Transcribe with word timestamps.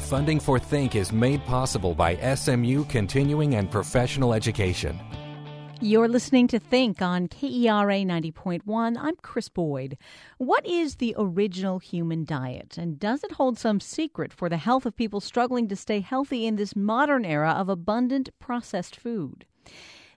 Funding 0.00 0.40
for 0.40 0.58
Think 0.58 0.96
is 0.96 1.12
made 1.12 1.44
possible 1.44 1.94
by 1.94 2.16
SMU 2.34 2.84
Continuing 2.86 3.54
and 3.54 3.70
Professional 3.70 4.32
Education. 4.34 4.98
You're 5.80 6.08
listening 6.08 6.48
to 6.48 6.58
Think 6.58 7.00
on 7.00 7.28
KERA 7.28 8.04
90.1. 8.04 8.96
I'm 8.98 9.16
Chris 9.22 9.48
Boyd. 9.48 9.96
What 10.38 10.66
is 10.66 10.96
the 10.96 11.14
original 11.16 11.78
human 11.78 12.24
diet, 12.24 12.76
and 12.76 12.98
does 12.98 13.22
it 13.22 13.32
hold 13.32 13.58
some 13.58 13.78
secret 13.78 14.32
for 14.32 14.48
the 14.48 14.56
health 14.56 14.84
of 14.84 14.96
people 14.96 15.20
struggling 15.20 15.68
to 15.68 15.76
stay 15.76 16.00
healthy 16.00 16.44
in 16.44 16.56
this 16.56 16.74
modern 16.74 17.24
era 17.24 17.52
of 17.52 17.68
abundant 17.68 18.30
processed 18.40 18.96
food? 18.96 19.44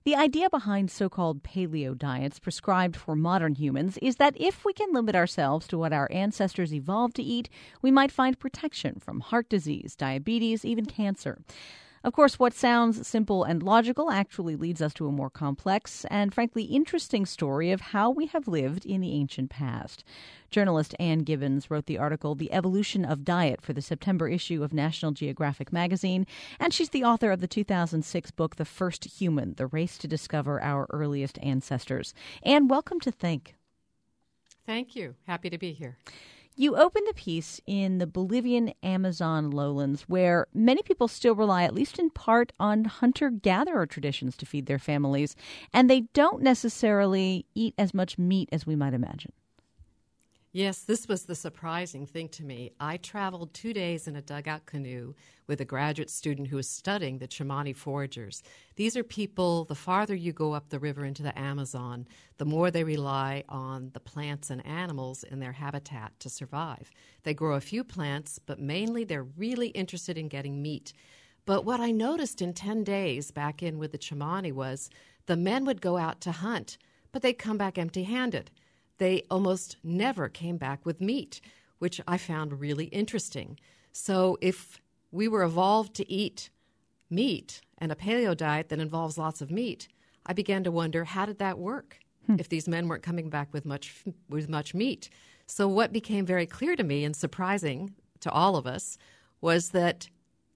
The 0.05 0.15
idea 0.17 0.49
behind 0.49 0.91
so 0.91 1.07
called 1.07 1.43
paleo 1.43 1.97
diets 1.97 2.37
prescribed 2.37 2.97
for 2.97 3.15
modern 3.15 3.55
humans 3.55 3.97
is 4.01 4.17
that 4.17 4.35
if 4.35 4.65
we 4.65 4.73
can 4.73 4.91
limit 4.91 5.15
ourselves 5.15 5.65
to 5.67 5.77
what 5.77 5.93
our 5.93 6.11
ancestors 6.11 6.73
evolved 6.73 7.15
to 7.15 7.23
eat, 7.23 7.49
we 7.81 7.89
might 7.89 8.11
find 8.11 8.37
protection 8.37 8.99
from 8.99 9.21
heart 9.21 9.47
disease, 9.47 9.95
diabetes, 9.95 10.65
even 10.65 10.85
cancer. 10.85 11.39
Of 12.03 12.11
course, 12.11 12.37
what 12.37 12.53
sounds 12.53 13.07
simple 13.07 13.45
and 13.45 13.63
logical 13.63 14.11
actually 14.11 14.57
leads 14.57 14.81
us 14.81 14.93
to 14.95 15.07
a 15.07 15.11
more 15.11 15.29
complex 15.29 16.05
and 16.11 16.33
frankly 16.33 16.63
interesting 16.63 17.25
story 17.25 17.71
of 17.71 17.79
how 17.79 18.09
we 18.09 18.25
have 18.25 18.45
lived 18.45 18.85
in 18.85 18.99
the 18.99 19.13
ancient 19.13 19.49
past. 19.49 20.03
Journalist 20.49 20.93
Ann 20.99 21.19
Gibbons 21.19 21.71
wrote 21.71 21.85
the 21.85 21.97
article 21.97 22.35
The 22.35 22.51
Evolution 22.51 23.05
of 23.05 23.23
Diet 23.23 23.61
for 23.61 23.71
the 23.71 23.81
September 23.81 24.27
issue 24.27 24.63
of 24.63 24.73
National 24.73 25.13
Geographic 25.13 25.71
magazine, 25.71 26.27
and 26.59 26.73
she's 26.73 26.89
the 26.89 27.05
author 27.05 27.31
of 27.31 27.39
the 27.39 27.47
2006 27.47 28.31
book 28.31 28.57
The 28.57 28.65
First 28.65 29.05
Human: 29.05 29.53
The 29.53 29.67
Race 29.67 29.97
to 29.99 30.07
Discover 30.07 30.61
Our 30.61 30.87
Earliest 30.89 31.39
Ancestors. 31.41 32.13
Ann, 32.43 32.67
welcome 32.67 32.99
to 32.99 33.11
Think. 33.11 33.55
Thank 34.65 34.93
you. 34.93 35.15
Happy 35.25 35.49
to 35.49 35.57
be 35.57 35.71
here. 35.71 35.97
You 36.55 36.75
open 36.75 37.01
the 37.07 37.15
piece 37.15 37.59
in 37.65 37.97
the 37.97 38.05
Bolivian 38.05 38.73
Amazon 38.83 39.49
lowlands, 39.49 40.03
where 40.03 40.45
many 40.53 40.83
people 40.83 41.07
still 41.07 41.33
rely, 41.33 41.63
at 41.63 41.73
least 41.73 41.97
in 41.97 42.11
part, 42.11 42.53
on 42.59 42.85
hunter 42.85 43.31
gatherer 43.31 43.87
traditions 43.87 44.37
to 44.37 44.45
feed 44.45 44.67
their 44.67 44.77
families, 44.77 45.35
and 45.73 45.89
they 45.89 46.01
don't 46.13 46.43
necessarily 46.43 47.47
eat 47.55 47.73
as 47.79 47.93
much 47.93 48.19
meat 48.19 48.49
as 48.51 48.67
we 48.67 48.75
might 48.75 48.93
imagine. 48.93 49.31
Yes, 50.55 50.81
this 50.81 51.07
was 51.07 51.23
the 51.25 51.33
surprising 51.33 52.05
thing 52.05 52.29
to 52.29 52.43
me. 52.43 52.73
I 52.79 52.97
traveled 52.97 53.55
two 53.55 53.73
days 53.73 54.07
in 54.07 54.15
a 54.15 54.21
dugout 54.21 54.67
canoe 54.67 55.15
with 55.47 55.61
a 55.61 55.65
graduate 55.65 56.11
student 56.11 56.47
who 56.47 56.57
was 56.57 56.69
studying 56.69 57.17
the 57.17 57.27
Tsimane 57.27 57.75
foragers. 57.75 58.43
These 58.75 58.95
are 58.95 59.03
people, 59.03 59.65
the 59.65 59.73
farther 59.73 60.13
you 60.13 60.31
go 60.31 60.53
up 60.53 60.69
the 60.69 60.77
river 60.77 61.05
into 61.05 61.23
the 61.23 61.37
Amazon, 61.37 62.07
the 62.37 62.45
more 62.45 62.69
they 62.69 62.83
rely 62.83 63.43
on 63.49 63.89
the 63.95 63.99
plants 63.99 64.51
and 64.51 64.63
animals 64.63 65.23
in 65.23 65.39
their 65.39 65.53
habitat 65.53 66.19
to 66.19 66.29
survive. 66.29 66.91
They 67.23 67.33
grow 67.33 67.55
a 67.55 67.59
few 67.59 67.83
plants, 67.83 68.37
but 68.37 68.59
mainly 68.59 69.03
they're 69.03 69.23
really 69.23 69.69
interested 69.69 70.19
in 70.19 70.27
getting 70.27 70.61
meat. 70.61 70.93
But 71.47 71.65
what 71.65 71.79
I 71.79 71.89
noticed 71.89 72.43
in 72.43 72.53
10 72.53 72.83
days 72.83 73.31
back 73.31 73.63
in 73.63 73.79
with 73.79 73.91
the 73.91 73.97
Tsimane 73.97 74.53
was 74.53 74.91
the 75.25 75.35
men 75.35 75.65
would 75.65 75.81
go 75.81 75.97
out 75.97 76.21
to 76.21 76.31
hunt, 76.31 76.77
but 77.11 77.23
they'd 77.23 77.33
come 77.33 77.57
back 77.57 77.79
empty 77.79 78.03
handed 78.03 78.51
they 78.97 79.23
almost 79.29 79.77
never 79.83 80.29
came 80.29 80.57
back 80.57 80.85
with 80.85 81.01
meat, 81.01 81.41
which 81.79 81.99
I 82.07 82.17
found 82.17 82.59
really 82.59 82.85
interesting. 82.85 83.59
So 83.91 84.37
if 84.41 84.79
we 85.11 85.27
were 85.27 85.43
evolved 85.43 85.93
to 85.95 86.11
eat 86.11 86.49
meat 87.09 87.61
and 87.77 87.91
a 87.91 87.95
paleo 87.95 88.35
diet 88.35 88.69
that 88.69 88.79
involves 88.79 89.17
lots 89.17 89.41
of 89.41 89.51
meat, 89.51 89.87
I 90.25 90.33
began 90.33 90.63
to 90.63 90.71
wonder 90.71 91.03
how 91.03 91.25
did 91.25 91.39
that 91.39 91.59
work 91.59 91.99
hmm. 92.25 92.35
if 92.39 92.49
these 92.49 92.67
men 92.67 92.87
weren't 92.87 93.03
coming 93.03 93.29
back 93.29 93.53
with 93.53 93.65
much 93.65 94.03
with 94.29 94.49
much 94.49 94.73
meat. 94.73 95.09
So 95.45 95.67
what 95.67 95.91
became 95.91 96.25
very 96.25 96.45
clear 96.45 96.75
to 96.75 96.83
me 96.83 97.03
and 97.03 97.15
surprising 97.15 97.93
to 98.21 98.31
all 98.31 98.55
of 98.55 98.65
us 98.65 98.97
was 99.41 99.69
that 99.69 100.07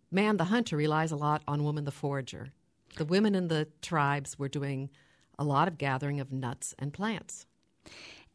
man 0.09 0.37
the 0.37 0.45
hunter 0.45 0.77
relies 0.77 1.11
a 1.11 1.17
lot 1.17 1.43
on 1.47 1.63
woman 1.63 1.83
the 1.83 1.91
forager. 1.91 2.53
The 2.95 3.05
women 3.05 3.35
in 3.35 3.49
the 3.49 3.67
tribes 3.81 4.39
were 4.39 4.47
doing 4.47 4.89
a 5.37 5.43
lot 5.43 5.67
of 5.67 5.77
gathering 5.77 6.19
of 6.19 6.31
nuts 6.31 6.73
and 6.79 6.93
plants. 6.93 7.45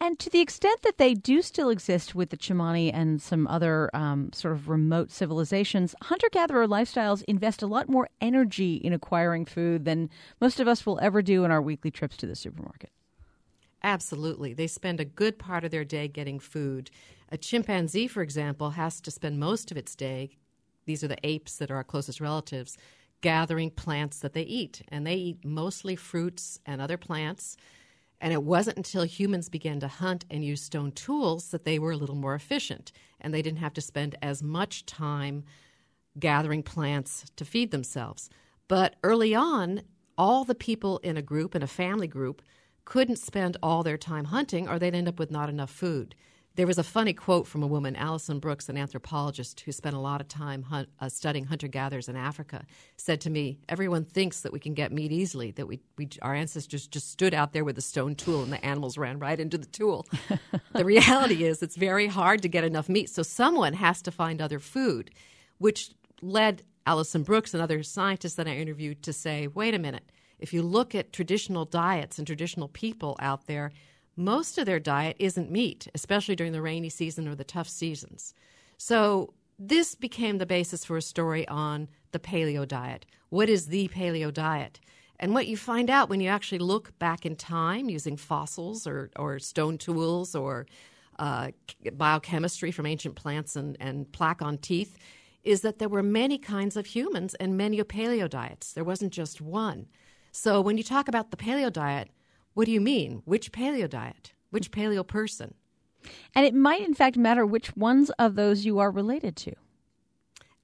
And 0.00 0.18
to 0.18 0.30
the 0.30 0.40
extent 0.40 0.82
that 0.82 0.98
they 0.98 1.14
do 1.14 1.42
still 1.42 1.70
exist 1.70 2.14
with 2.14 2.30
the 2.30 2.36
Tsimane 2.36 2.90
and 2.92 3.22
some 3.22 3.46
other 3.46 3.88
um, 3.94 4.32
sort 4.32 4.54
of 4.54 4.68
remote 4.68 5.12
civilizations, 5.12 5.94
hunter 6.02 6.28
gatherer 6.32 6.66
lifestyles 6.66 7.22
invest 7.28 7.62
a 7.62 7.68
lot 7.68 7.88
more 7.88 8.08
energy 8.20 8.74
in 8.74 8.92
acquiring 8.92 9.44
food 9.44 9.84
than 9.84 10.10
most 10.40 10.58
of 10.58 10.66
us 10.66 10.84
will 10.84 10.98
ever 11.00 11.22
do 11.22 11.44
in 11.44 11.52
our 11.52 11.62
weekly 11.62 11.92
trips 11.92 12.16
to 12.16 12.26
the 12.26 12.34
supermarket. 12.34 12.90
Absolutely. 13.84 14.54
They 14.54 14.66
spend 14.66 15.00
a 15.00 15.04
good 15.04 15.38
part 15.38 15.64
of 15.64 15.70
their 15.70 15.84
day 15.84 16.08
getting 16.08 16.38
food. 16.38 16.90
A 17.30 17.36
chimpanzee, 17.36 18.08
for 18.08 18.22
example, 18.22 18.70
has 18.70 19.00
to 19.00 19.10
spend 19.10 19.40
most 19.40 19.70
of 19.70 19.76
its 19.76 19.94
day, 19.94 20.36
these 20.84 21.04
are 21.04 21.08
the 21.08 21.26
apes 21.26 21.56
that 21.56 21.70
are 21.70 21.76
our 21.76 21.84
closest 21.84 22.20
relatives, 22.20 22.76
gathering 23.20 23.70
plants 23.70 24.18
that 24.18 24.32
they 24.32 24.42
eat. 24.42 24.82
And 24.88 25.06
they 25.06 25.14
eat 25.14 25.44
mostly 25.44 25.96
fruits 25.96 26.58
and 26.66 26.80
other 26.80 26.96
plants. 26.96 27.56
And 28.22 28.32
it 28.32 28.44
wasn't 28.44 28.76
until 28.76 29.02
humans 29.02 29.48
began 29.48 29.80
to 29.80 29.88
hunt 29.88 30.24
and 30.30 30.44
use 30.44 30.62
stone 30.62 30.92
tools 30.92 31.50
that 31.50 31.64
they 31.64 31.80
were 31.80 31.90
a 31.90 31.96
little 31.96 32.14
more 32.14 32.36
efficient 32.36 32.92
and 33.20 33.34
they 33.34 33.42
didn't 33.42 33.58
have 33.58 33.74
to 33.74 33.80
spend 33.80 34.16
as 34.22 34.44
much 34.44 34.86
time 34.86 35.42
gathering 36.20 36.62
plants 36.62 37.24
to 37.34 37.44
feed 37.44 37.72
themselves. 37.72 38.30
But 38.68 38.94
early 39.02 39.34
on, 39.34 39.82
all 40.16 40.44
the 40.44 40.54
people 40.54 40.98
in 40.98 41.16
a 41.16 41.22
group, 41.22 41.56
in 41.56 41.64
a 41.64 41.66
family 41.66 42.06
group, 42.06 42.42
couldn't 42.84 43.18
spend 43.18 43.56
all 43.60 43.82
their 43.82 43.98
time 43.98 44.26
hunting 44.26 44.68
or 44.68 44.78
they'd 44.78 44.94
end 44.94 45.08
up 45.08 45.18
with 45.18 45.32
not 45.32 45.48
enough 45.48 45.70
food. 45.70 46.14
There 46.54 46.66
was 46.66 46.76
a 46.76 46.82
funny 46.82 47.14
quote 47.14 47.46
from 47.46 47.62
a 47.62 47.66
woman, 47.66 47.96
Alison 47.96 48.38
Brooks, 48.38 48.68
an 48.68 48.76
anthropologist 48.76 49.60
who 49.60 49.72
spent 49.72 49.96
a 49.96 49.98
lot 49.98 50.20
of 50.20 50.28
time 50.28 50.64
hunt, 50.64 50.90
uh, 51.00 51.08
studying 51.08 51.46
hunter 51.46 51.66
gatherers 51.66 52.10
in 52.10 52.16
Africa, 52.16 52.66
said 52.98 53.22
to 53.22 53.30
me, 53.30 53.58
Everyone 53.70 54.04
thinks 54.04 54.40
that 54.40 54.52
we 54.52 54.60
can 54.60 54.74
get 54.74 54.92
meat 54.92 55.12
easily, 55.12 55.50
that 55.52 55.66
we, 55.66 55.80
we, 55.96 56.10
our 56.20 56.34
ancestors 56.34 56.86
just 56.86 57.10
stood 57.10 57.32
out 57.32 57.54
there 57.54 57.64
with 57.64 57.78
a 57.78 57.82
stone 57.82 58.14
tool 58.14 58.42
and 58.42 58.52
the 58.52 58.62
animals 58.64 58.98
ran 58.98 59.18
right 59.18 59.40
into 59.40 59.56
the 59.56 59.66
tool. 59.66 60.06
the 60.74 60.84
reality 60.84 61.44
is, 61.44 61.62
it's 61.62 61.76
very 61.76 62.06
hard 62.06 62.42
to 62.42 62.48
get 62.48 62.64
enough 62.64 62.88
meat, 62.88 63.08
so 63.08 63.22
someone 63.22 63.72
has 63.72 64.02
to 64.02 64.10
find 64.10 64.42
other 64.42 64.58
food, 64.58 65.10
which 65.56 65.92
led 66.20 66.62
Alison 66.84 67.22
Brooks 67.22 67.54
and 67.54 67.62
other 67.62 67.82
scientists 67.82 68.34
that 68.34 68.46
I 68.46 68.56
interviewed 68.56 69.02
to 69.04 69.12
say, 69.14 69.46
wait 69.46 69.74
a 69.74 69.78
minute, 69.78 70.12
if 70.38 70.52
you 70.52 70.62
look 70.62 70.94
at 70.94 71.14
traditional 71.14 71.64
diets 71.64 72.18
and 72.18 72.26
traditional 72.26 72.68
people 72.68 73.16
out 73.20 73.46
there, 73.46 73.72
most 74.16 74.58
of 74.58 74.66
their 74.66 74.80
diet 74.80 75.16
isn't 75.18 75.50
meat, 75.50 75.88
especially 75.94 76.36
during 76.36 76.52
the 76.52 76.62
rainy 76.62 76.88
season 76.88 77.28
or 77.28 77.34
the 77.34 77.44
tough 77.44 77.68
seasons. 77.68 78.34
So, 78.76 79.34
this 79.58 79.94
became 79.94 80.38
the 80.38 80.46
basis 80.46 80.84
for 80.84 80.96
a 80.96 81.02
story 81.02 81.46
on 81.46 81.88
the 82.10 82.18
paleo 82.18 82.66
diet. 82.66 83.06
What 83.28 83.48
is 83.48 83.66
the 83.66 83.88
paleo 83.88 84.32
diet? 84.32 84.80
And 85.20 85.34
what 85.34 85.46
you 85.46 85.56
find 85.56 85.88
out 85.88 86.08
when 86.08 86.20
you 86.20 86.28
actually 86.28 86.58
look 86.58 86.98
back 86.98 87.24
in 87.24 87.36
time 87.36 87.88
using 87.88 88.16
fossils 88.16 88.86
or, 88.88 89.10
or 89.16 89.38
stone 89.38 89.78
tools 89.78 90.34
or 90.34 90.66
uh, 91.18 91.52
biochemistry 91.92 92.72
from 92.72 92.86
ancient 92.86 93.14
plants 93.14 93.54
and, 93.54 93.76
and 93.78 94.10
plaque 94.10 94.42
on 94.42 94.58
teeth 94.58 94.98
is 95.44 95.60
that 95.60 95.78
there 95.78 95.88
were 95.88 96.02
many 96.02 96.38
kinds 96.38 96.76
of 96.76 96.86
humans 96.86 97.34
and 97.34 97.56
many 97.56 97.80
paleo 97.82 98.28
diets. 98.28 98.72
There 98.72 98.84
wasn't 98.84 99.12
just 99.12 99.40
one. 99.40 99.86
So 100.32 100.60
when 100.60 100.76
you 100.76 100.82
talk 100.82 101.08
about 101.08 101.30
the 101.30 101.36
paleo 101.36 101.72
diet, 101.72 102.08
what 102.54 102.66
do 102.66 102.72
you 102.72 102.80
mean? 102.80 103.22
Which 103.24 103.52
paleo 103.52 103.88
diet? 103.88 104.32
Which 104.50 104.70
paleo 104.70 105.06
person? 105.06 105.54
And 106.34 106.44
it 106.44 106.54
might, 106.54 106.82
in 106.82 106.94
fact, 106.94 107.16
matter 107.16 107.46
which 107.46 107.76
ones 107.76 108.10
of 108.18 108.34
those 108.34 108.64
you 108.64 108.78
are 108.78 108.90
related 108.90 109.36
to. 109.36 109.54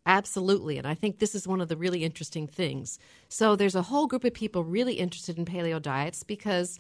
Absolutely. 0.05 0.79
And 0.79 0.87
I 0.87 0.95
think 0.95 1.19
this 1.19 1.35
is 1.35 1.47
one 1.47 1.61
of 1.61 1.69
the 1.69 1.77
really 1.77 2.03
interesting 2.03 2.47
things. 2.47 2.99
So 3.29 3.57
there's 3.57 3.75
a 3.75 3.83
whole 3.83 4.07
group 4.07 4.25
of 4.25 4.33
people 4.33 4.65
really 4.65 4.95
interested 4.95 5.37
in 5.39 5.45
paleo 5.45 5.81
diets 5.81 6.23
because 6.23 6.79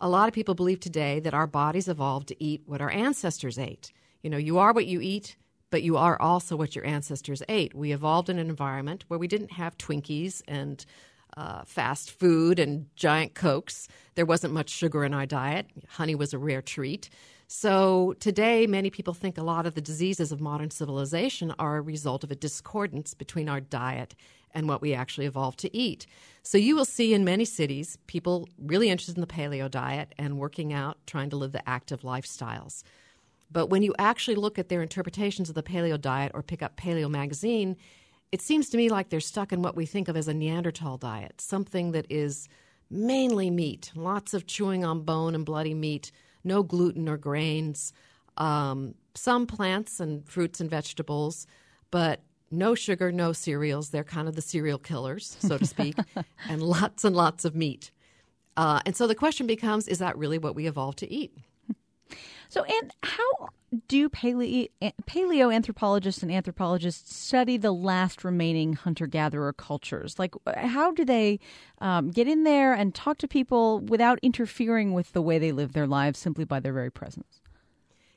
a 0.00 0.08
lot 0.08 0.28
of 0.28 0.34
people 0.34 0.54
believe 0.54 0.80
today 0.80 1.18
that 1.20 1.32
our 1.32 1.46
bodies 1.46 1.88
evolved 1.88 2.28
to 2.28 2.42
eat 2.42 2.62
what 2.66 2.82
our 2.82 2.90
ancestors 2.90 3.58
ate. 3.58 3.92
You 4.22 4.28
know, 4.28 4.36
you 4.36 4.58
are 4.58 4.74
what 4.74 4.86
you 4.86 5.00
eat, 5.00 5.36
but 5.70 5.82
you 5.82 5.96
are 5.96 6.20
also 6.20 6.54
what 6.54 6.76
your 6.76 6.84
ancestors 6.84 7.42
ate. 7.48 7.74
We 7.74 7.92
evolved 7.92 8.28
in 8.28 8.38
an 8.38 8.50
environment 8.50 9.04
where 9.08 9.18
we 9.18 9.28
didn't 9.28 9.52
have 9.52 9.78
Twinkies 9.78 10.42
and 10.46 10.84
uh, 11.36 11.64
fast 11.64 12.10
food 12.10 12.58
and 12.58 12.86
giant 12.96 13.34
cokes. 13.34 13.88
There 14.14 14.26
wasn't 14.26 14.54
much 14.54 14.70
sugar 14.70 15.04
in 15.04 15.14
our 15.14 15.26
diet. 15.26 15.66
Honey 15.88 16.14
was 16.14 16.32
a 16.32 16.38
rare 16.38 16.62
treat. 16.62 17.10
So 17.48 18.14
today, 18.18 18.66
many 18.66 18.90
people 18.90 19.14
think 19.14 19.38
a 19.38 19.42
lot 19.42 19.66
of 19.66 19.74
the 19.74 19.80
diseases 19.80 20.32
of 20.32 20.40
modern 20.40 20.70
civilization 20.70 21.54
are 21.58 21.76
a 21.76 21.80
result 21.80 22.24
of 22.24 22.30
a 22.30 22.36
discordance 22.36 23.14
between 23.14 23.48
our 23.48 23.60
diet 23.60 24.16
and 24.52 24.68
what 24.68 24.80
we 24.80 24.94
actually 24.94 25.26
evolved 25.26 25.58
to 25.60 25.76
eat. 25.76 26.06
So 26.42 26.58
you 26.58 26.74
will 26.74 26.86
see 26.86 27.12
in 27.12 27.24
many 27.24 27.44
cities 27.44 27.98
people 28.06 28.48
really 28.58 28.88
interested 28.88 29.16
in 29.16 29.20
the 29.20 29.26
paleo 29.26 29.70
diet 29.70 30.14
and 30.18 30.38
working 30.38 30.72
out, 30.72 30.96
trying 31.06 31.30
to 31.30 31.36
live 31.36 31.52
the 31.52 31.68
active 31.68 32.00
lifestyles. 32.00 32.82
But 33.52 33.68
when 33.68 33.82
you 33.82 33.94
actually 33.98 34.36
look 34.36 34.58
at 34.58 34.68
their 34.68 34.82
interpretations 34.82 35.48
of 35.48 35.54
the 35.54 35.62
paleo 35.62 36.00
diet 36.00 36.32
or 36.34 36.42
pick 36.42 36.62
up 36.62 36.76
Paleo 36.76 37.08
magazine, 37.08 37.76
it 38.32 38.40
seems 38.42 38.68
to 38.70 38.76
me 38.76 38.88
like 38.88 39.08
they're 39.08 39.20
stuck 39.20 39.52
in 39.52 39.62
what 39.62 39.76
we 39.76 39.86
think 39.86 40.08
of 40.08 40.16
as 40.16 40.28
a 40.28 40.34
Neanderthal 40.34 40.98
diet, 40.98 41.40
something 41.40 41.92
that 41.92 42.06
is 42.10 42.48
mainly 42.90 43.50
meat, 43.50 43.92
lots 43.94 44.34
of 44.34 44.46
chewing 44.46 44.84
on 44.84 45.02
bone 45.02 45.34
and 45.34 45.44
bloody 45.44 45.74
meat, 45.74 46.12
no 46.44 46.62
gluten 46.62 47.08
or 47.08 47.16
grains, 47.16 47.92
um, 48.36 48.94
some 49.14 49.46
plants 49.46 50.00
and 50.00 50.28
fruits 50.28 50.60
and 50.60 50.70
vegetables, 50.70 51.46
but 51.90 52.20
no 52.50 52.74
sugar, 52.74 53.10
no 53.10 53.32
cereals. 53.32 53.90
They're 53.90 54.04
kind 54.04 54.28
of 54.28 54.36
the 54.36 54.42
cereal 54.42 54.78
killers, 54.78 55.36
so 55.40 55.58
to 55.58 55.66
speak, 55.66 55.96
and 56.48 56.62
lots 56.62 57.04
and 57.04 57.16
lots 57.16 57.44
of 57.44 57.54
meat. 57.54 57.90
Uh, 58.56 58.80
and 58.86 58.96
so 58.96 59.06
the 59.06 59.14
question 59.14 59.46
becomes 59.46 59.88
is 59.88 59.98
that 59.98 60.16
really 60.16 60.38
what 60.38 60.54
we 60.54 60.66
evolved 60.66 60.98
to 60.98 61.12
eat? 61.12 61.36
So, 62.48 62.62
and 62.62 62.94
how 63.02 63.48
do 63.88 64.08
paleo, 64.08 64.68
paleoanthropologists 65.06 66.22
and 66.22 66.30
anthropologists 66.30 67.16
study 67.16 67.56
the 67.56 67.72
last 67.72 68.24
remaining 68.24 68.74
hunter 68.74 69.06
gatherer 69.06 69.52
cultures? 69.52 70.18
Like, 70.18 70.34
how 70.56 70.92
do 70.92 71.04
they 71.04 71.40
um, 71.80 72.10
get 72.10 72.28
in 72.28 72.44
there 72.44 72.72
and 72.72 72.94
talk 72.94 73.18
to 73.18 73.28
people 73.28 73.80
without 73.80 74.18
interfering 74.22 74.92
with 74.92 75.12
the 75.12 75.22
way 75.22 75.38
they 75.38 75.52
live 75.52 75.72
their 75.72 75.86
lives 75.86 76.18
simply 76.18 76.44
by 76.44 76.60
their 76.60 76.72
very 76.72 76.90
presence? 76.90 77.40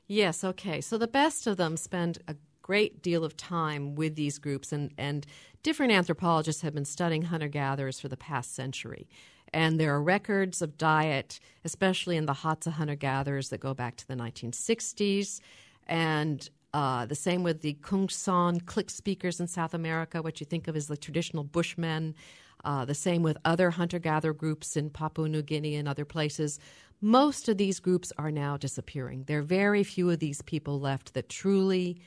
Yes, 0.08 0.44
okay. 0.44 0.82
So, 0.82 0.98
the 0.98 1.08
best 1.08 1.48
of 1.48 1.58
them 1.58 1.78
spend 1.78 2.20
a 2.28 2.36
great 2.62 3.02
deal 3.02 3.24
of 3.24 3.36
time 3.36 3.96
with 3.96 4.16
these 4.16 4.38
groups, 4.38 4.72
and, 4.72 4.92
and 4.98 5.26
different 5.64 5.92
anthropologists 5.92 6.62
have 6.62 6.74
been 6.74 6.86
studying 6.86 7.24
hunter 7.24 7.48
gatherers 7.48 8.00
for 8.00 8.08
the 8.08 8.18
past 8.18 8.54
century. 8.54 9.08
And 9.54 9.80
there 9.80 9.94
are 9.94 10.02
records 10.02 10.62
of 10.62 10.78
diet, 10.78 11.40
especially 11.64 12.18
in 12.18 12.26
the 12.26 12.34
Hadza 12.34 12.72
hunter 12.72 12.96
gatherers, 12.96 13.50
that 13.50 13.60
go 13.60 13.74
back 13.74 13.96
to 13.98 14.08
the 14.08 14.16
1960s. 14.16 15.40
And 15.88 16.50
uh, 16.74 17.06
the 17.06 17.16
same 17.16 17.44
with 17.44 17.62
the 17.62 17.74
Kung 17.82 18.10
San 18.10 18.60
click 18.62 18.90
speakers 18.90 19.40
in 19.40 19.48
South 19.48 19.74
America, 19.74 20.22
what 20.22 20.40
you 20.40 20.46
think 20.46 20.68
of 20.68 20.76
as 20.76 20.88
the 20.88 20.98
traditional 20.98 21.44
Bushmen. 21.44 22.16
Uh, 22.64 22.86
the 22.86 22.94
same 22.94 23.24
with 23.24 23.38
other 23.46 23.72
hunter 23.72 24.00
gatherer 24.00 24.34
groups 24.34 24.76
in 24.76 24.90
Papua 24.90 25.30
New 25.30 25.42
Guinea 25.42 25.76
and 25.76 25.88
other 25.88 26.06
places. 26.06 26.60
Most 27.02 27.48
of 27.48 27.58
these 27.58 27.80
groups 27.80 28.12
are 28.18 28.32
now 28.32 28.58
disappearing. 28.58 29.24
There 29.24 29.40
are 29.40 29.44
very 29.44 29.84
few 29.84 30.10
of 30.10 30.20
these 30.20 30.42
people 30.42 30.80
left 30.80 31.14
that 31.14 31.30
truly 31.30 32.02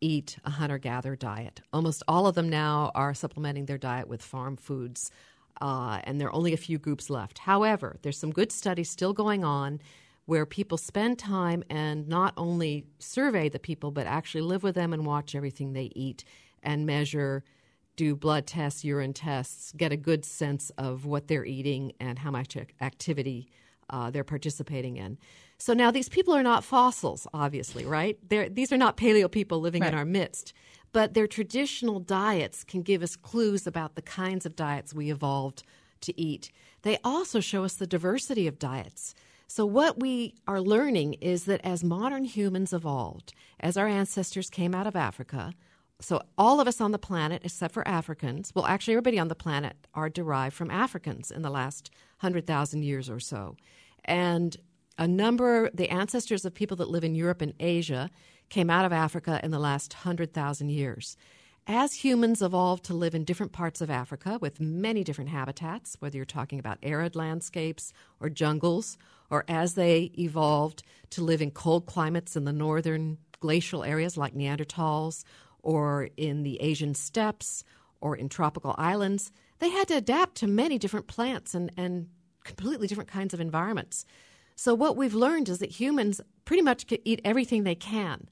eat 0.00 0.38
a 0.44 0.50
hunter 0.50 0.78
gatherer 0.78 1.16
diet. 1.16 1.60
Almost 1.72 2.04
all 2.06 2.28
of 2.28 2.36
them 2.36 2.48
now 2.48 2.92
are 2.94 3.14
supplementing 3.14 3.66
their 3.66 3.78
diet 3.78 4.06
with 4.06 4.22
farm 4.22 4.56
foods 4.56 5.10
uh, 5.60 6.00
and 6.04 6.20
there 6.20 6.28
are 6.28 6.34
only 6.34 6.52
a 6.52 6.58
few 6.58 6.78
groups 6.78 7.10
left. 7.10 7.38
However, 7.38 7.96
there's 8.02 8.18
some 8.18 8.32
good 8.32 8.52
studies 8.52 8.90
still 8.90 9.12
going 9.12 9.44
on 9.44 9.80
where 10.26 10.44
people 10.44 10.76
spend 10.76 11.18
time 11.18 11.64
and 11.70 12.06
not 12.06 12.34
only 12.36 12.84
survey 12.98 13.48
the 13.48 13.58
people, 13.58 13.90
but 13.90 14.06
actually 14.06 14.42
live 14.42 14.62
with 14.62 14.74
them 14.74 14.92
and 14.92 15.06
watch 15.06 15.34
everything 15.34 15.72
they 15.72 15.90
eat 15.94 16.22
and 16.62 16.84
measure, 16.84 17.42
do 17.96 18.14
blood 18.14 18.46
tests, 18.46 18.84
urine 18.84 19.14
tests, 19.14 19.72
get 19.76 19.90
a 19.90 19.96
good 19.96 20.24
sense 20.24 20.70
of 20.76 21.06
what 21.06 21.28
they're 21.28 21.46
eating 21.46 21.92
and 21.98 22.18
how 22.18 22.30
much 22.30 22.56
activity 22.80 23.48
uh, 23.90 24.10
they're 24.10 24.24
participating 24.24 24.98
in. 24.98 25.16
So 25.56 25.72
now 25.72 25.90
these 25.90 26.08
people 26.08 26.34
are 26.34 26.42
not 26.42 26.62
fossils, 26.62 27.26
obviously, 27.32 27.84
right? 27.84 28.18
They're, 28.28 28.48
these 28.48 28.70
are 28.70 28.76
not 28.76 28.96
paleo 28.96 29.30
people 29.30 29.60
living 29.60 29.82
right. 29.82 29.92
in 29.92 29.98
our 29.98 30.04
midst 30.04 30.52
but 30.92 31.14
their 31.14 31.26
traditional 31.26 32.00
diets 32.00 32.64
can 32.64 32.82
give 32.82 33.02
us 33.02 33.16
clues 33.16 33.66
about 33.66 33.94
the 33.94 34.02
kinds 34.02 34.46
of 34.46 34.56
diets 34.56 34.94
we 34.94 35.10
evolved 35.10 35.62
to 36.00 36.18
eat. 36.20 36.50
They 36.82 36.98
also 37.04 37.40
show 37.40 37.64
us 37.64 37.74
the 37.74 37.86
diversity 37.86 38.46
of 38.46 38.58
diets. 38.58 39.14
So, 39.46 39.64
what 39.64 39.98
we 40.00 40.34
are 40.46 40.60
learning 40.60 41.14
is 41.14 41.44
that 41.44 41.62
as 41.64 41.82
modern 41.82 42.24
humans 42.24 42.72
evolved, 42.72 43.32
as 43.60 43.76
our 43.76 43.88
ancestors 43.88 44.50
came 44.50 44.74
out 44.74 44.86
of 44.86 44.94
Africa, 44.94 45.54
so 46.00 46.20
all 46.36 46.60
of 46.60 46.68
us 46.68 46.80
on 46.80 46.92
the 46.92 46.98
planet, 46.98 47.42
except 47.44 47.74
for 47.74 47.86
Africans, 47.88 48.52
well, 48.54 48.66
actually, 48.66 48.94
everybody 48.94 49.18
on 49.18 49.28
the 49.28 49.34
planet 49.34 49.76
are 49.94 50.08
derived 50.08 50.54
from 50.54 50.70
Africans 50.70 51.30
in 51.30 51.42
the 51.42 51.50
last 51.50 51.90
100,000 52.20 52.82
years 52.82 53.10
or 53.10 53.18
so. 53.18 53.56
And 54.04 54.56
a 54.96 55.08
number, 55.08 55.70
the 55.72 55.90
ancestors 55.90 56.44
of 56.44 56.54
people 56.54 56.76
that 56.76 56.90
live 56.90 57.04
in 57.04 57.14
Europe 57.14 57.40
and 57.40 57.54
Asia, 57.58 58.10
came 58.48 58.70
out 58.70 58.84
of 58.84 58.92
Africa 58.92 59.40
in 59.42 59.50
the 59.50 59.58
last 59.58 59.94
100,000 59.94 60.68
years. 60.70 61.16
As 61.66 61.92
humans 61.92 62.40
evolved 62.40 62.84
to 62.84 62.94
live 62.94 63.14
in 63.14 63.24
different 63.24 63.52
parts 63.52 63.82
of 63.82 63.90
Africa 63.90 64.38
with 64.40 64.58
many 64.58 65.04
different 65.04 65.28
habitats, 65.28 65.96
whether 66.00 66.16
you're 66.16 66.24
talking 66.24 66.58
about 66.58 66.78
arid 66.82 67.14
landscapes 67.14 67.92
or 68.20 68.30
jungles, 68.30 68.96
or 69.30 69.44
as 69.48 69.74
they 69.74 70.10
evolved 70.18 70.82
to 71.10 71.22
live 71.22 71.42
in 71.42 71.50
cold 71.50 71.84
climates 71.84 72.36
in 72.36 72.44
the 72.44 72.52
northern 72.54 73.18
glacial 73.40 73.84
areas 73.84 74.16
like 74.16 74.34
Neanderthals, 74.34 75.24
or 75.62 76.08
in 76.16 76.42
the 76.42 76.60
Asian 76.62 76.94
steppes, 76.94 77.64
or 78.00 78.16
in 78.16 78.30
tropical 78.30 78.74
islands, 78.78 79.30
they 79.58 79.68
had 79.68 79.88
to 79.88 79.96
adapt 79.96 80.36
to 80.36 80.46
many 80.46 80.78
different 80.78 81.06
plants 81.06 81.54
and, 81.54 81.70
and 81.76 82.08
completely 82.44 82.86
different 82.86 83.10
kinds 83.10 83.34
of 83.34 83.40
environments. 83.40 84.06
So, 84.56 84.74
what 84.74 84.96
we've 84.96 85.14
learned 85.14 85.48
is 85.48 85.58
that 85.58 85.70
humans 85.70 86.20
pretty 86.44 86.62
much 86.62 86.86
can 86.86 86.98
eat 87.04 87.20
everything 87.24 87.64
they 87.64 87.74
can. 87.74 88.28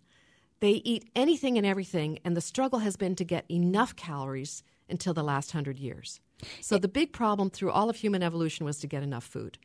They 0.60 0.82
eat 0.84 1.10
anything 1.14 1.58
and 1.58 1.66
everything, 1.66 2.18
and 2.24 2.36
the 2.36 2.40
struggle 2.40 2.80
has 2.80 2.96
been 2.96 3.14
to 3.16 3.24
get 3.24 3.44
enough 3.50 3.94
calories 3.94 4.62
until 4.88 5.12
the 5.14 5.22
last 5.22 5.52
hundred 5.52 5.78
years. 5.78 6.20
So 6.60 6.76
eh 6.76 6.78
the 6.78 6.88
big 6.88 7.12
problem 7.12 7.50
through 7.50 7.72
all 7.72 7.90
of 7.90 7.96
human 7.96 8.22
evolution 8.22 8.64
was 8.66 8.78
to 8.78 8.86
get 8.86 9.02
enough 9.02 9.24
food. 9.24 9.58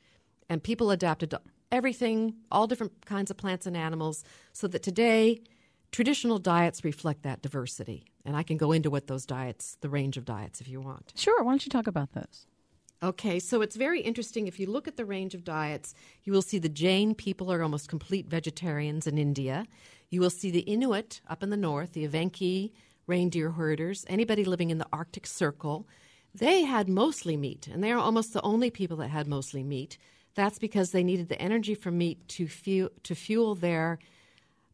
And 0.49 0.63
people 0.63 0.91
adapted 0.91 1.29
to 1.31 1.41
everything, 1.71 2.35
all 2.51 2.67
different 2.67 3.05
kinds 3.05 3.31
of 3.31 3.37
plants 3.37 3.65
and 3.65 3.77
animals, 3.77 4.23
so 4.51 4.67
that 4.67 4.83
today 4.83 5.41
traditional 5.91 6.39
diets 6.39 6.83
reflect 6.83 7.23
that 7.23 7.41
diversity. 7.41 8.05
And 8.25 8.35
I 8.35 8.43
can 8.43 8.57
go 8.57 8.71
into 8.71 8.89
what 8.89 9.07
those 9.07 9.25
diets, 9.25 9.77
the 9.81 9.89
range 9.89 10.17
of 10.17 10.25
diets, 10.25 10.61
if 10.61 10.67
you 10.67 10.81
want. 10.81 11.13
Sure. 11.15 11.43
Why 11.43 11.51
don't 11.51 11.65
you 11.65 11.69
talk 11.69 11.87
about 11.87 12.13
those? 12.13 12.47
Okay, 13.03 13.39
so 13.39 13.63
it's 13.63 13.75
very 13.75 13.99
interesting. 13.99 14.45
If 14.45 14.59
you 14.59 14.67
look 14.67 14.87
at 14.87 14.95
the 14.95 15.05
range 15.05 15.33
of 15.33 15.43
diets, 15.43 15.95
you 16.23 16.31
will 16.31 16.43
see 16.43 16.59
the 16.59 16.69
Jain 16.69 17.15
people 17.15 17.51
are 17.51 17.63
almost 17.63 17.89
complete 17.89 18.27
vegetarians 18.27 19.07
in 19.07 19.17
India. 19.17 19.65
You 20.11 20.21
will 20.21 20.29
see 20.29 20.51
the 20.51 20.59
Inuit 20.59 21.19
up 21.27 21.41
in 21.41 21.49
the 21.49 21.57
north, 21.57 21.93
the 21.93 22.07
Evenki 22.07 22.71
reindeer 23.07 23.49
herders, 23.49 24.05
anybody 24.07 24.45
living 24.45 24.69
in 24.69 24.77
the 24.77 24.85
Arctic 24.93 25.25
Circle. 25.25 25.87
They 26.35 26.61
had 26.61 26.87
mostly 26.87 27.35
meat, 27.35 27.67
and 27.67 27.83
they 27.83 27.91
are 27.91 27.97
almost 27.97 28.33
the 28.33 28.41
only 28.43 28.69
people 28.69 28.97
that 28.97 29.09
had 29.09 29.27
mostly 29.27 29.63
meat. 29.63 29.97
That's 30.35 30.59
because 30.59 30.91
they 30.91 31.03
needed 31.03 31.27
the 31.27 31.41
energy 31.41 31.73
from 31.73 31.97
meat 31.97 32.27
to 32.29 32.47
fuel, 32.47 32.89
to 33.01 33.15
fuel 33.15 33.55
their 33.55 33.97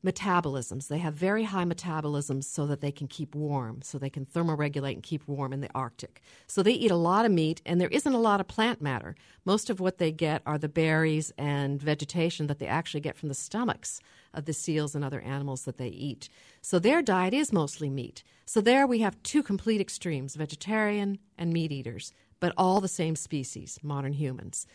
metabolisms. 0.08 0.88
They 0.88 1.00
have 1.00 1.14
very 1.14 1.44
high 1.44 1.66
metabolisms 1.66 2.46
so 2.46 2.66
that 2.68 2.82
they 2.82 2.92
can 2.92 3.08
keep 3.08 3.36
warm, 3.36 3.82
so 3.82 3.98
they 3.98 4.10
can 4.10 4.26
thermoregulate 4.26 4.94
and 4.94 5.04
keep 5.04 5.28
warm 5.28 5.52
in 5.52 5.62
the 5.62 5.70
Arctic. 5.76 6.22
So 6.48 6.64
they 6.64 6.72
eat 6.72 6.92
a 6.92 6.96
lot 6.96 7.26
of 7.26 7.32
meat, 7.32 7.62
and 7.66 7.82
there 7.82 7.90
isn't 7.90 8.14
a 8.14 8.20
lot 8.20 8.40
of 8.40 8.48
plant 8.48 8.82
matter. 8.82 9.16
Most 9.46 9.70
of 9.70 9.80
what 9.80 9.98
they 9.98 10.12
get 10.12 10.42
are 10.46 10.58
the 10.58 10.70
berries 10.70 11.32
and 11.38 11.82
vegetation 11.82 12.48
that 12.48 12.60
they 12.60 12.68
actually 12.68 13.02
get 13.02 13.18
from 13.18 13.30
the 13.30 13.36
stomachs 13.36 14.00
of 14.34 14.46
the 14.46 14.54
seals 14.54 14.96
and 14.96 15.04
other 15.04 15.22
animals 15.22 15.64
that 15.66 15.78
they 15.78 15.90
eat. 15.90 16.30
So 16.62 16.80
their 16.80 17.02
diet 17.02 17.34
is 17.34 17.52
mostly 17.52 17.90
meat. 17.90 18.24
So 18.46 18.62
there 18.62 18.88
we 18.88 19.00
have 19.00 19.22
two 19.24 19.44
complete 19.44 19.82
extremes 19.82 20.36
vegetarian 20.36 21.20
and 21.38 21.52
meat 21.52 21.72
eaters, 21.72 22.14
but 22.40 22.54
all 22.58 22.80
the 22.80 22.88
same 22.88 23.16
species, 23.16 23.80
modern 23.84 24.14
humans 24.14 24.66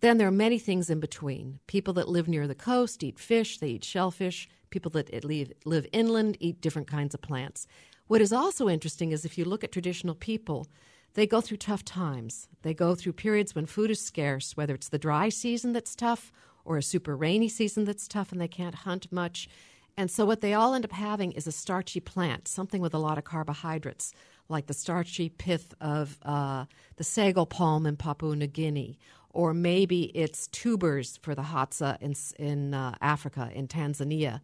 then 0.00 0.18
there 0.18 0.28
are 0.28 0.32
many 0.32 0.58
things 0.58 0.90
in 0.90 1.00
between. 1.00 1.60
People 1.66 1.94
that 1.94 2.08
live 2.08 2.28
near 2.28 2.46
the 2.46 2.54
coast 2.54 3.02
eat 3.02 3.18
fish, 3.18 3.58
they 3.58 3.68
eat 3.68 3.84
shellfish. 3.84 4.48
People 4.70 4.90
that 4.92 5.24
live, 5.24 5.52
live 5.64 5.86
inland 5.92 6.36
eat 6.40 6.60
different 6.60 6.88
kinds 6.88 7.14
of 7.14 7.22
plants. 7.22 7.66
What 8.06 8.20
is 8.20 8.32
also 8.32 8.68
interesting 8.68 9.12
is 9.12 9.24
if 9.24 9.38
you 9.38 9.44
look 9.44 9.64
at 9.64 9.72
traditional 9.72 10.14
people, 10.14 10.66
they 11.14 11.26
go 11.26 11.40
through 11.40 11.58
tough 11.58 11.84
times. 11.84 12.48
They 12.62 12.74
go 12.74 12.94
through 12.94 13.12
periods 13.12 13.54
when 13.54 13.66
food 13.66 13.90
is 13.90 14.04
scarce, 14.04 14.56
whether 14.56 14.74
it's 14.74 14.88
the 14.88 14.98
dry 14.98 15.28
season 15.28 15.72
that's 15.72 15.94
tough 15.94 16.32
or 16.64 16.76
a 16.76 16.82
super 16.82 17.16
rainy 17.16 17.48
season 17.48 17.84
that's 17.84 18.08
tough 18.08 18.32
and 18.32 18.40
they 18.40 18.48
can't 18.48 18.74
hunt 18.74 19.10
much. 19.12 19.48
And 19.96 20.10
so, 20.10 20.26
what 20.26 20.40
they 20.40 20.54
all 20.54 20.74
end 20.74 20.84
up 20.84 20.90
having 20.90 21.32
is 21.32 21.46
a 21.46 21.52
starchy 21.52 22.00
plant, 22.00 22.48
something 22.48 22.80
with 22.80 22.94
a 22.94 22.98
lot 22.98 23.16
of 23.16 23.22
carbohydrates, 23.22 24.12
like 24.48 24.66
the 24.66 24.74
starchy 24.74 25.28
pith 25.28 25.72
of 25.80 26.18
uh, 26.22 26.64
the 26.96 27.04
sago 27.04 27.44
palm 27.44 27.86
in 27.86 27.96
Papua 27.96 28.34
New 28.34 28.48
Guinea, 28.48 28.98
or 29.34 29.52
maybe 29.52 30.04
it's 30.16 30.46
tubers 30.46 31.18
for 31.18 31.34
the 31.34 31.42
Hadza 31.42 32.00
in, 32.00 32.14
in 32.38 32.72
uh, 32.72 32.94
Africa, 33.00 33.50
in 33.52 33.68
Tanzania. 33.68 34.40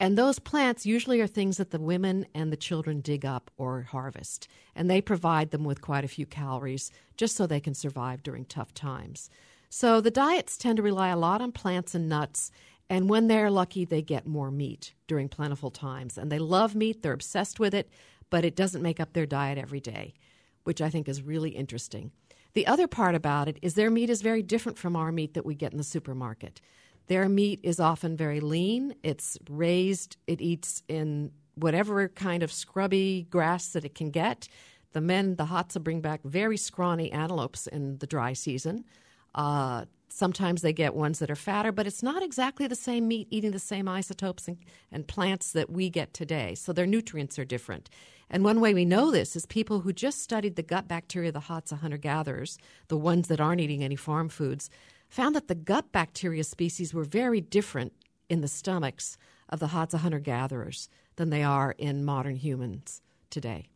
And 0.00 0.18
those 0.18 0.40
plants 0.40 0.84
usually 0.84 1.20
are 1.20 1.28
things 1.28 1.58
that 1.58 1.70
the 1.70 1.78
women 1.78 2.26
and 2.34 2.50
the 2.50 2.56
children 2.56 3.00
dig 3.00 3.24
up 3.24 3.52
or 3.56 3.82
harvest. 3.82 4.48
And 4.74 4.90
they 4.90 5.00
provide 5.00 5.52
them 5.52 5.62
with 5.62 5.80
quite 5.80 6.04
a 6.04 6.08
few 6.08 6.26
calories 6.26 6.90
just 7.16 7.36
so 7.36 7.46
they 7.46 7.60
can 7.60 7.74
survive 7.74 8.22
during 8.22 8.44
tough 8.46 8.74
times. 8.74 9.30
So 9.68 10.00
the 10.00 10.10
diets 10.10 10.56
tend 10.56 10.78
to 10.78 10.82
rely 10.82 11.10
a 11.10 11.16
lot 11.16 11.40
on 11.40 11.52
plants 11.52 11.94
and 11.94 12.08
nuts. 12.08 12.50
And 12.90 13.08
when 13.08 13.28
they're 13.28 13.50
lucky, 13.50 13.84
they 13.84 14.02
get 14.02 14.26
more 14.26 14.50
meat 14.50 14.92
during 15.06 15.28
plentiful 15.28 15.70
times. 15.70 16.18
And 16.18 16.32
they 16.32 16.38
love 16.38 16.74
meat, 16.74 17.02
they're 17.02 17.12
obsessed 17.12 17.60
with 17.60 17.72
it, 17.72 17.88
but 18.28 18.44
it 18.44 18.56
doesn't 18.56 18.82
make 18.82 18.98
up 18.98 19.12
their 19.12 19.26
diet 19.26 19.56
every 19.56 19.80
day, 19.80 20.14
which 20.64 20.80
I 20.80 20.90
think 20.90 21.08
is 21.08 21.22
really 21.22 21.50
interesting. 21.50 22.10
The 22.54 22.66
other 22.66 22.86
part 22.86 23.14
about 23.14 23.48
it 23.48 23.58
is 23.62 23.74
their 23.74 23.90
meat 23.90 24.10
is 24.10 24.22
very 24.22 24.42
different 24.42 24.78
from 24.78 24.96
our 24.96 25.10
meat 25.10 25.34
that 25.34 25.46
we 25.46 25.54
get 25.54 25.72
in 25.72 25.78
the 25.78 25.84
supermarket. 25.84 26.60
Their 27.06 27.28
meat 27.28 27.60
is 27.62 27.80
often 27.80 28.16
very 28.16 28.40
lean, 28.40 28.94
it's 29.02 29.38
raised, 29.48 30.16
it 30.26 30.40
eats 30.40 30.82
in 30.88 31.32
whatever 31.54 32.08
kind 32.08 32.42
of 32.42 32.52
scrubby 32.52 33.26
grass 33.30 33.68
that 33.68 33.84
it 33.84 33.94
can 33.94 34.10
get. 34.10 34.48
The 34.92 35.00
men, 35.00 35.36
the 35.36 35.46
Hadza, 35.46 35.82
bring 35.82 36.00
back 36.00 36.20
very 36.24 36.56
scrawny 36.56 37.10
antelopes 37.10 37.66
in 37.66 37.98
the 37.98 38.06
dry 38.06 38.34
season. 38.34 38.84
Uh, 39.34 39.86
Sometimes 40.12 40.62
they 40.62 40.72
get 40.72 40.94
ones 40.94 41.18
that 41.18 41.30
are 41.30 41.36
fatter, 41.36 41.72
but 41.72 41.86
it's 41.86 42.02
not 42.02 42.22
exactly 42.22 42.66
the 42.66 42.74
same 42.74 43.08
meat 43.08 43.28
eating 43.30 43.52
the 43.52 43.58
same 43.58 43.88
isotopes 43.88 44.46
and, 44.46 44.58
and 44.90 45.08
plants 45.08 45.52
that 45.52 45.70
we 45.70 45.88
get 45.88 46.12
today. 46.12 46.54
So 46.54 46.72
their 46.72 46.86
nutrients 46.86 47.38
are 47.38 47.44
different. 47.44 47.88
And 48.28 48.44
one 48.44 48.60
way 48.60 48.74
we 48.74 48.84
know 48.84 49.10
this 49.10 49.34
is 49.34 49.46
people 49.46 49.80
who 49.80 49.92
just 49.92 50.22
studied 50.22 50.56
the 50.56 50.62
gut 50.62 50.86
bacteria 50.86 51.30
of 51.30 51.34
the 51.34 51.40
Hadza 51.40 51.78
hunter 51.78 51.96
gatherers, 51.96 52.58
the 52.88 52.96
ones 52.96 53.28
that 53.28 53.40
aren't 53.40 53.60
eating 53.60 53.82
any 53.82 53.96
farm 53.96 54.28
foods, 54.28 54.70
found 55.08 55.34
that 55.34 55.48
the 55.48 55.54
gut 55.54 55.92
bacteria 55.92 56.44
species 56.44 56.92
were 56.92 57.04
very 57.04 57.40
different 57.40 57.92
in 58.28 58.42
the 58.42 58.48
stomachs 58.48 59.16
of 59.48 59.60
the 59.60 59.68
Hadza 59.68 59.98
hunter 59.98 60.20
gatherers 60.20 60.88
than 61.16 61.30
they 61.30 61.42
are 61.42 61.74
in 61.78 62.04
modern 62.04 62.36
humans 62.36 63.02
today. 63.30 63.71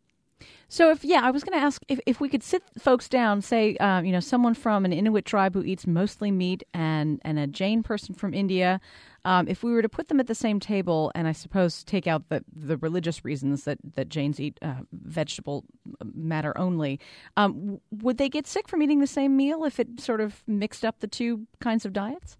So 0.68 0.90
if 0.90 1.04
yeah, 1.04 1.20
I 1.22 1.30
was 1.30 1.44
going 1.44 1.58
to 1.58 1.64
ask 1.64 1.82
if, 1.88 2.00
if 2.06 2.20
we 2.20 2.28
could 2.28 2.42
sit 2.42 2.62
folks 2.78 3.08
down, 3.08 3.40
say 3.40 3.76
um, 3.76 4.04
you 4.04 4.12
know 4.12 4.20
someone 4.20 4.54
from 4.54 4.84
an 4.84 4.92
Inuit 4.92 5.24
tribe 5.24 5.54
who 5.54 5.62
eats 5.62 5.86
mostly 5.86 6.30
meat 6.30 6.64
and 6.74 7.20
and 7.24 7.38
a 7.38 7.46
Jain 7.46 7.82
person 7.82 8.14
from 8.14 8.34
India, 8.34 8.80
um, 9.24 9.46
if 9.48 9.62
we 9.62 9.72
were 9.72 9.82
to 9.82 9.88
put 9.88 10.08
them 10.08 10.20
at 10.20 10.26
the 10.26 10.34
same 10.34 10.58
table, 10.58 11.12
and 11.14 11.28
I 11.28 11.32
suppose 11.32 11.84
take 11.84 12.06
out 12.06 12.28
the 12.28 12.44
the 12.54 12.76
religious 12.78 13.24
reasons 13.24 13.64
that 13.64 13.78
that 13.94 14.08
Jains 14.08 14.40
eat 14.40 14.58
uh, 14.60 14.82
vegetable 14.92 15.64
matter 16.02 16.56
only, 16.58 17.00
um, 17.36 17.80
would 17.90 18.18
they 18.18 18.28
get 18.28 18.46
sick 18.46 18.68
from 18.68 18.82
eating 18.82 19.00
the 19.00 19.06
same 19.06 19.36
meal 19.36 19.64
if 19.64 19.78
it 19.78 20.00
sort 20.00 20.20
of 20.20 20.42
mixed 20.46 20.84
up 20.84 20.98
the 20.98 21.06
two 21.06 21.46
kinds 21.60 21.84
of 21.84 21.92
diets? 21.92 22.36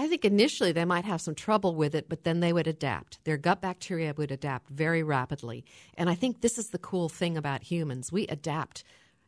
I 0.00 0.08
think 0.08 0.24
initially 0.24 0.72
they 0.72 0.86
might 0.86 1.04
have 1.04 1.20
some 1.20 1.34
trouble 1.34 1.74
with 1.74 1.94
it, 1.94 2.08
but 2.08 2.24
then 2.24 2.40
they 2.40 2.54
would 2.54 2.66
adapt. 2.66 3.22
Their 3.24 3.36
gut 3.36 3.60
bacteria 3.60 4.14
would 4.16 4.30
adapt 4.30 4.70
very 4.70 5.02
rapidly. 5.02 5.62
And 5.92 6.08
I 6.08 6.14
think 6.14 6.40
this 6.40 6.56
is 6.56 6.70
the 6.70 6.78
cool 6.78 7.10
thing 7.10 7.36
about 7.36 7.64
humans. 7.64 8.10
We 8.10 8.26
adapt 8.28 8.82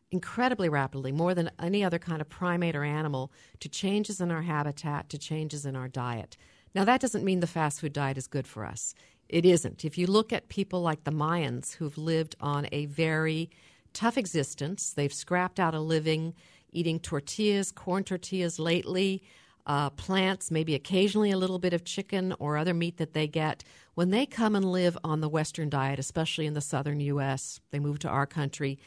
incredibly 0.09 0.69
rapidly, 0.69 1.11
more 1.11 1.35
than 1.35 1.51
any 1.59 1.83
other 1.83 1.99
kind 1.99 2.21
of 2.21 2.27
primate 2.27 2.75
or 2.75 2.83
animal, 2.83 3.31
to 3.59 3.69
changes 3.69 4.19
in 4.19 4.31
our 4.31 4.41
habitat, 4.41 5.09
to 5.09 5.19
changes 5.19 5.63
in 5.63 5.75
our 5.75 5.87
diet. 5.87 6.37
Now, 6.73 6.85
that 6.85 7.01
doesn't 7.01 7.23
mean 7.23 7.39
the 7.39 7.45
fast 7.45 7.79
food 7.79 7.93
diet 7.93 8.17
is 8.17 8.25
good 8.25 8.47
for 8.47 8.65
us. 8.65 8.95
It 9.29 9.45
isn't. 9.45 9.85
If 9.85 9.95
you 9.99 10.07
look 10.07 10.33
at 10.33 10.49
people 10.49 10.81
like 10.81 11.03
the 11.03 11.11
Mayans 11.11 11.75
who've 11.75 11.99
lived 11.99 12.35
on 12.41 12.67
a 12.71 12.87
very 12.87 13.51
tough 13.93 14.17
existence, 14.17 14.91
they've 14.91 15.13
scrapped 15.13 15.59
out 15.59 15.75
a 15.75 15.79
living 15.79 16.33
eating 16.71 16.99
tortillas, 16.99 17.71
corn 17.71 18.03
tortillas 18.03 18.57
lately 18.57 19.21
uh, 19.65 19.89
plants, 19.91 20.51
maybe 20.51 20.75
occasionally 20.75 21.31
a 21.31 21.37
little 21.37 21.59
bit 21.59 21.73
of 21.73 21.83
chicken 21.83 22.33
or 22.39 22.57
other 22.57 22.73
meat 22.73 22.97
that 22.97 23.13
they 23.13 23.27
get, 23.27 23.63
when 23.95 24.09
they 24.09 24.25
come 24.25 24.55
and 24.55 24.65
live 24.65 24.97
on 25.03 25.21
the 25.21 25.29
Western 25.29 25.69
diet, 25.69 25.99
especially 25.99 26.45
in 26.45 26.53
the 26.53 26.61
southern 26.61 26.99
U.S., 26.99 27.59
they 27.71 27.79
move 27.79 27.99
to 27.99 28.09
our 28.09 28.25
country, 28.25 28.79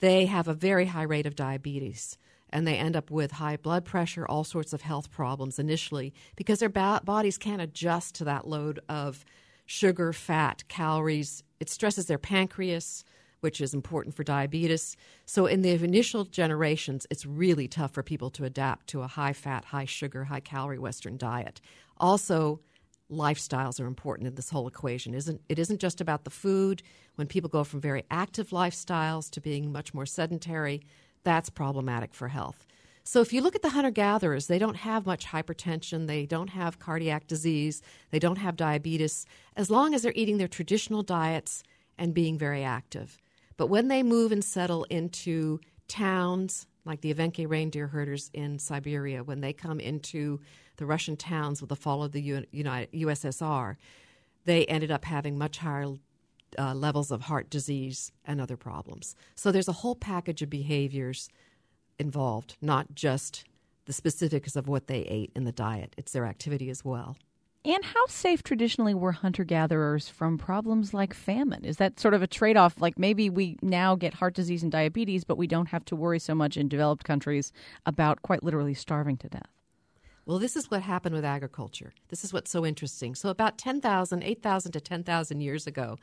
they 0.00 0.26
have 0.26 0.48
a 0.48 0.54
very 0.54 0.86
high 0.86 1.02
rate 1.02 1.26
of 1.26 1.36
diabetes. 1.36 2.16
And 2.50 2.66
they 2.66 2.76
end 2.76 2.96
up 2.96 3.10
with 3.10 3.32
high 3.32 3.56
blood 3.56 3.84
pressure, 3.84 4.26
all 4.26 4.44
sorts 4.44 4.72
of 4.72 4.82
health 4.82 5.10
problems 5.10 5.58
initially 5.58 6.12
because 6.36 6.58
their 6.58 6.68
ba- 6.68 7.00
bodies 7.02 7.38
can't 7.38 7.62
adjust 7.62 8.14
to 8.16 8.24
that 8.24 8.46
load 8.46 8.78
of 8.90 9.24
sugar, 9.64 10.12
fat, 10.12 10.64
calories. 10.68 11.42
It 11.60 11.70
stresses 11.70 12.06
their 12.06 12.18
pancreas, 12.18 13.04
which 13.42 13.60
is 13.60 13.74
important 13.74 14.14
for 14.14 14.22
diabetes. 14.22 14.96
So, 15.26 15.46
in 15.46 15.62
the 15.62 15.70
initial 15.70 16.24
generations, 16.24 17.06
it's 17.10 17.26
really 17.26 17.66
tough 17.66 17.92
for 17.92 18.02
people 18.02 18.30
to 18.30 18.44
adapt 18.44 18.86
to 18.88 19.02
a 19.02 19.08
high 19.08 19.32
fat, 19.32 19.66
high 19.66 19.84
sugar, 19.84 20.24
high 20.24 20.40
calorie 20.40 20.78
Western 20.78 21.18
diet. 21.18 21.60
Also, 21.98 22.60
lifestyles 23.10 23.80
are 23.80 23.86
important 23.86 24.28
in 24.28 24.36
this 24.36 24.50
whole 24.50 24.68
equation. 24.68 25.12
Isn't 25.12 25.40
it 25.48 25.58
isn't 25.58 25.80
just 25.80 26.00
about 26.00 26.24
the 26.24 26.30
food. 26.30 26.82
When 27.16 27.26
people 27.26 27.50
go 27.50 27.64
from 27.64 27.80
very 27.80 28.04
active 28.10 28.50
lifestyles 28.50 29.28
to 29.32 29.40
being 29.40 29.72
much 29.72 29.92
more 29.92 30.06
sedentary, 30.06 30.80
that's 31.24 31.50
problematic 31.50 32.14
for 32.14 32.28
health. 32.28 32.64
So 33.04 33.20
if 33.20 33.32
you 33.32 33.42
look 33.42 33.56
at 33.56 33.62
the 33.62 33.70
hunter 33.70 33.90
gatherers, 33.90 34.46
they 34.46 34.60
don't 34.60 34.76
have 34.76 35.04
much 35.04 35.26
hypertension, 35.26 36.06
they 36.06 36.24
don't 36.24 36.50
have 36.50 36.78
cardiac 36.78 37.26
disease, 37.26 37.82
they 38.10 38.20
don't 38.20 38.38
have 38.38 38.56
diabetes 38.56 39.26
as 39.56 39.68
long 39.68 39.92
as 39.92 40.02
they're 40.02 40.12
eating 40.14 40.38
their 40.38 40.46
traditional 40.48 41.02
diets 41.02 41.64
and 41.98 42.14
being 42.14 42.38
very 42.38 42.62
active. 42.62 43.18
But 43.56 43.68
when 43.68 43.88
they 43.88 44.02
move 44.02 44.32
and 44.32 44.44
settle 44.44 44.84
into 44.84 45.60
towns 45.88 46.66
like 46.84 47.00
the 47.00 47.14
Evenki 47.14 47.48
reindeer 47.48 47.88
herders 47.88 48.30
in 48.32 48.58
Siberia, 48.58 49.22
when 49.22 49.40
they 49.40 49.52
come 49.52 49.78
into 49.78 50.40
the 50.76 50.86
Russian 50.86 51.16
towns 51.16 51.60
with 51.60 51.68
the 51.68 51.76
fall 51.76 52.02
of 52.02 52.12
the 52.12 52.46
United, 52.50 52.92
USSR, 52.92 53.76
they 54.44 54.64
ended 54.66 54.90
up 54.90 55.04
having 55.04 55.38
much 55.38 55.58
higher 55.58 55.94
uh, 56.58 56.74
levels 56.74 57.10
of 57.10 57.22
heart 57.22 57.50
disease 57.50 58.12
and 58.24 58.40
other 58.40 58.56
problems. 58.56 59.14
So 59.34 59.52
there's 59.52 59.68
a 59.68 59.72
whole 59.72 59.94
package 59.94 60.42
of 60.42 60.50
behaviors 60.50 61.28
involved, 61.98 62.56
not 62.60 62.94
just 62.94 63.44
the 63.84 63.92
specifics 63.92 64.56
of 64.56 64.68
what 64.68 64.86
they 64.86 65.00
ate 65.02 65.32
in 65.34 65.44
the 65.44 65.52
diet, 65.52 65.94
it's 65.96 66.12
their 66.12 66.26
activity 66.26 66.70
as 66.70 66.84
well. 66.84 67.16
And 67.64 67.84
how 67.84 68.06
safe 68.08 68.42
traditionally 68.42 68.92
were 68.92 69.12
hunter 69.12 69.44
gatherers 69.44 70.08
from 70.08 70.36
problems 70.36 70.92
like 70.92 71.14
famine? 71.14 71.64
Is 71.64 71.76
that 71.76 72.00
sort 72.00 72.12
of 72.12 72.20
a 72.20 72.26
trade 72.26 72.56
off? 72.56 72.80
Like 72.80 72.98
maybe 72.98 73.30
we 73.30 73.56
now 73.62 73.94
get 73.94 74.14
heart 74.14 74.34
disease 74.34 74.64
and 74.64 74.72
diabetes, 74.72 75.22
but 75.22 75.38
we 75.38 75.46
don't 75.46 75.68
have 75.68 75.84
to 75.86 75.96
worry 75.96 76.18
so 76.18 76.34
much 76.34 76.56
in 76.56 76.68
developed 76.68 77.04
countries 77.04 77.52
about 77.86 78.22
quite 78.22 78.42
literally 78.42 78.74
starving 78.74 79.16
to 79.18 79.28
death. 79.28 79.50
Well, 80.26 80.40
this 80.40 80.56
is 80.56 80.70
what 80.70 80.82
happened 80.82 81.14
with 81.14 81.24
agriculture. 81.24 81.92
This 82.08 82.24
is 82.24 82.32
what's 82.32 82.50
so 82.50 82.66
interesting. 82.66 83.14
So, 83.14 83.28
about 83.28 83.58
10,000, 83.58 84.22
8,000 84.22 84.72
to 84.72 84.80
10,000 84.80 85.40
years 85.40 85.66
ago, 85.66 85.98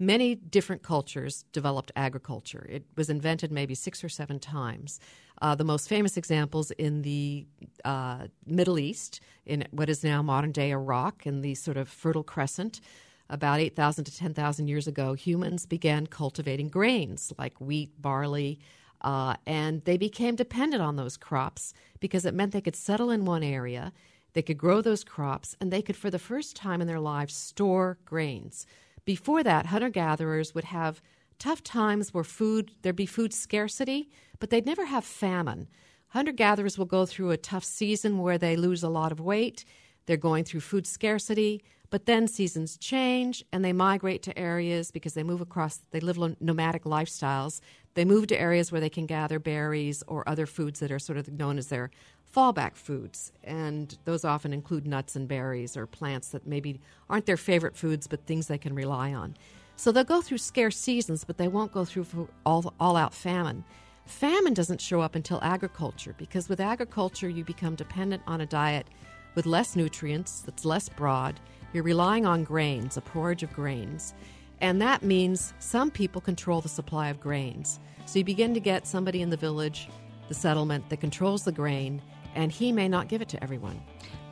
many 0.00 0.34
different 0.34 0.82
cultures 0.82 1.44
developed 1.52 1.92
agriculture. 1.94 2.66
It 2.68 2.84
was 2.96 3.10
invented 3.10 3.52
maybe 3.52 3.74
six 3.74 4.02
or 4.02 4.08
seven 4.08 4.40
times. 4.40 4.98
Uh, 5.42 5.54
the 5.54 5.64
most 5.64 5.88
famous 5.88 6.16
examples 6.16 6.70
in 6.72 7.02
the 7.02 7.46
uh, 7.84 8.26
Middle 8.46 8.78
East, 8.78 9.20
in 9.44 9.66
what 9.70 9.90
is 9.90 10.02
now 10.02 10.22
modern 10.22 10.52
day 10.52 10.70
Iraq, 10.70 11.26
in 11.26 11.42
the 11.42 11.54
sort 11.54 11.76
of 11.76 11.88
Fertile 11.88 12.24
Crescent, 12.24 12.80
about 13.28 13.60
8,000 13.60 14.04
to 14.04 14.16
10,000 14.16 14.68
years 14.68 14.88
ago, 14.88 15.12
humans 15.14 15.66
began 15.66 16.06
cultivating 16.06 16.68
grains 16.68 17.32
like 17.38 17.60
wheat, 17.60 18.00
barley, 18.00 18.58
uh, 19.02 19.36
and 19.46 19.84
they 19.84 19.96
became 19.96 20.34
dependent 20.34 20.82
on 20.82 20.96
those 20.96 21.16
crops 21.16 21.72
because 22.00 22.24
it 22.24 22.34
meant 22.34 22.52
they 22.52 22.60
could 22.60 22.76
settle 22.76 23.10
in 23.10 23.24
one 23.24 23.42
area, 23.42 23.92
they 24.32 24.42
could 24.42 24.58
grow 24.58 24.80
those 24.80 25.04
crops, 25.04 25.56
and 25.60 25.72
they 25.72 25.82
could, 25.82 25.96
for 25.96 26.10
the 26.10 26.18
first 26.18 26.56
time 26.56 26.80
in 26.80 26.86
their 26.86 27.00
lives, 27.00 27.34
store 27.34 27.98
grains. 28.04 28.66
Before 29.04 29.42
that, 29.42 29.66
hunter 29.66 29.88
gatherers 29.90 30.54
would 30.54 30.64
have 30.64 31.00
tough 31.38 31.62
times 31.62 32.12
where 32.12 32.24
food 32.24 32.72
there'd 32.82 32.96
be 32.96 33.06
food 33.06 33.32
scarcity, 33.32 34.10
but 34.38 34.50
they'd 34.50 34.66
never 34.66 34.84
have 34.86 35.04
famine. 35.04 35.68
Hunter 36.08 36.32
gatherers 36.32 36.76
will 36.76 36.86
go 36.86 37.06
through 37.06 37.30
a 37.30 37.36
tough 37.36 37.64
season 37.64 38.18
where 38.18 38.38
they 38.38 38.56
lose 38.56 38.82
a 38.82 38.88
lot 38.88 39.12
of 39.12 39.20
weight. 39.20 39.64
They're 40.06 40.16
going 40.16 40.44
through 40.44 40.60
food 40.60 40.86
scarcity, 40.86 41.62
but 41.88 42.06
then 42.06 42.28
seasons 42.28 42.76
change 42.76 43.44
and 43.52 43.64
they 43.64 43.72
migrate 43.72 44.22
to 44.24 44.38
areas 44.38 44.90
because 44.90 45.14
they 45.14 45.22
move 45.22 45.40
across, 45.40 45.80
they 45.90 46.00
live 46.00 46.18
nomadic 46.40 46.84
lifestyles. 46.84 47.60
They 47.94 48.04
move 48.04 48.26
to 48.28 48.40
areas 48.40 48.70
where 48.70 48.80
they 48.80 48.90
can 48.90 49.06
gather 49.06 49.38
berries 49.38 50.02
or 50.06 50.28
other 50.28 50.46
foods 50.46 50.80
that 50.80 50.92
are 50.92 50.98
sort 50.98 51.18
of 51.18 51.28
known 51.32 51.58
as 51.58 51.68
their 51.68 51.90
fallback 52.34 52.76
foods. 52.76 53.32
And 53.42 53.96
those 54.04 54.24
often 54.24 54.52
include 54.52 54.86
nuts 54.86 55.16
and 55.16 55.26
berries 55.26 55.76
or 55.76 55.86
plants 55.86 56.28
that 56.28 56.46
maybe 56.46 56.80
aren't 57.08 57.26
their 57.26 57.36
favorite 57.36 57.76
foods, 57.76 58.06
but 58.06 58.26
things 58.26 58.46
they 58.46 58.58
can 58.58 58.74
rely 58.74 59.12
on. 59.12 59.36
So 59.76 59.92
they'll 59.92 60.04
go 60.04 60.20
through 60.20 60.38
scarce 60.38 60.76
seasons, 60.76 61.24
but 61.24 61.38
they 61.38 61.48
won't 61.48 61.72
go 61.72 61.84
through 61.84 62.28
all, 62.44 62.74
all 62.78 62.96
out 62.96 63.14
famine. 63.14 63.64
Famine 64.04 64.54
doesn't 64.54 64.80
show 64.80 65.00
up 65.00 65.14
until 65.14 65.40
agriculture 65.42 66.14
because 66.18 66.48
with 66.48 66.60
agriculture, 66.60 67.28
you 67.28 67.44
become 67.44 67.76
dependent 67.76 68.22
on 68.26 68.40
a 68.40 68.46
diet 68.46 68.86
with 69.34 69.46
less 69.46 69.76
nutrients, 69.76 70.40
that's 70.40 70.64
less 70.64 70.88
broad. 70.88 71.38
You're 71.72 71.84
relying 71.84 72.26
on 72.26 72.44
grains, 72.44 72.96
a 72.96 73.00
porridge 73.00 73.42
of 73.42 73.52
grains. 73.52 74.12
And 74.60 74.82
that 74.82 75.02
means 75.02 75.54
some 75.60 75.90
people 75.90 76.20
control 76.20 76.60
the 76.60 76.68
supply 76.68 77.08
of 77.08 77.20
grains. 77.20 77.78
So 78.06 78.18
you 78.18 78.24
begin 78.24 78.52
to 78.54 78.60
get 78.60 78.86
somebody 78.86 79.22
in 79.22 79.30
the 79.30 79.36
village, 79.36 79.88
the 80.28 80.34
settlement, 80.34 80.90
that 80.90 81.00
controls 81.00 81.44
the 81.44 81.52
grain, 81.52 82.02
and 82.34 82.52
he 82.52 82.72
may 82.72 82.88
not 82.88 83.08
give 83.08 83.22
it 83.22 83.28
to 83.28 83.42
everyone. 83.42 83.80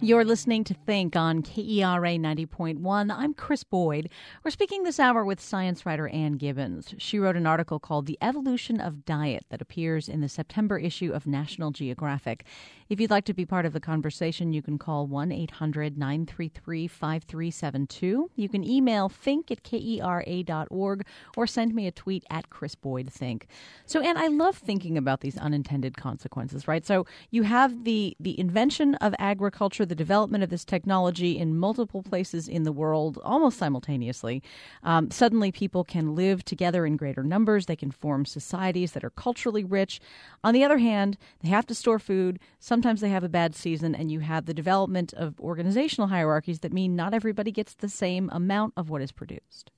You're 0.00 0.24
listening 0.24 0.62
to 0.62 0.74
Think 0.74 1.16
on 1.16 1.42
KERA 1.42 2.18
90.1. 2.18 3.10
I'm 3.10 3.34
Chris 3.34 3.64
Boyd. 3.64 4.10
We're 4.44 4.52
speaking 4.52 4.84
this 4.84 5.00
hour 5.00 5.24
with 5.24 5.40
science 5.40 5.84
writer 5.84 6.06
Ann 6.08 6.34
Gibbons. 6.34 6.94
She 6.98 7.18
wrote 7.18 7.34
an 7.34 7.48
article 7.48 7.80
called 7.80 8.06
The 8.06 8.16
Evolution 8.22 8.80
of 8.80 9.04
Diet 9.04 9.44
that 9.50 9.60
appears 9.60 10.08
in 10.08 10.20
the 10.20 10.28
September 10.28 10.78
issue 10.78 11.10
of 11.12 11.26
National 11.26 11.72
Geographic. 11.72 12.44
If 12.88 13.00
you'd 13.00 13.10
like 13.10 13.26
to 13.26 13.34
be 13.34 13.44
part 13.44 13.66
of 13.66 13.74
the 13.74 13.80
conversation, 13.80 14.54
you 14.54 14.62
can 14.62 14.78
call 14.78 15.06
1 15.06 15.30
800 15.30 15.98
933 15.98 16.88
5372. 16.88 18.30
You 18.34 18.48
can 18.48 18.64
email 18.64 19.10
think 19.10 19.50
at 19.50 19.62
kera.org 19.62 21.06
or 21.36 21.46
send 21.46 21.74
me 21.74 21.86
a 21.86 21.92
tweet 21.92 22.24
at 22.30 22.48
Chris 22.48 22.74
Boyd 22.74 23.12
Think. 23.12 23.46
So, 23.84 24.00
Ann, 24.00 24.16
I 24.16 24.28
love 24.28 24.56
thinking 24.56 24.96
about 24.96 25.20
these 25.20 25.36
unintended 25.36 25.98
consequences, 25.98 26.66
right? 26.66 26.86
So, 26.86 27.04
you 27.30 27.42
have 27.42 27.84
the, 27.84 28.16
the 28.18 28.40
invention 28.40 28.94
of 28.96 29.14
agriculture 29.18 29.84
the 29.84 29.94
development 29.94 30.42
of 30.42 30.48
this 30.48 30.64
technology 30.64 31.36
in 31.36 31.58
multiple 31.58 32.02
places 32.02 32.48
in 32.48 32.62
the 32.62 32.72
world 32.72 33.18
almost 33.22 33.58
simultaneously. 33.58 34.42
Um, 34.82 35.10
suddenly, 35.10 35.52
people 35.52 35.84
can 35.84 36.14
live 36.14 36.42
together 36.42 36.86
in 36.86 36.96
greater 36.96 37.22
numbers. 37.22 37.66
They 37.66 37.76
can 37.76 37.90
form 37.90 38.24
societies 38.24 38.92
that 38.92 39.04
are 39.04 39.10
culturally 39.10 39.62
rich. 39.62 40.00
On 40.42 40.54
the 40.54 40.64
other 40.64 40.78
hand, 40.78 41.18
they 41.42 41.50
have 41.50 41.66
to 41.66 41.74
store 41.74 41.98
food. 41.98 42.38
Sometimes 42.78 43.00
they 43.00 43.08
have 43.08 43.24
a 43.24 43.28
bad 43.28 43.56
season, 43.56 43.96
and 43.96 44.08
you 44.08 44.20
have 44.20 44.46
the 44.46 44.54
development 44.54 45.12
of 45.14 45.40
organizational 45.40 46.06
hierarchies 46.06 46.60
that 46.60 46.72
mean 46.72 46.94
not 46.94 47.12
everybody 47.12 47.50
gets 47.50 47.74
the 47.74 47.88
same 47.88 48.30
amount 48.32 48.72
of 48.76 48.88
what 48.88 49.02
is 49.02 49.10
produced. 49.10 49.72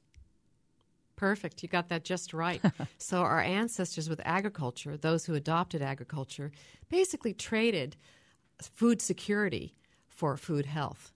Perfect. 1.16 1.62
You 1.62 1.70
got 1.70 1.88
that 1.88 2.04
just 2.04 2.34
right. 2.34 2.60
so, 2.98 3.22
our 3.22 3.40
ancestors 3.40 4.10
with 4.10 4.20
agriculture, 4.22 4.98
those 4.98 5.24
who 5.24 5.32
adopted 5.32 5.80
agriculture, 5.80 6.52
basically 6.90 7.32
traded 7.32 7.96
food 8.60 9.00
security 9.00 9.74
for 10.06 10.36
food 10.36 10.66
health. 10.66 11.14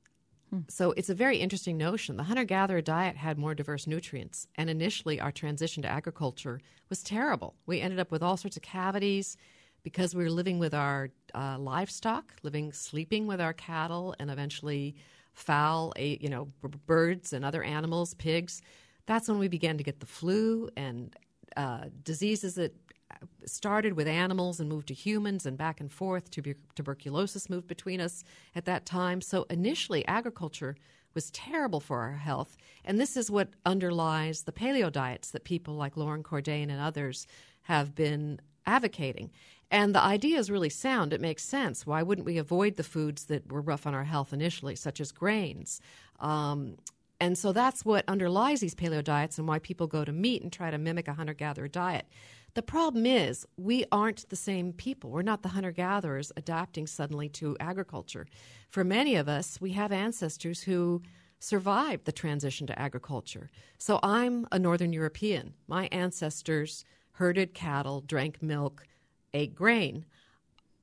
Hmm. 0.48 0.60
So 0.70 0.92
it's 0.92 1.10
a 1.10 1.14
very 1.14 1.36
interesting 1.36 1.76
notion. 1.76 2.16
The 2.16 2.22
hunter 2.22 2.44
gatherer 2.44 2.80
diet 2.80 3.16
had 3.16 3.36
more 3.36 3.54
diverse 3.54 3.86
nutrients, 3.86 4.46
and 4.54 4.70
initially 4.70 5.20
our 5.20 5.32
transition 5.32 5.82
to 5.82 5.90
agriculture 5.90 6.62
was 6.88 7.02
terrible. 7.02 7.56
We 7.66 7.82
ended 7.82 8.00
up 8.00 8.10
with 8.10 8.22
all 8.22 8.38
sorts 8.38 8.56
of 8.56 8.62
cavities 8.62 9.36
because 9.84 10.14
we 10.14 10.24
were 10.24 10.30
living 10.30 10.58
with 10.58 10.74
our 10.74 11.10
uh, 11.34 11.56
livestock, 11.58 12.32
living, 12.42 12.72
sleeping 12.72 13.28
with 13.28 13.40
our 13.40 13.52
cattle, 13.52 14.14
and 14.18 14.30
eventually 14.30 14.96
fowl, 15.34 15.92
you 15.96 16.28
know, 16.28 16.48
birds 16.86 17.32
and 17.32 17.44
other 17.44 17.62
animals, 17.62 18.14
pigs. 18.14 18.62
That's 19.06 19.28
when 19.28 19.38
we 19.38 19.48
began 19.48 19.78
to 19.78 19.84
get 19.84 20.00
the 20.00 20.06
flu 20.06 20.70
and 20.76 21.14
uh, 21.56 21.84
diseases 22.02 22.54
that 22.54 22.74
started 23.46 23.92
with 23.92 24.08
animals 24.08 24.58
and 24.58 24.68
moved 24.68 24.88
to 24.88 24.94
humans 24.94 25.46
and 25.46 25.56
back 25.56 25.80
and 25.80 25.92
forth. 25.92 26.30
Tuber- 26.30 26.56
tuberculosis 26.74 27.50
moved 27.50 27.68
between 27.68 28.00
us 28.00 28.24
at 28.54 28.64
that 28.64 28.86
time. 28.86 29.20
So 29.20 29.46
initially, 29.50 30.06
agriculture 30.06 30.76
was 31.14 31.30
terrible 31.30 31.80
for 31.80 32.00
our 32.00 32.16
health. 32.16 32.56
And 32.84 32.98
this 32.98 33.16
is 33.16 33.30
what 33.30 33.50
underlies 33.64 34.42
the 34.42 34.52
paleo 34.52 34.90
diets 34.90 35.30
that 35.30 35.44
people 35.44 35.74
like 35.74 35.96
Loren 35.96 36.22
Cordain 36.22 36.70
and 36.70 36.80
others 36.80 37.26
have 37.62 37.94
been 37.94 38.40
advocating. 38.66 39.30
And 39.70 39.94
the 39.94 40.02
idea 40.02 40.38
is 40.38 40.50
really 40.50 40.70
sound. 40.70 41.12
It 41.12 41.20
makes 41.20 41.42
sense. 41.42 41.86
Why 41.86 42.02
wouldn't 42.02 42.26
we 42.26 42.38
avoid 42.38 42.76
the 42.76 42.82
foods 42.84 43.24
that 43.26 43.50
were 43.50 43.60
rough 43.60 43.86
on 43.86 43.94
our 43.94 44.04
health 44.04 44.32
initially, 44.32 44.76
such 44.76 45.00
as 45.00 45.12
grains? 45.12 45.80
Um, 46.20 46.76
and 47.20 47.38
so 47.38 47.52
that's 47.52 47.84
what 47.84 48.04
underlies 48.08 48.60
these 48.60 48.74
paleo 48.74 49.02
diets 49.02 49.38
and 49.38 49.48
why 49.48 49.58
people 49.58 49.86
go 49.86 50.04
to 50.04 50.12
meat 50.12 50.42
and 50.42 50.52
try 50.52 50.70
to 50.70 50.78
mimic 50.78 51.08
a 51.08 51.14
hunter 51.14 51.34
gatherer 51.34 51.68
diet. 51.68 52.06
The 52.54 52.62
problem 52.62 53.04
is, 53.04 53.46
we 53.56 53.84
aren't 53.90 54.28
the 54.28 54.36
same 54.36 54.72
people. 54.72 55.10
We're 55.10 55.22
not 55.22 55.42
the 55.42 55.48
hunter 55.48 55.72
gatherers 55.72 56.30
adapting 56.36 56.86
suddenly 56.86 57.28
to 57.30 57.56
agriculture. 57.58 58.26
For 58.68 58.84
many 58.84 59.16
of 59.16 59.28
us, 59.28 59.60
we 59.60 59.72
have 59.72 59.90
ancestors 59.90 60.62
who 60.62 61.02
survived 61.40 62.04
the 62.04 62.12
transition 62.12 62.66
to 62.68 62.78
agriculture. 62.78 63.50
So 63.78 63.98
I'm 64.02 64.46
a 64.52 64.58
Northern 64.58 64.92
European. 64.92 65.54
My 65.66 65.88
ancestors 65.90 66.84
herded 67.12 67.54
cattle, 67.54 68.00
drank 68.00 68.42
milk, 68.42 68.86
ate 69.34 69.54
grain. 69.54 70.04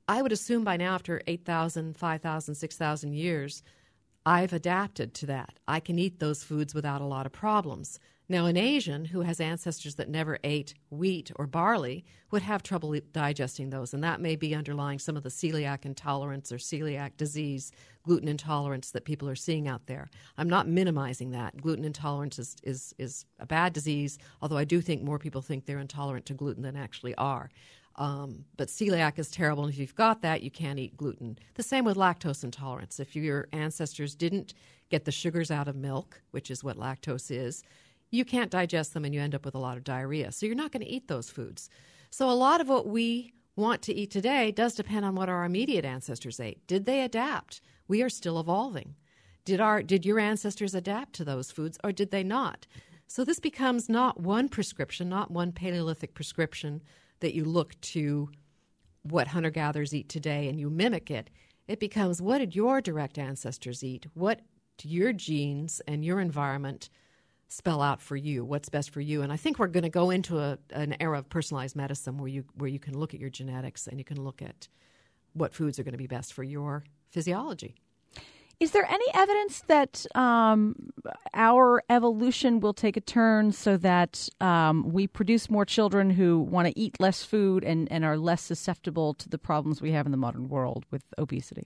I 0.08 0.22
would 0.22 0.32
assume 0.32 0.64
by 0.64 0.78
now, 0.78 0.94
after 0.94 1.22
8,000, 1.26 1.98
5,000, 1.98 2.56
6,000 2.56 3.14
years, 3.14 3.64
I've 4.26 4.54
adapted 4.54 5.14
to 5.16 5.26
that. 5.28 5.60
I 5.68 5.80
can 5.80 5.98
eat 5.98 6.20
those 6.20 6.44
foods 6.44 6.76
without 6.76 7.02
a 7.02 7.06
lot 7.06 7.26
of 7.26 7.32
problems. 7.32 8.00
Now, 8.32 8.46
an 8.46 8.56
Asian 8.56 9.04
who 9.04 9.22
has 9.22 9.42
ancestors 9.42 9.96
that 9.96 10.08
never 10.08 10.40
ate 10.44 10.74
wheat 10.90 11.32
or 11.36 11.48
barley 11.48 12.06
would 12.32 12.44
have 12.44 12.64
trouble 12.64 12.96
digesting 13.12 13.72
those, 13.72 13.94
and 13.94 14.02
that 14.06 14.22
may 14.22 14.38
be 14.38 14.56
underlying 14.56 15.00
some 15.00 15.18
of 15.18 15.24
the 15.24 15.30
celiac 15.30 15.86
intolerance 15.86 16.50
or 16.50 16.56
celiac 16.56 17.18
disease, 17.18 17.74
gluten 18.04 18.30
intolerance 18.30 18.92
that 18.92 19.04
people 19.04 19.28
are 19.28 19.36
seeing 19.36 19.68
out 19.68 19.86
there. 19.88 20.10
I'm 20.38 20.48
not 20.48 20.66
minimizing 20.66 21.32
that. 21.32 21.62
Gluten 21.62 21.84
intolerance 21.84 22.40
is, 22.40 22.56
is, 22.64 22.96
is 22.98 23.26
a 23.40 23.46
bad 23.46 23.74
disease, 23.74 24.18
although 24.42 24.58
I 24.58 24.64
do 24.64 24.80
think 24.80 25.04
more 25.04 25.20
people 25.20 25.42
think 25.42 25.66
they're 25.66 25.80
intolerant 25.80 26.26
to 26.28 26.34
gluten 26.34 26.64
than 26.64 26.78
actually 26.78 27.16
are. 27.16 27.50
Um, 27.98 28.46
but 28.58 28.70
celiac 28.70 29.20
is 29.20 29.30
terrible, 29.30 29.66
and 29.66 29.74
if 29.74 29.80
you've 29.80 29.96
got 29.96 30.22
that, 30.22 30.44
you 30.44 30.50
can't 30.52 30.80
eat 30.80 30.98
gluten. 30.98 31.38
The 31.56 31.64
same 31.64 31.86
with 31.86 31.98
lactose 31.98 32.44
intolerance. 32.44 33.00
If 33.00 33.16
your 33.16 33.48
ancestors 33.52 34.16
didn't 34.16 34.54
get 34.90 35.06
the 35.06 35.12
sugars 35.12 35.52
out 35.52 35.68
of 35.68 35.76
milk, 35.76 36.22
which 36.32 36.50
is 36.50 36.64
what 36.64 36.78
lactose 36.78 37.32
is, 37.32 37.64
you 38.12 38.26
can't 38.26 38.52
digest 38.52 38.94
them 38.94 39.06
and 39.06 39.14
you 39.14 39.22
end 39.22 39.34
up 39.36 39.46
with 39.46 39.56
a 39.56 39.60
lot 39.60 39.78
of 39.78 39.84
diarrhea. 39.84 40.32
So 40.32 40.46
you're 40.46 40.56
not 40.56 40.72
going 40.72 40.84
to 40.84 40.90
eat 40.90 41.08
those 41.08 41.30
foods. 41.30 41.70
So 42.10 42.30
a 42.30 42.34
lot 42.34 42.62
of 42.62 42.68
what 42.68 42.88
we 42.88 43.34
want 43.56 43.82
to 43.84 43.94
eat 43.94 44.12
today 44.12 44.52
does 44.52 44.76
depend 44.76 45.06
on 45.06 45.16
what 45.16 45.30
our 45.30 45.46
immediate 45.46 45.86
ancestors 45.86 46.40
ate. 46.40 46.66
Did 46.68 46.86
they 46.86 47.02
adapt? 47.02 47.62
We 47.88 48.02
are 48.02 48.10
still 48.10 48.40
evolving. 48.40 48.96
Did 49.46 49.60
our 49.60 49.82
did 49.82 50.06
your 50.06 50.20
ancestors 50.20 50.76
adapt 50.76 51.14
to 51.14 51.26
those 51.26 51.52
foods 51.52 51.78
or 51.84 51.92
did 51.92 52.12
they 52.12 52.24
not? 52.24 52.68
So 53.08 53.26
this 53.26 53.40
becomes 53.40 53.90
not 53.90 54.20
one 54.20 54.48
prescription, 54.48 55.10
not 55.10 55.32
one 55.32 55.52
Paleolithic 55.52 56.14
prescription 56.14 56.82
that 57.22 57.34
you 57.34 57.46
look 57.46 57.80
to 57.82 58.30
what 59.04 59.28
hunter 59.28 59.50
gatherers 59.50 59.96
eat 59.96 60.10
today 60.10 60.48
and 60.48 60.60
you 60.60 60.70
mimic 60.70 61.10
it. 61.10 61.30
It 61.68 61.80
becomes 61.80 62.22
what 62.22 62.40
did 62.40 62.56
your 62.56 62.82
direct 62.82 63.18
ancestors 63.18 63.84
eat? 63.84 64.06
What 64.14 64.42
do 64.78 64.90
your 64.90 65.14
genes 65.14 65.82
and 65.88 66.04
your 66.04 66.20
environment 66.20 66.90
spell 67.48 67.82
out 67.82 68.02
for 68.02 68.16
you 68.16 68.46
what's 68.46 68.70
best 68.70 68.92
for 68.92 69.02
you 69.02 69.22
and 69.22 69.34
i 69.34 69.36
think 69.36 69.60
we're 69.60 69.68
going 69.68 69.84
to 69.84 69.90
go 69.90 70.10
into 70.10 70.40
a, 70.40 70.58
an 70.72 70.96
era 71.02 71.20
of 71.20 71.28
personalized 71.28 71.76
medicine 71.76 72.18
where 72.18 72.30
you 72.30 72.46
where 72.56 72.70
you 72.70 72.80
can 72.80 72.98
look 72.98 73.14
at 73.14 73.20
your 73.20 73.30
genetics 73.30 73.88
and 73.88 73.98
you 73.98 74.06
can 74.06 74.24
look 74.24 74.42
at 74.42 74.70
what 75.34 75.54
foods 75.54 75.78
are 75.78 75.84
going 75.84 75.92
to 75.92 75.98
be 75.98 76.08
best 76.08 76.32
for 76.32 76.44
your 76.44 76.86
physiology 77.10 77.76
is 78.62 78.72
there 78.72 78.86
any 78.86 79.06
evidence 79.16 79.62
that 79.62 80.06
um, 80.14 80.76
our 81.34 81.82
evolution 81.90 82.60
will 82.60 82.76
take 82.76 82.96
a 82.96 83.02
turn 83.02 83.52
so 83.52 83.76
that 83.78 84.30
um, 84.40 84.94
we 84.94 85.08
produce 85.08 85.50
more 85.50 85.66
children 85.66 86.12
who 86.12 86.40
want 86.40 86.68
to 86.68 86.80
eat 86.80 87.00
less 87.00 87.24
food 87.24 87.64
and, 87.64 87.92
and 87.92 88.06
are 88.06 88.18
less 88.18 88.44
susceptible 88.44 89.16
to 89.16 89.28
the 89.28 89.40
problems 89.40 89.82
we 89.82 89.94
have 89.94 90.06
in 90.06 90.12
the 90.12 90.18
modern 90.18 90.48
world 90.48 90.86
with 90.92 91.04
obesity? 91.18 91.66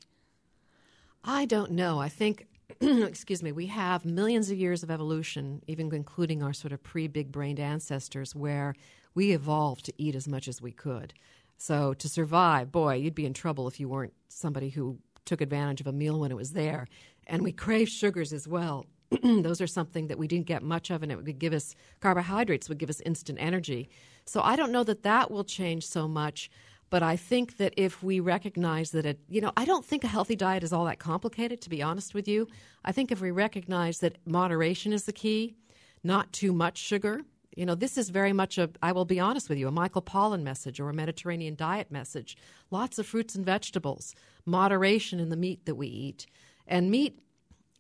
I 1.22 1.44
don't 1.44 1.72
know. 1.72 2.00
I 2.00 2.08
think 2.08 2.48
excuse 2.82 3.44
me, 3.44 3.52
we 3.52 3.66
have 3.66 4.06
millions 4.06 4.50
of 4.50 4.58
years 4.58 4.82
of 4.82 4.90
evolution, 4.90 5.62
even 5.68 5.94
including 5.94 6.42
our 6.42 6.54
sort 6.54 6.72
of 6.72 6.82
pre 6.82 7.08
big 7.08 7.30
brained 7.30 7.60
ancestors, 7.60 8.34
where 8.34 8.74
we 9.14 9.34
evolved 9.34 9.84
to 9.86 9.94
eat 9.98 10.16
as 10.16 10.30
much 10.30 10.48
as 10.48 10.62
we 10.62 10.72
could. 10.72 11.14
So 11.58 11.94
to 11.96 12.08
survive, 12.08 12.72
boy, 12.72 12.96
you'd 12.96 13.16
be 13.16 13.26
in 13.26 13.34
trouble 13.34 13.68
if 13.68 13.82
you 13.82 13.90
weren't 13.90 14.14
somebody 14.30 14.70
who 14.70 15.00
took 15.26 15.42
advantage 15.42 15.82
of 15.82 15.88
a 15.88 15.92
meal 15.92 16.20
when 16.20 16.32
it 16.32 16.38
was 16.38 16.54
there. 16.54 16.88
And 17.28 17.42
we 17.44 17.52
crave 17.52 17.90
sugars 17.90 18.32
as 18.32 18.48
well. 18.48 18.86
Those 19.24 19.62
are 19.62 19.68
something 19.68 20.08
that 20.08 20.18
we 20.18 20.28
didn't 20.28 20.48
get 20.48 20.64
much 20.64 20.90
of, 20.90 21.04
and 21.04 21.12
it 21.12 21.16
would 21.16 21.40
give 21.40 21.54
us 21.54 21.76
carbohydrates, 22.00 22.70
would 22.70 22.78
give 22.78 22.90
us 22.90 23.02
instant 23.02 23.38
energy. 23.42 23.90
So 24.26 24.42
I 24.42 24.56
don't 24.56 24.72
know 24.72 24.84
that 24.84 25.04
that 25.04 25.32
will 25.32 25.44
change 25.44 25.86
so 25.86 26.08
much. 26.08 26.50
But 26.90 27.02
I 27.02 27.16
think 27.16 27.58
that 27.58 27.74
if 27.78 28.04
we 28.04 28.20
recognize 28.20 28.92
that 28.92 29.06
it, 29.06 29.20
you 29.28 29.42
know, 29.42 29.52
I 29.58 29.66
don't 29.66 29.84
think 29.84 30.04
a 30.04 30.08
healthy 30.08 30.36
diet 30.36 30.64
is 30.64 30.72
all 30.72 30.86
that 30.86 31.00
complicated, 31.00 31.60
to 31.62 31.70
be 31.70 31.82
honest 31.82 32.14
with 32.14 32.28
you. 32.28 32.48
I 32.84 32.92
think 32.92 33.12
if 33.12 33.22
we 33.22 33.32
recognize 33.32 34.00
that 34.00 34.18
moderation 34.26 34.94
is 34.94 35.06
the 35.06 35.12
key, 35.12 35.56
not 36.04 36.32
too 36.32 36.54
much 36.54 36.78
sugar, 36.78 37.24
you 37.56 37.66
know, 37.66 37.76
this 37.76 37.98
is 37.98 38.10
very 38.10 38.34
much 38.34 38.58
a, 38.58 38.70
I 38.82 38.92
will 38.92 39.06
be 39.06 39.20
honest 39.20 39.50
with 39.50 39.58
you, 39.58 39.68
a 39.68 39.72
Michael 39.72 40.02
Pollan 40.02 40.44
message 40.44 40.80
or 40.80 40.90
a 40.90 40.94
Mediterranean 40.94 41.56
diet 41.56 41.90
message. 41.90 42.38
Lots 42.70 43.00
of 43.00 43.08
fruits 43.08 43.36
and 43.36 43.46
vegetables, 43.46 44.14
moderation 44.46 45.20
in 45.20 45.30
the 45.30 45.38
meat 45.38 45.66
that 45.66 45.76
we 45.76 45.88
eat. 45.88 46.26
And 46.68 46.92
meat 46.92 47.20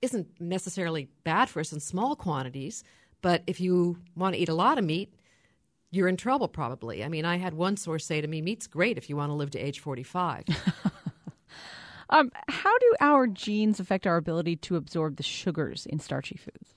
isn't 0.01 0.27
necessarily 0.39 1.09
bad 1.23 1.49
for 1.49 1.59
us 1.59 1.73
in 1.73 1.79
small 1.79 2.15
quantities, 2.15 2.83
but 3.21 3.43
if 3.47 3.59
you 3.59 3.97
want 4.15 4.35
to 4.35 4.41
eat 4.41 4.49
a 4.49 4.53
lot 4.53 4.77
of 4.77 4.85
meat, 4.85 5.13
you're 5.91 6.07
in 6.07 6.17
trouble 6.17 6.47
probably. 6.47 7.03
I 7.03 7.09
mean, 7.09 7.25
I 7.25 7.37
had 7.37 7.53
one 7.53 7.77
source 7.77 8.05
say 8.05 8.21
to 8.21 8.27
me, 8.27 8.41
meat's 8.41 8.67
great 8.67 8.97
if 8.97 9.09
you 9.09 9.17
want 9.17 9.29
to 9.29 9.33
live 9.33 9.51
to 9.51 9.59
age 9.59 9.79
45. 9.79 10.45
um, 12.09 12.31
how 12.47 12.77
do 12.77 12.95
our 13.01 13.27
genes 13.27 13.79
affect 13.79 14.07
our 14.07 14.17
ability 14.17 14.55
to 14.57 14.75
absorb 14.75 15.17
the 15.17 15.23
sugars 15.23 15.85
in 15.85 15.99
starchy 15.99 16.37
foods? 16.37 16.74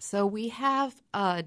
So 0.00 0.26
we 0.26 0.48
have 0.50 0.94
uh, 1.12 1.42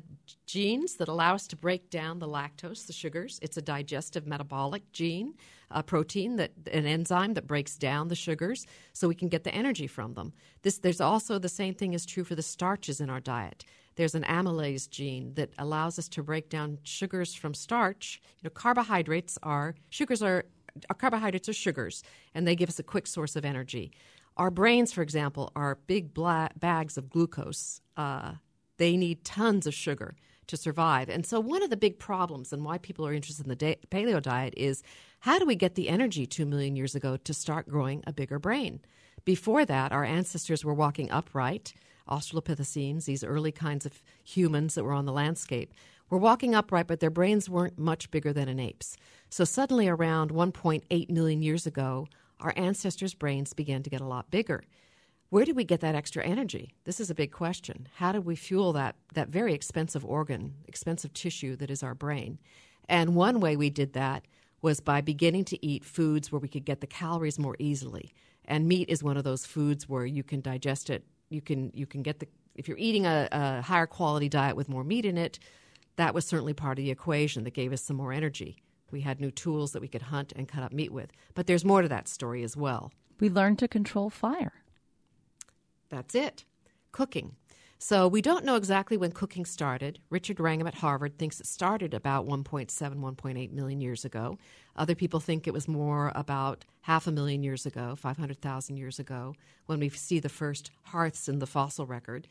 genes 0.46 0.96
that 0.96 1.08
allow 1.08 1.36
us 1.36 1.48
to 1.48 1.56
break 1.56 1.90
down 1.90 2.20
the 2.20 2.28
lactose, 2.28 2.86
the 2.86 2.92
sugars. 2.92 3.40
It's 3.42 3.56
a 3.56 3.62
digestive 3.62 4.28
metabolic 4.28 4.92
gene, 4.92 5.36
a 5.70 5.82
protein 5.82 6.36
that 6.36 6.52
an 6.72 6.86
enzyme 6.86 7.34
that 7.36 7.48
breaks 7.48 7.78
down 7.78 8.10
the 8.10 8.16
sugars, 8.16 8.68
so 8.92 9.08
we 9.08 9.16
can 9.16 9.30
get 9.30 9.46
the 9.46 9.56
energy 9.56 9.88
from 9.88 10.16
them. 10.16 10.34
This 10.64 10.80
there's 10.80 11.00
also 11.00 11.40
the 11.40 11.48
same 11.48 11.74
thing 11.74 11.94
is 11.94 12.06
true 12.06 12.26
for 12.26 12.36
the 12.36 12.42
starches 12.42 13.00
in 13.00 13.10
our 13.10 13.22
diet. 13.22 13.64
There's 13.96 14.16
an 14.16 14.24
amylase 14.24 14.90
gene 14.90 15.34
that 15.36 15.52
allows 15.58 15.98
us 15.98 16.10
to 16.10 16.24
break 16.24 16.50
down 16.50 16.80
sugars 16.84 17.34
from 17.34 17.54
starch. 17.54 18.22
You 18.42 18.48
know, 18.48 18.52
carbohydrates 18.54 19.38
are 19.44 19.76
sugars 19.90 20.22
are 20.22 20.44
carbohydrates 20.98 21.48
are 21.48 21.54
sugars, 21.54 22.04
and 22.36 22.46
they 22.46 22.56
give 22.56 22.70
us 22.70 22.80
a 22.80 22.84
quick 22.84 23.08
source 23.08 23.38
of 23.38 23.46
energy. 23.46 23.94
Our 24.36 24.52
brains, 24.52 24.92
for 24.92 25.02
example, 25.02 25.52
are 25.56 25.76
big 25.88 26.14
black 26.14 26.60
bags 26.60 26.98
of 26.98 27.10
glucose. 27.10 27.81
Uh, 28.02 28.32
they 28.78 28.98
need 28.98 29.24
tons 29.24 29.68
of 29.68 29.76
sugar 29.76 30.16
to 30.48 30.58
survive. 30.58 31.08
And 31.08 31.24
so, 31.24 31.40
one 31.40 31.62
of 31.62 31.70
the 31.70 31.78
big 31.78 32.00
problems 32.00 32.52
and 32.52 32.66
why 32.66 32.80
people 32.80 33.06
are 33.06 33.14
interested 33.14 33.46
in 33.46 33.50
the 33.50 33.56
da- 33.56 33.80
paleo 33.92 34.20
diet 34.20 34.56
is 34.58 34.82
how 35.20 35.38
do 35.38 35.46
we 35.46 35.56
get 35.56 35.76
the 35.76 35.88
energy 35.88 36.26
two 36.26 36.48
million 36.48 36.76
years 36.76 36.96
ago 36.96 37.16
to 37.16 37.34
start 37.34 37.70
growing 37.70 38.04
a 38.08 38.12
bigger 38.12 38.40
brain? 38.40 38.80
Before 39.24 39.66
that, 39.66 39.92
our 39.92 40.04
ancestors 40.04 40.66
were 40.66 40.74
walking 40.74 41.12
upright. 41.12 41.74
Australopithecines, 42.10 43.06
these 43.06 43.24
early 43.24 43.52
kinds 43.52 43.86
of 43.86 44.02
humans 44.24 44.74
that 44.74 44.84
were 44.84 44.94
on 44.94 45.06
the 45.06 45.14
landscape, 45.14 45.72
were 46.10 46.18
walking 46.18 46.56
upright, 46.56 46.88
but 46.88 47.02
their 47.02 47.12
brains 47.12 47.48
weren't 47.50 47.78
much 47.78 48.10
bigger 48.10 48.34
than 48.34 48.50
an 48.50 48.60
ape's. 48.60 48.98
So, 49.30 49.44
suddenly, 49.44 49.88
around 49.88 50.32
1.8 50.32 51.10
million 51.12 51.44
years 51.44 51.68
ago, 51.68 52.08
our 52.40 52.54
ancestors' 52.56 53.14
brains 53.14 53.54
began 53.54 53.84
to 53.84 53.92
get 53.92 54.02
a 54.02 54.14
lot 54.16 54.32
bigger. 54.32 54.64
Where 55.32 55.46
did 55.46 55.56
we 55.56 55.64
get 55.64 55.80
that 55.80 55.96
extra 55.96 56.26
energy? 56.26 56.74
This 56.84 57.00
is 57.00 57.10
a 57.10 57.16
big 57.16 57.32
question. 57.32 57.88
How 57.96 58.12
did 58.12 58.26
we 58.26 58.36
fuel 58.36 58.74
that, 58.74 58.98
that 59.14 59.30
very 59.30 59.54
expensive 59.54 60.04
organ, 60.04 60.56
expensive 60.68 61.14
tissue 61.14 61.56
that 61.56 61.72
is 61.72 61.82
our 61.82 61.96
brain? 61.96 62.38
And 62.90 63.16
one 63.16 63.40
way 63.40 63.56
we 63.56 63.70
did 63.70 63.94
that 63.94 64.26
was 64.62 64.82
by 64.82 65.00
beginning 65.00 65.46
to 65.46 65.66
eat 65.66 65.86
foods 65.86 66.34
where 66.34 66.40
we 66.42 66.50
could 66.50 66.66
get 66.66 66.82
the 66.82 66.86
calories 66.86 67.40
more 67.40 67.56
easily. 67.60 68.12
And 68.44 68.68
meat 68.68 68.90
is 68.90 69.06
one 69.06 69.16
of 69.16 69.24
those 69.24 69.46
foods 69.46 69.88
where 69.88 70.06
you 70.06 70.22
can 70.22 70.42
digest 70.42 70.90
it. 70.90 71.06
You 71.30 71.40
can 71.40 71.72
you 71.74 71.86
can 71.86 72.02
get 72.02 72.20
the 72.20 72.28
if 72.56 72.68
you're 72.68 72.78
eating 72.78 73.06
a, 73.06 73.30
a 73.32 73.62
higher 73.62 73.88
quality 73.88 74.28
diet 74.28 74.58
with 74.58 74.68
more 74.68 74.84
meat 74.84 75.06
in 75.06 75.18
it, 75.18 75.40
that 75.96 76.14
was 76.14 76.26
certainly 76.26 76.54
part 76.54 76.78
of 76.78 76.84
the 76.84 76.92
equation 76.92 77.46
that 77.46 77.54
gave 77.54 77.72
us 77.72 77.82
some 77.82 77.96
more 77.96 78.12
energy. 78.12 78.58
We 78.92 79.00
had 79.00 79.22
new 79.22 79.32
tools 79.32 79.72
that 79.72 79.82
we 79.82 79.88
could 79.88 80.02
hunt 80.02 80.34
and 80.36 80.46
cut 80.46 80.62
up 80.62 80.74
meat 80.74 80.92
with. 80.92 81.10
But 81.36 81.48
there's 81.48 81.64
more 81.64 81.82
to 81.82 81.88
that 81.88 82.10
story 82.10 82.44
as 82.44 82.58
well. 82.58 82.92
We 83.22 83.30
learned 83.30 83.60
to 83.60 83.70
control 83.70 84.10
fire. 84.10 84.61
That's 85.92 86.16
it. 86.16 86.46
Cooking. 86.92 87.36
So 87.78 88.08
we 88.08 88.22
don't 88.22 88.46
know 88.46 88.56
exactly 88.56 88.96
when 88.96 89.12
cooking 89.12 89.44
started. 89.44 90.00
Richard 90.10 90.40
Wrangham 90.40 90.68
at 90.68 90.76
Harvard 90.76 91.18
thinks 91.18 91.40
it 91.40 91.48
started 91.48 91.94
about 91.94 92.28
1.7, 92.28 92.70
1.8 92.70 93.52
million 93.52 93.82
years 93.82 94.06
ago. 94.06 94.38
Other 94.76 94.96
people 94.96 95.20
think 95.20 95.48
it 95.48 95.54
was 95.54 95.68
more 95.68 96.12
about 96.16 96.64
half 96.82 97.08
a 97.08 97.12
million 97.12 97.44
years 97.44 97.66
ago, 97.66 97.96
500,000 97.96 98.78
years 98.78 99.00
ago, 99.00 99.34
when 99.66 99.80
we 99.80 99.90
see 99.90 100.20
the 100.20 100.30
first 100.30 100.72
hearths 100.84 101.28
in 101.28 101.40
the 101.40 101.48
fossil 101.48 101.86
record. 101.86 102.28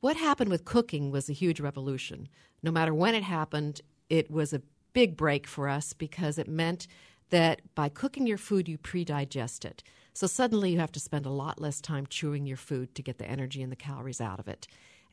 What 0.00 0.16
happened 0.16 0.50
with 0.50 0.64
cooking 0.64 1.10
was 1.10 1.28
a 1.28 1.34
huge 1.34 1.60
revolution. 1.60 2.28
No 2.62 2.70
matter 2.70 2.94
when 2.94 3.14
it 3.14 3.22
happened, 3.22 3.80
it 4.08 4.30
was 4.30 4.52
a 4.52 4.62
big 4.92 5.16
break 5.16 5.46
for 5.46 5.68
us 5.68 5.94
because 5.94 6.38
it 6.38 6.46
meant 6.46 6.86
that 7.30 7.62
by 7.74 7.88
cooking 7.88 8.26
your 8.26 8.38
food, 8.38 8.68
you 8.68 8.76
pre 8.76 9.04
digest 9.04 9.64
it. 9.64 9.82
So 10.12 10.26
suddenly 10.26 10.72
you 10.72 10.78
have 10.78 10.92
to 10.92 11.00
spend 11.00 11.26
a 11.26 11.30
lot 11.30 11.60
less 11.60 11.80
time 11.80 12.06
chewing 12.06 12.46
your 12.46 12.56
food 12.56 12.94
to 12.94 13.02
get 13.02 13.18
the 13.18 13.30
energy 13.30 13.62
and 13.62 13.70
the 13.70 13.76
calories 13.76 14.20
out 14.20 14.40
of 14.40 14.48
it. 14.48 14.66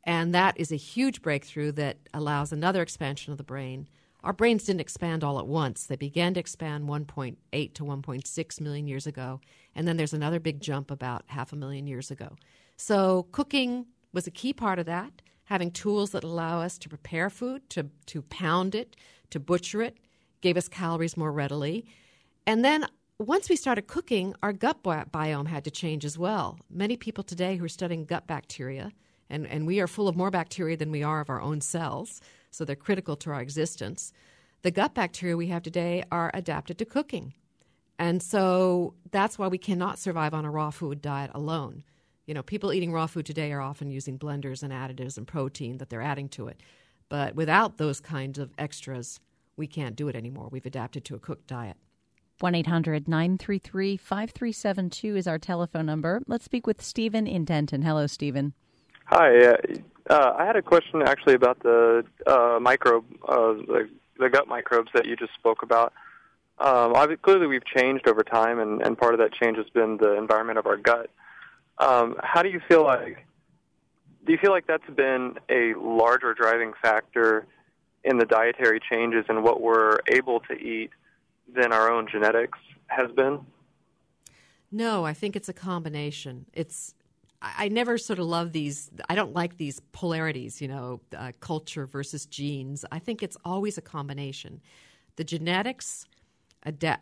And 0.03 0.33
that 0.33 0.59
is 0.59 0.71
a 0.71 0.77
huge 0.77 1.21
breakthrough 1.21 1.71
that 1.73 1.97
allows 2.13 2.51
another 2.51 2.81
expansion 2.81 3.31
of 3.31 3.37
the 3.37 3.43
brain. 3.43 3.87
Our 4.23 4.33
brains 4.33 4.63
didn't 4.63 4.81
expand 4.81 5.23
all 5.23 5.37
at 5.39 5.47
once. 5.47 5.85
They 5.85 5.95
began 5.95 6.33
to 6.33 6.39
expand 6.39 6.87
1.8 6.87 7.73
to 7.73 7.83
1.6 7.83 8.61
million 8.61 8.87
years 8.87 9.05
ago. 9.05 9.41
And 9.75 9.87
then 9.87 9.97
there's 9.97 10.13
another 10.13 10.39
big 10.39 10.61
jump 10.61 10.91
about 10.91 11.23
half 11.27 11.53
a 11.53 11.55
million 11.55 11.87
years 11.87 12.09
ago. 12.09 12.35
So 12.77 13.27
cooking 13.31 13.85
was 14.13 14.27
a 14.27 14.31
key 14.31 14.53
part 14.53 14.79
of 14.79 14.85
that, 14.85 15.21
having 15.45 15.71
tools 15.71 16.11
that 16.11 16.23
allow 16.23 16.61
us 16.61 16.77
to 16.79 16.89
prepare 16.89 17.29
food, 17.29 17.69
to, 17.71 17.87
to 18.07 18.21
pound 18.23 18.75
it, 18.75 18.95
to 19.29 19.39
butcher 19.39 19.81
it, 19.81 19.97
gave 20.41 20.57
us 20.57 20.67
calories 20.67 21.17
more 21.17 21.31
readily. 21.31 21.85
And 22.45 22.63
then 22.63 22.85
once 23.19 23.49
we 23.49 23.55
started 23.55 23.87
cooking, 23.87 24.35
our 24.43 24.53
gut 24.53 24.83
biome 24.83 25.47
had 25.47 25.63
to 25.63 25.71
change 25.71 26.05
as 26.05 26.19
well. 26.19 26.59
Many 26.69 26.97
people 26.97 27.23
today 27.23 27.55
who 27.55 27.65
are 27.65 27.69
studying 27.69 28.05
gut 28.05 28.27
bacteria, 28.27 28.91
and, 29.29 29.47
and 29.47 29.65
we 29.65 29.79
are 29.79 29.87
full 29.87 30.07
of 30.07 30.15
more 30.15 30.29
bacteria 30.29 30.77
than 30.77 30.91
we 30.91 31.01
are 31.01 31.19
of 31.19 31.29
our 31.29 31.41
own 31.41 31.59
cells, 31.59 32.21
so 32.51 32.63
they're 32.63 32.75
critical 32.75 33.15
to 33.17 33.31
our 33.31 33.41
existence. 33.41 34.13
The 34.61 34.69
gut 34.69 34.93
bacteria 34.93 35.35
we 35.35 35.47
have 35.47 35.63
today 35.63 36.03
are 36.11 36.29
adapted 36.35 36.77
to 36.77 36.85
cooking. 36.85 37.33
And 37.97 38.21
so 38.21 38.93
that's 39.09 39.39
why 39.39 39.47
we 39.47 39.57
cannot 39.57 39.97
survive 39.97 40.35
on 40.35 40.45
a 40.45 40.51
raw 40.51 40.69
food 40.69 41.01
diet 41.01 41.31
alone. 41.33 41.83
You 42.27 42.35
know, 42.35 42.43
people 42.43 42.71
eating 42.71 42.93
raw 42.93 43.07
food 43.07 43.25
today 43.25 43.51
are 43.51 43.61
often 43.61 43.89
using 43.89 44.19
blenders 44.19 44.61
and 44.61 44.71
additives 44.71 45.17
and 45.17 45.25
protein 45.25 45.79
that 45.79 45.89
they're 45.89 46.01
adding 46.03 46.29
to 46.29 46.47
it. 46.47 46.61
But 47.09 47.35
without 47.35 47.77
those 47.77 47.99
kinds 47.99 48.37
of 48.37 48.53
extras, 48.59 49.19
we 49.55 49.65
can't 49.65 49.95
do 49.95 50.07
it 50.07 50.15
anymore. 50.15 50.49
We've 50.51 50.65
adapted 50.67 51.03
to 51.05 51.15
a 51.15 51.19
cooked 51.19 51.47
diet. 51.47 51.77
1 52.39 52.55
800 52.55 53.07
933 53.07 53.97
5372 53.97 55.15
is 55.15 55.27
our 55.27 55.39
telephone 55.39 55.85
number. 55.85 56.21
Let's 56.27 56.45
speak 56.45 56.67
with 56.67 56.81
Stephen 56.81 57.25
in 57.25 57.45
Denton. 57.45 57.81
Hello, 57.81 58.07
Stephen. 58.07 58.53
Hi. 59.05 59.45
Uh, 59.45 59.57
uh, 60.09 60.35
I 60.37 60.45
had 60.45 60.55
a 60.55 60.61
question 60.61 61.01
actually 61.01 61.33
about 61.33 61.61
the 61.63 62.05
uh, 62.25 62.59
microbe, 62.61 63.05
uh, 63.27 63.53
the, 63.53 63.89
the, 64.19 64.29
gut 64.29 64.47
microbes 64.47 64.89
that 64.93 65.05
you 65.05 65.15
just 65.15 65.33
spoke 65.33 65.63
about. 65.63 65.93
Um, 66.59 66.93
clearly, 67.21 67.47
we've 67.47 67.65
changed 67.65 68.07
over 68.07 68.23
time, 68.23 68.59
and, 68.59 68.81
and, 68.81 68.97
part 68.97 69.13
of 69.13 69.19
that 69.19 69.33
change 69.33 69.57
has 69.57 69.69
been 69.69 69.97
the 69.97 70.13
environment 70.17 70.59
of 70.59 70.65
our 70.65 70.77
gut. 70.77 71.09
Um, 71.77 72.15
how 72.23 72.41
do 72.41 72.49
you 72.49 72.61
feel 72.67 72.83
like 72.83 73.25
do 74.25 74.33
you 74.33 74.39
feel 74.39 74.51
like 74.51 74.67
that's 74.67 74.89
been 74.95 75.37
a 75.49 75.73
larger 75.75 76.33
driving 76.33 76.73
factor 76.81 77.45
in 78.03 78.17
the 78.17 78.25
dietary 78.25 78.79
changes 78.89 79.25
and 79.29 79.43
what 79.43 79.61
we're 79.61 79.97
able 80.07 80.39
to 80.41 80.53
eat 80.53 80.91
than 81.47 81.71
our 81.71 81.89
own 81.91 82.07
genetics 82.07 82.59
has 82.87 83.11
been? 83.11 83.39
No, 84.71 85.05
I 85.05 85.13
think 85.13 85.35
it's 85.35 85.49
a 85.49 85.53
combination. 85.53 86.45
It's 86.53 86.93
I 87.39 87.67
never 87.67 87.99
sort 87.99 88.17
of 88.17 88.25
love 88.25 88.51
these. 88.51 88.89
I 89.09 89.15
don't 89.15 89.33
like 89.33 89.57
these 89.57 89.79
polarities, 89.91 90.59
you 90.59 90.67
know, 90.67 91.01
uh, 91.15 91.33
culture 91.39 91.85
versus 91.85 92.25
genes. 92.25 92.83
I 92.91 92.97
think 92.97 93.21
it's 93.21 93.37
always 93.45 93.77
a 93.77 93.81
combination. 93.81 94.59
The 95.17 95.23
genetics 95.23 96.07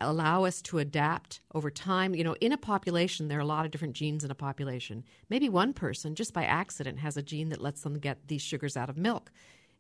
allow 0.02 0.44
us 0.44 0.62
to 0.64 0.80
adapt 0.80 1.40
over 1.54 1.72
time. 1.72 2.14
You 2.14 2.26
know, 2.26 2.36
in 2.42 2.52
a 2.52 2.58
population, 2.58 3.30
there 3.30 3.38
are 3.38 3.42
a 3.42 3.46
lot 3.46 3.66
of 3.66 3.72
different 3.72 3.94
genes 3.94 4.24
in 4.26 4.32
a 4.32 4.36
population. 4.36 5.06
Maybe 5.30 5.48
one 5.48 5.72
person, 5.74 6.16
just 6.16 6.34
by 6.34 6.44
accident, 6.44 7.00
has 7.00 7.16
a 7.16 7.24
gene 7.24 7.50
that 7.50 7.62
lets 7.62 7.82
them 7.82 7.98
get 7.98 8.28
these 8.28 8.42
sugars 8.42 8.76
out 8.76 8.90
of 8.90 8.98
milk. 8.98 9.32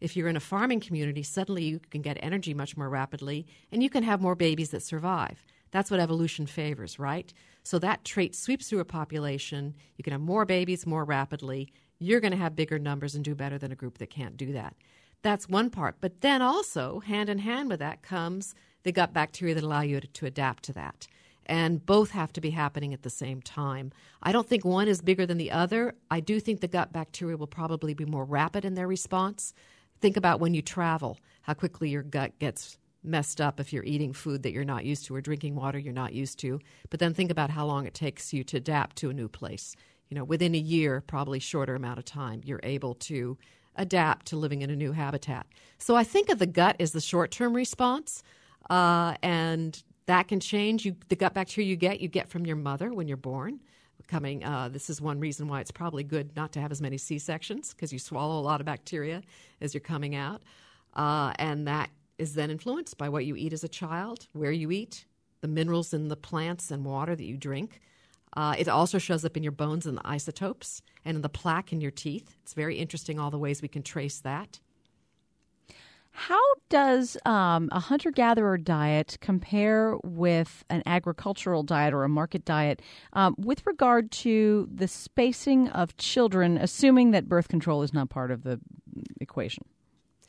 If 0.06 0.16
you're 0.16 0.28
in 0.28 0.38
a 0.38 0.40
farming 0.40 0.82
community, 0.82 1.24
suddenly 1.24 1.64
you 1.64 1.80
can 1.90 2.04
get 2.04 2.20
energy 2.22 2.54
much 2.54 2.78
more 2.78 2.90
rapidly 2.90 3.48
and 3.72 3.82
you 3.82 3.90
can 3.90 4.04
have 4.04 4.22
more 4.22 4.36
babies 4.36 4.70
that 4.70 4.84
survive. 4.84 5.44
That's 5.72 5.90
what 5.90 6.00
evolution 6.00 6.46
favors, 6.46 7.00
right? 7.00 7.34
So 7.64 7.80
that 7.80 8.06
trait 8.06 8.36
sweeps 8.36 8.70
through 8.70 8.82
a 8.82 8.86
population. 8.86 9.74
You 9.98 10.04
can 10.04 10.12
have 10.12 10.22
more 10.22 10.46
babies 10.46 10.86
more 10.86 11.06
rapidly. 11.06 11.74
You're 11.98 12.20
going 12.20 12.34
to 12.34 12.38
have 12.38 12.56
bigger 12.56 12.78
numbers 12.78 13.16
and 13.16 13.26
do 13.26 13.34
better 13.34 13.58
than 13.58 13.72
a 13.72 13.76
group 13.76 13.98
that 13.98 14.12
can't 14.12 14.38
do 14.38 14.54
that. 14.54 14.76
That's 15.24 15.50
one 15.50 15.72
part. 15.72 15.96
But 16.02 16.22
then 16.22 16.40
also, 16.40 17.00
hand 17.00 17.28
in 17.28 17.40
hand 17.40 17.70
with 17.70 17.80
that 17.80 18.04
comes 18.04 18.54
the 18.84 18.92
gut 18.92 19.12
bacteria 19.12 19.56
that 19.56 19.64
allow 19.64 19.82
you 19.82 20.02
to, 20.02 20.08
to 20.08 20.28
adapt 20.28 20.62
to 20.66 20.74
that. 20.74 21.08
And 21.48 21.84
both 21.84 22.12
have 22.12 22.32
to 22.34 22.42
be 22.42 22.52
happening 22.52 22.94
at 22.94 23.02
the 23.02 23.10
same 23.10 23.42
time. 23.42 23.92
I 24.22 24.32
don't 24.32 24.48
think 24.48 24.66
one 24.66 24.88
is 24.88 25.02
bigger 25.02 25.26
than 25.26 25.40
the 25.40 25.52
other. 25.52 25.96
I 26.12 26.20
do 26.20 26.40
think 26.40 26.62
the 26.62 26.68
gut 26.68 26.94
bacteria 26.94 27.38
will 27.38 27.48
probably 27.48 27.96
be 27.96 28.06
more 28.06 28.24
rapid 28.24 28.66
in 28.66 28.76
their 28.76 28.88
response. 28.88 29.56
Think 30.02 30.18
about 30.18 30.40
when 30.40 30.54
you 30.54 30.62
travel, 30.62 31.18
how 31.42 31.54
quickly 31.54 31.90
your 31.90 32.04
gut 32.04 32.38
gets 32.40 32.78
messed 33.04 33.40
up 33.40 33.60
if 33.60 33.72
you're 33.72 33.84
eating 33.84 34.14
food 34.14 34.44
that 34.44 34.52
you're 34.52 34.64
not 34.66 34.86
used 34.86 35.06
to 35.06 35.16
or 35.16 35.22
drinking 35.22 35.56
water 35.56 35.78
you're 35.78 35.94
not 35.94 36.14
used 36.14 36.40
to. 36.40 36.60
But 36.90 37.00
then 37.00 37.14
think 37.14 37.32
about 37.32 37.50
how 37.50 37.66
long 37.66 37.86
it 37.86 37.94
takes 37.94 38.34
you 38.34 38.44
to 38.46 38.58
adapt 38.58 38.96
to 38.98 39.10
a 39.10 39.14
new 39.14 39.28
place. 39.28 39.76
You 40.10 40.16
know, 40.16 40.24
within 40.24 40.56
a 40.56 40.60
year, 40.60 41.02
probably 41.02 41.40
shorter 41.40 41.76
amount 41.76 42.00
of 42.00 42.06
time, 42.06 42.42
you're 42.44 42.60
able 42.64 42.96
to 42.96 43.38
adapt 43.76 44.28
to 44.28 44.38
living 44.38 44.62
in 44.62 44.70
a 44.70 44.76
new 44.76 44.92
habitat. 44.92 45.46
So 45.78 45.96
I 45.96 46.04
think 46.04 46.30
of 46.30 46.40
the 46.40 46.48
gut 46.48 46.78
as 46.80 46.92
the 46.92 47.02
short 47.02 47.32
term 47.32 47.54
response 47.54 48.24
uh, 48.70 49.16
and 49.22 49.82
that 50.06 50.28
can 50.28 50.40
change. 50.40 50.86
You, 50.86 50.96
the 51.10 51.16
gut 51.16 51.34
bacteria 51.34 51.70
you 51.70 51.76
get, 51.76 52.00
you 52.00 52.08
get 52.08 52.30
from 52.30 52.46
your 52.46 52.56
mother 52.56 52.92
when 52.94 53.08
you're 53.08 53.18
born. 53.18 53.60
Coming, 54.08 54.44
uh, 54.44 54.70
this 54.70 54.90
is 54.90 55.02
one 55.02 55.20
reason 55.20 55.48
why 55.48 55.62
it's 55.62 55.72
probably 55.72 56.04
good 56.04 56.36
not 56.36 56.52
to 56.54 56.60
have 56.60 56.72
as 56.72 56.82
many 56.82 56.98
C 56.98 57.18
sections 57.18 57.74
because 57.74 57.92
you 57.92 58.00
swallow 58.00 58.40
a 58.40 58.42
lot 58.42 58.60
of 58.60 58.66
bacteria 58.66 59.24
as 59.62 59.74
you're 59.74 59.82
coming 59.82 60.16
out, 60.16 60.44
uh, 60.96 61.34
and 61.40 61.68
that 61.68 61.90
is 62.18 62.36
then 62.36 62.52
influenced 62.52 62.98
by 62.98 63.10
what 63.10 63.26
you 63.26 63.36
eat 63.36 63.52
as 63.52 63.64
a 63.64 63.68
child, 63.68 64.28
where 64.34 64.52
you 64.52 64.72
eat, 64.72 65.06
the 65.42 65.48
minerals 65.48 65.94
in 65.94 66.08
the 66.08 66.16
plants 66.16 66.72
and 66.72 66.86
water 66.86 67.16
that 67.16 67.26
you 67.26 67.38
drink. 67.38 67.82
Uh, 68.38 68.56
it 68.58 68.68
also 68.68 68.98
shows 68.98 69.24
up 69.26 69.38
in 69.38 69.44
your 69.44 69.52
bones 69.52 69.86
and 69.86 69.98
the 69.98 70.08
isotopes 70.08 70.82
and 71.04 71.16
in 71.16 71.22
the 71.22 71.30
plaque 71.30 71.72
in 71.72 71.82
your 71.82 71.92
teeth. 71.92 72.36
It's 72.44 72.54
very 72.54 72.78
interesting 72.78 73.20
all 73.20 73.32
the 73.32 73.40
ways 73.40 73.62
we 73.62 73.68
can 73.68 73.84
trace 73.84 74.20
that. 74.20 74.60
How 76.18 76.40
does 76.70 77.18
um, 77.26 77.68
a 77.74 77.80
hunter 77.80 78.10
gatherer 78.10 78.58
diet 78.58 79.18
compare 79.20 79.98
with 80.02 80.64
an 80.70 80.82
agricultural 80.86 81.62
diet 81.62 81.94
or 81.94 82.06
a 82.06 82.10
market 82.10 82.46
diet 82.46 82.82
um, 83.12 83.36
with 83.38 83.68
regard 83.68 84.12
to 84.12 84.70
the 84.74 84.88
spacing 84.88 85.68
of 85.70 85.98
children, 85.98 86.58
assuming 86.58 87.12
that 87.12 87.28
birth 87.28 87.50
control 87.50 87.84
is 87.84 87.94
not 87.94 88.10
part 88.10 88.32
of 88.32 88.44
the 88.44 88.62
equation? 89.20 89.66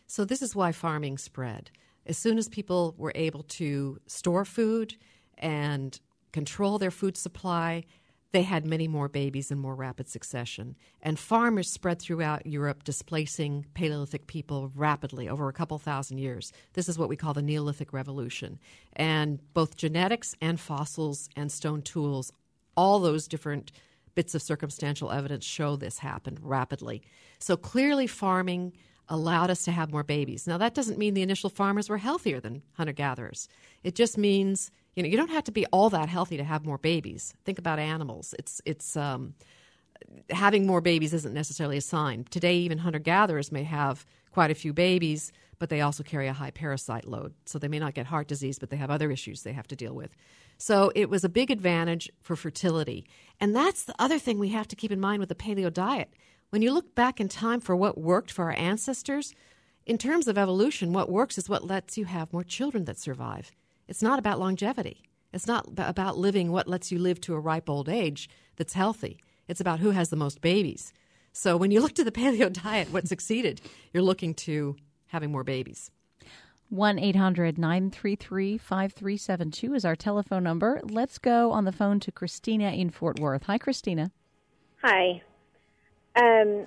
So, 0.08 0.24
this 0.24 0.42
is 0.42 0.56
why 0.56 0.72
farming 0.72 1.18
spread. 1.18 1.70
As 2.04 2.18
soon 2.18 2.36
as 2.36 2.48
people 2.48 2.96
were 2.98 3.12
able 3.14 3.44
to 3.44 4.00
store 4.08 4.44
food 4.44 4.96
and 5.38 5.98
control 6.32 6.78
their 6.78 6.90
food 6.90 7.16
supply, 7.16 7.84
they 8.32 8.42
had 8.42 8.66
many 8.66 8.88
more 8.88 9.08
babies 9.08 9.50
in 9.50 9.58
more 9.58 9.74
rapid 9.74 10.08
succession. 10.08 10.76
And 11.00 11.18
farmers 11.18 11.70
spread 11.70 12.00
throughout 12.00 12.46
Europe, 12.46 12.84
displacing 12.84 13.66
Paleolithic 13.74 14.26
people 14.26 14.70
rapidly 14.74 15.28
over 15.28 15.48
a 15.48 15.52
couple 15.52 15.78
thousand 15.78 16.18
years. 16.18 16.52
This 16.74 16.88
is 16.88 16.98
what 16.98 17.08
we 17.08 17.16
call 17.16 17.34
the 17.34 17.42
Neolithic 17.42 17.92
Revolution. 17.92 18.58
And 18.94 19.40
both 19.54 19.76
genetics 19.76 20.34
and 20.40 20.60
fossils 20.60 21.28
and 21.36 21.50
stone 21.50 21.82
tools, 21.82 22.32
all 22.76 22.98
those 22.98 23.28
different 23.28 23.72
bits 24.14 24.34
of 24.34 24.42
circumstantial 24.42 25.12
evidence 25.12 25.44
show 25.44 25.76
this 25.76 25.98
happened 25.98 26.40
rapidly. 26.42 27.02
So 27.38 27.56
clearly, 27.56 28.06
farming 28.06 28.72
allowed 29.08 29.50
us 29.50 29.64
to 29.64 29.70
have 29.70 29.92
more 29.92 30.02
babies. 30.02 30.46
Now, 30.46 30.58
that 30.58 30.74
doesn't 30.74 30.98
mean 30.98 31.14
the 31.14 31.22
initial 31.22 31.50
farmers 31.50 31.88
were 31.88 31.98
healthier 31.98 32.40
than 32.40 32.62
hunter 32.72 32.92
gatherers. 32.92 33.48
It 33.84 33.94
just 33.94 34.18
means 34.18 34.72
you 34.96 35.02
know 35.02 35.08
you 35.08 35.16
don't 35.16 35.30
have 35.30 35.44
to 35.44 35.52
be 35.52 35.66
all 35.66 35.90
that 35.90 36.08
healthy 36.08 36.36
to 36.38 36.44
have 36.44 36.64
more 36.64 36.78
babies. 36.78 37.34
Think 37.44 37.58
about 37.58 37.78
animals. 37.78 38.34
It's 38.38 38.60
it's 38.64 38.96
um, 38.96 39.34
having 40.30 40.66
more 40.66 40.80
babies 40.80 41.14
isn't 41.14 41.34
necessarily 41.34 41.76
a 41.76 41.82
sign. 41.82 42.24
Today, 42.30 42.56
even 42.56 42.78
hunter 42.78 42.98
gatherers 42.98 43.52
may 43.52 43.62
have 43.62 44.06
quite 44.32 44.50
a 44.50 44.54
few 44.54 44.72
babies, 44.72 45.32
but 45.58 45.68
they 45.68 45.82
also 45.82 46.02
carry 46.02 46.28
a 46.28 46.32
high 46.32 46.50
parasite 46.50 47.06
load. 47.06 47.34
So 47.44 47.58
they 47.58 47.68
may 47.68 47.78
not 47.78 47.94
get 47.94 48.06
heart 48.06 48.28
disease, 48.28 48.58
but 48.58 48.70
they 48.70 48.76
have 48.76 48.90
other 48.90 49.10
issues 49.10 49.42
they 49.42 49.52
have 49.52 49.68
to 49.68 49.76
deal 49.76 49.94
with. 49.94 50.10
So 50.58 50.90
it 50.94 51.10
was 51.10 51.24
a 51.24 51.28
big 51.28 51.50
advantage 51.50 52.10
for 52.20 52.36
fertility. 52.36 53.06
And 53.40 53.54
that's 53.54 53.84
the 53.84 53.94
other 53.98 54.18
thing 54.18 54.38
we 54.38 54.48
have 54.50 54.68
to 54.68 54.76
keep 54.76 54.90
in 54.90 55.00
mind 55.00 55.20
with 55.20 55.28
the 55.28 55.34
paleo 55.34 55.72
diet. 55.72 56.12
When 56.50 56.62
you 56.62 56.72
look 56.72 56.94
back 56.94 57.20
in 57.20 57.28
time 57.28 57.60
for 57.60 57.76
what 57.76 57.98
worked 57.98 58.30
for 58.30 58.46
our 58.46 58.56
ancestors, 58.56 59.34
in 59.84 59.98
terms 59.98 60.26
of 60.26 60.38
evolution, 60.38 60.92
what 60.92 61.10
works 61.10 61.38
is 61.38 61.48
what 61.48 61.66
lets 61.66 61.96
you 61.98 62.06
have 62.06 62.32
more 62.32 62.44
children 62.44 62.84
that 62.86 62.98
survive. 62.98 63.52
It's 63.88 64.02
not 64.02 64.18
about 64.18 64.38
longevity. 64.38 65.02
It's 65.32 65.46
not 65.46 65.66
about 65.76 66.18
living 66.18 66.50
what 66.50 66.68
lets 66.68 66.90
you 66.90 66.98
live 66.98 67.20
to 67.22 67.34
a 67.34 67.40
ripe 67.40 67.68
old 67.68 67.88
age 67.88 68.28
that's 68.56 68.72
healthy. 68.72 69.18
It's 69.48 69.60
about 69.60 69.80
who 69.80 69.90
has 69.90 70.08
the 70.08 70.16
most 70.16 70.40
babies. 70.40 70.92
So 71.32 71.56
when 71.56 71.70
you 71.70 71.80
look 71.80 71.94
to 71.94 72.04
the 72.04 72.12
paleo 72.12 72.52
diet, 72.64 72.90
what 72.92 73.06
succeeded, 73.08 73.60
you're 73.92 74.02
looking 74.02 74.34
to 74.34 74.76
having 75.08 75.30
more 75.30 75.44
babies. 75.44 75.90
1 76.70 76.98
800 76.98 77.58
933 77.58 78.58
5372 78.58 79.74
is 79.74 79.84
our 79.84 79.94
telephone 79.94 80.42
number. 80.42 80.80
Let's 80.82 81.18
go 81.18 81.52
on 81.52 81.64
the 81.64 81.72
phone 81.72 82.00
to 82.00 82.10
Christina 82.10 82.70
in 82.70 82.90
Fort 82.90 83.20
Worth. 83.20 83.44
Hi, 83.44 83.58
Christina. 83.58 84.10
Hi. 84.82 85.22
Um, 86.16 86.66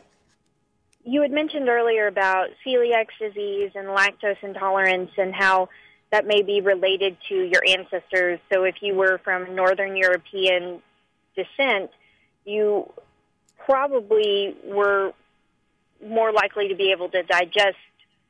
you 1.03 1.21
had 1.21 1.31
mentioned 1.31 1.67
earlier 1.67 2.07
about 2.07 2.49
celiac 2.65 3.07
disease 3.19 3.71
and 3.75 3.87
lactose 3.87 4.41
intolerance 4.41 5.11
and 5.17 5.33
how 5.33 5.67
that 6.11 6.25
may 6.25 6.41
be 6.41 6.61
related 6.61 7.17
to 7.29 7.35
your 7.35 7.61
ancestors. 7.67 8.39
So 8.51 8.63
if 8.63 8.75
you 8.81 8.95
were 8.95 9.19
from 9.23 9.55
Northern 9.55 9.95
European 9.95 10.81
descent, 11.35 11.91
you 12.45 12.91
probably 13.65 14.55
were 14.65 15.13
more 16.05 16.31
likely 16.31 16.69
to 16.69 16.75
be 16.75 16.91
able 16.91 17.09
to 17.09 17.23
digest 17.23 17.77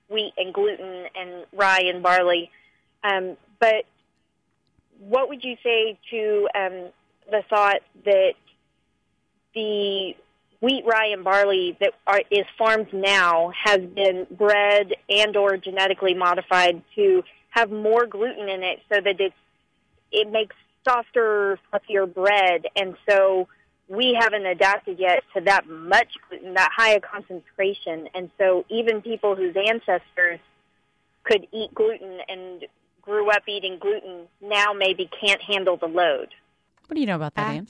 wheat 0.09 0.33
and 0.37 0.53
gluten 0.53 1.05
and 1.15 1.45
rye 1.53 1.83
and 1.85 2.03
barley. 2.03 2.51
Um, 3.03 3.37
but 3.59 3.85
what 4.99 5.29
would 5.29 5.43
you 5.43 5.55
say 5.63 5.97
to 6.09 6.49
um, 6.55 6.89
the 7.31 7.43
thought 7.49 7.81
that 8.05 8.33
the 9.53 10.15
wheat, 10.59 10.83
rye, 10.85 11.11
and 11.13 11.23
barley 11.23 11.77
that 11.79 11.93
are, 12.05 12.21
is 12.29 12.45
farmed 12.57 12.91
now 12.91 13.51
has 13.63 13.79
been 13.79 14.27
bred 14.29 14.93
and 15.09 15.37
or 15.37 15.55
genetically 15.57 16.13
modified 16.13 16.81
to 16.95 17.23
have 17.49 17.71
more 17.71 18.05
gluten 18.05 18.49
in 18.49 18.63
it 18.63 18.79
so 18.91 19.01
that 19.01 19.19
it's 19.19 19.35
it 20.11 20.31
makes 20.31 20.55
softer, 20.87 21.59
fluffier 21.71 22.11
bread, 22.11 22.65
and 22.75 22.95
so 23.07 23.47
we 23.87 24.17
haven't 24.19 24.45
adapted 24.45 24.99
yet 24.99 25.23
to 25.35 25.41
that 25.41 25.67
much 25.67 26.13
gluten, 26.29 26.53
that 26.53 26.71
high 26.75 26.93
a 26.93 26.99
concentration, 26.99 28.07
and 28.13 28.29
so 28.37 28.65
even 28.69 29.01
people 29.01 29.35
whose 29.35 29.55
ancestors 29.55 30.39
could 31.23 31.47
eat 31.51 31.73
gluten 31.73 32.19
and 32.27 32.65
grew 33.01 33.29
up 33.29 33.43
eating 33.47 33.77
gluten 33.79 34.27
now 34.41 34.73
maybe 34.73 35.09
can't 35.19 35.41
handle 35.41 35.77
the 35.77 35.87
load. 35.87 36.29
What 36.87 36.95
do 36.95 37.01
you 37.01 37.07
know 37.07 37.15
about 37.15 37.35
that, 37.35 37.55
Ann? 37.55 37.67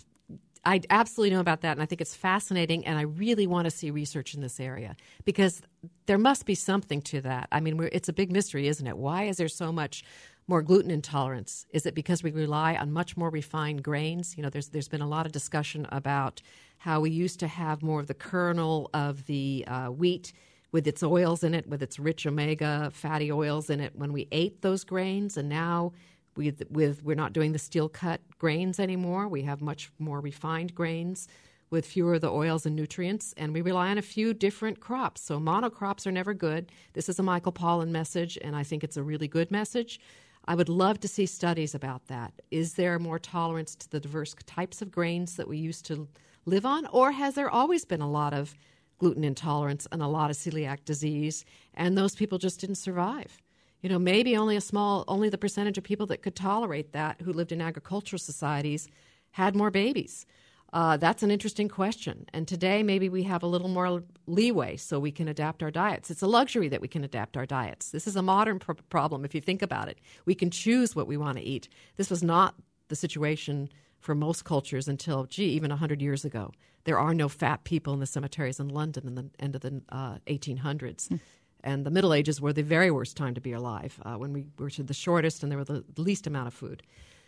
I 0.65 0.81
absolutely 0.89 1.33
know 1.33 1.39
about 1.39 1.61
that, 1.61 1.71
and 1.71 1.81
I 1.81 1.85
think 1.85 2.01
it's 2.01 2.15
fascinating, 2.15 2.85
and 2.85 2.97
I 2.97 3.03
really 3.03 3.47
want 3.47 3.65
to 3.65 3.71
see 3.71 3.91
research 3.91 4.33
in 4.33 4.41
this 4.41 4.59
area 4.59 4.95
because 5.23 5.61
there 6.05 6.17
must 6.17 6.45
be 6.45 6.55
something 6.55 7.01
to 7.03 7.21
that. 7.21 7.47
I 7.51 7.59
mean, 7.59 7.87
it's 7.91 8.09
a 8.09 8.13
big 8.13 8.31
mystery, 8.31 8.67
isn't 8.67 8.85
it? 8.85 8.97
Why 8.97 9.23
is 9.23 9.37
there 9.37 9.47
so 9.47 9.71
much 9.71 10.03
more 10.47 10.61
gluten 10.61 10.91
intolerance? 10.91 11.65
Is 11.71 11.85
it 11.85 11.95
because 11.95 12.23
we 12.23 12.31
rely 12.31 12.75
on 12.75 12.91
much 12.91 13.15
more 13.15 13.29
refined 13.29 13.83
grains? 13.83 14.35
You 14.35 14.43
know, 14.43 14.49
there's 14.49 14.69
there's 14.69 14.89
been 14.89 15.01
a 15.01 15.07
lot 15.07 15.25
of 15.25 15.31
discussion 15.31 15.87
about 15.91 16.41
how 16.79 16.99
we 16.99 17.11
used 17.11 17.39
to 17.39 17.47
have 17.47 17.81
more 17.81 17.99
of 18.01 18.07
the 18.07 18.13
kernel 18.13 18.89
of 18.93 19.25
the 19.27 19.63
uh, 19.67 19.87
wheat 19.87 20.33
with 20.71 20.87
its 20.87 21.01
oils 21.03 21.43
in 21.43 21.53
it, 21.53 21.67
with 21.67 21.81
its 21.81 21.99
rich 21.99 22.27
omega 22.27 22.91
fatty 22.93 23.31
oils 23.31 23.69
in 23.69 23.79
it 23.79 23.95
when 23.95 24.11
we 24.11 24.27
ate 24.31 24.61
those 24.61 24.83
grains, 24.83 25.37
and 25.37 25.49
now 25.49 25.93
with, 26.35 26.63
with 26.69 27.03
we're 27.03 27.15
not 27.15 27.33
doing 27.33 27.51
the 27.51 27.59
steel 27.59 27.89
cut 27.89 28.21
grains 28.37 28.79
anymore. 28.79 29.27
We 29.27 29.43
have 29.43 29.61
much 29.61 29.91
more 29.99 30.19
refined 30.19 30.73
grains 30.75 31.27
with 31.69 31.85
fewer 31.85 32.15
of 32.15 32.21
the 32.21 32.31
oils 32.31 32.65
and 32.65 32.75
nutrients, 32.75 33.33
and 33.37 33.53
we 33.53 33.61
rely 33.61 33.89
on 33.89 33.97
a 33.97 34.01
few 34.01 34.33
different 34.33 34.79
crops. 34.79 35.21
So 35.21 35.39
monocrops 35.39 36.07
are 36.07 36.11
never 36.11 36.33
good. 36.33 36.71
This 36.93 37.09
is 37.09 37.19
a 37.19 37.23
Michael 37.23 37.51
Pollan 37.51 37.89
message, 37.89 38.37
and 38.41 38.55
I 38.55 38.63
think 38.63 38.83
it's 38.83 38.97
a 38.97 39.03
really 39.03 39.27
good 39.27 39.51
message. 39.51 39.99
I 40.45 40.55
would 40.55 40.69
love 40.69 40.99
to 41.01 41.07
see 41.07 41.27
studies 41.27 41.75
about 41.75 42.07
that. 42.07 42.33
Is 42.49 42.73
there 42.73 42.97
more 42.97 43.19
tolerance 43.19 43.75
to 43.75 43.89
the 43.89 43.99
diverse 43.99 44.33
types 44.47 44.81
of 44.81 44.91
grains 44.91 45.35
that 45.35 45.47
we 45.47 45.57
used 45.57 45.85
to 45.87 46.07
live 46.45 46.65
on, 46.65 46.87
or 46.87 47.11
has 47.11 47.35
there 47.35 47.49
always 47.51 47.85
been 47.85 48.01
a 48.01 48.09
lot 48.09 48.33
of 48.33 48.55
gluten 48.97 49.23
intolerance 49.23 49.87
and 49.91 50.01
a 50.01 50.07
lot 50.07 50.31
of 50.31 50.37
celiac 50.37 50.85
disease, 50.85 51.45
and 51.75 51.95
those 51.95 52.15
people 52.15 52.39
just 52.39 52.59
didn't 52.59 52.75
survive? 52.75 53.39
You 53.81 53.89
know, 53.89 53.99
maybe 53.99 54.35
only 54.35 54.55
a 54.55 54.61
small, 54.61 55.05
only 55.07 55.29
the 55.29 55.37
percentage 55.37 55.77
of 55.77 55.83
people 55.83 56.05
that 56.07 56.21
could 56.21 56.35
tolerate 56.35 56.91
that 56.93 57.21
who 57.21 57.31
lived 57.31 57.51
in 57.51 57.61
agricultural 57.61 58.19
societies 58.19 58.87
had 59.31 59.55
more 59.55 59.71
babies. 59.71 60.25
Uh, 60.71 60.97
that's 60.97 61.23
an 61.23 61.31
interesting 61.31 61.67
question. 61.67 62.25
And 62.33 62.47
today, 62.47 62.83
maybe 62.83 63.09
we 63.09 63.23
have 63.23 63.41
a 63.41 63.47
little 63.47 63.69
more 63.69 64.03
leeway 64.27 64.77
so 64.77 64.99
we 64.99 65.11
can 65.11 65.27
adapt 65.27 65.63
our 65.63 65.71
diets. 65.71 66.11
It's 66.11 66.21
a 66.21 66.27
luxury 66.27 66.67
that 66.67 66.81
we 66.81 66.87
can 66.87 67.03
adapt 67.03 67.35
our 67.37 67.45
diets. 67.45 67.89
This 67.89 68.05
is 68.05 68.15
a 68.15 68.21
modern 68.21 68.59
pr- 68.59 68.73
problem 68.89 69.25
if 69.25 69.33
you 69.33 69.41
think 69.41 69.61
about 69.61 69.87
it. 69.87 69.99
We 70.25 70.35
can 70.35 70.51
choose 70.51 70.95
what 70.95 71.07
we 71.07 71.17
want 71.17 71.37
to 71.37 71.43
eat. 71.43 71.69
This 71.97 72.09
was 72.09 72.21
not 72.21 72.55
the 72.89 72.95
situation 72.95 73.69
for 73.99 74.13
most 74.13 74.45
cultures 74.45 74.87
until, 74.87 75.25
gee, 75.25 75.49
even 75.49 75.69
100 75.69 76.01
years 76.01 76.23
ago. 76.23 76.51
There 76.83 76.99
are 76.99 77.13
no 77.13 77.29
fat 77.29 77.63
people 77.63 77.93
in 77.93 77.99
the 77.99 78.05
cemeteries 78.05 78.59
in 78.59 78.69
London 78.69 79.07
in 79.07 79.15
the 79.15 79.29
end 79.39 79.55
of 79.55 79.61
the 79.61 79.81
uh, 79.89 80.17
1800s. 80.27 81.19
And 81.63 81.85
the 81.85 81.91
Middle 81.91 82.13
Ages 82.13 82.39
were 82.39 82.53
the 82.53 82.63
very 82.63 82.91
worst 82.91 83.17
time 83.17 83.33
to 83.35 83.41
be 83.41 83.51
alive, 83.51 83.99
uh, 84.03 84.15
when 84.15 84.33
we 84.33 84.45
were 84.57 84.69
the 84.69 84.93
shortest 84.93 85.43
and 85.43 85.51
there 85.51 85.59
were 85.59 85.65
the 85.65 85.83
least 85.97 86.27
amount 86.27 86.47
of 86.47 86.53
food. 86.53 86.83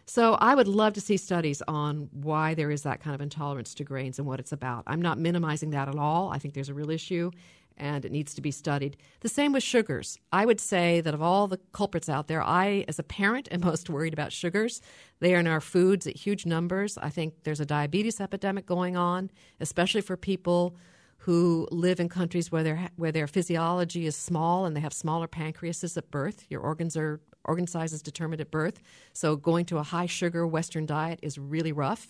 So 0.05 0.33
I 0.35 0.55
would 0.55 0.67
love 0.67 0.93
to 0.93 1.01
see 1.01 1.17
studies 1.17 1.61
on 1.67 2.09
why 2.11 2.53
there 2.53 2.71
is 2.71 2.83
that 2.83 3.01
kind 3.01 3.15
of 3.15 3.21
intolerance 3.21 3.73
to 3.75 3.83
grains 3.83 4.19
and 4.19 4.27
what 4.27 4.39
it's 4.39 4.51
about. 4.51 4.83
I'm 4.87 5.01
not 5.01 5.17
minimizing 5.17 5.69
that 5.71 5.87
at 5.87 5.95
all. 5.95 6.31
I 6.31 6.37
think 6.37 6.53
there's 6.53 6.69
a 6.69 6.73
real 6.73 6.89
issue 6.89 7.31
and 7.77 8.05
it 8.05 8.11
needs 8.11 8.33
to 8.35 8.41
be 8.41 8.51
studied. 8.51 8.97
The 9.21 9.29
same 9.29 9.53
with 9.53 9.63
sugars. 9.63 10.17
I 10.31 10.45
would 10.45 10.59
say 10.59 11.01
that 11.01 11.13
of 11.13 11.21
all 11.21 11.47
the 11.47 11.59
culprits 11.71 12.09
out 12.09 12.27
there, 12.27 12.43
I, 12.43 12.85
as 12.87 12.99
a 12.99 13.03
parent, 13.03 13.47
am 13.51 13.61
most 13.65 13.89
worried 13.89 14.13
about 14.13 14.31
sugars. 14.31 14.81
They 15.19 15.33
are 15.35 15.39
in 15.39 15.47
our 15.47 15.61
foods 15.61 16.07
at 16.07 16.15
huge 16.15 16.45
numbers. 16.45 16.97
I 16.97 17.09
think 17.09 17.43
there's 17.43 17.59
a 17.59 17.65
diabetes 17.65 18.21
epidemic 18.21 18.65
going 18.65 18.97
on, 18.97 19.31
especially 19.59 20.01
for 20.01 20.17
people 20.17 20.75
who 21.21 21.67
live 21.71 21.99
in 21.99 22.09
countries 22.09 22.51
where 22.51 22.63
their 22.63 22.89
where 22.95 23.11
their 23.11 23.27
physiology 23.27 24.07
is 24.07 24.15
small 24.15 24.65
and 24.65 24.75
they 24.75 24.79
have 24.79 24.93
smaller 24.93 25.27
pancreases 25.27 25.95
at 25.95 26.09
birth. 26.09 26.45
Your 26.49 26.61
organs 26.61 26.97
are 26.97 27.19
organ 27.45 27.67
size 27.67 27.93
is 27.93 28.01
determined 28.01 28.41
at 28.41 28.49
birth, 28.49 28.81
so 29.13 29.35
going 29.35 29.65
to 29.65 29.77
a 29.77 29.83
high 29.83 30.07
sugar 30.07 30.47
Western 30.47 30.85
diet 30.85 31.19
is 31.21 31.37
really 31.37 31.71
rough 31.71 32.07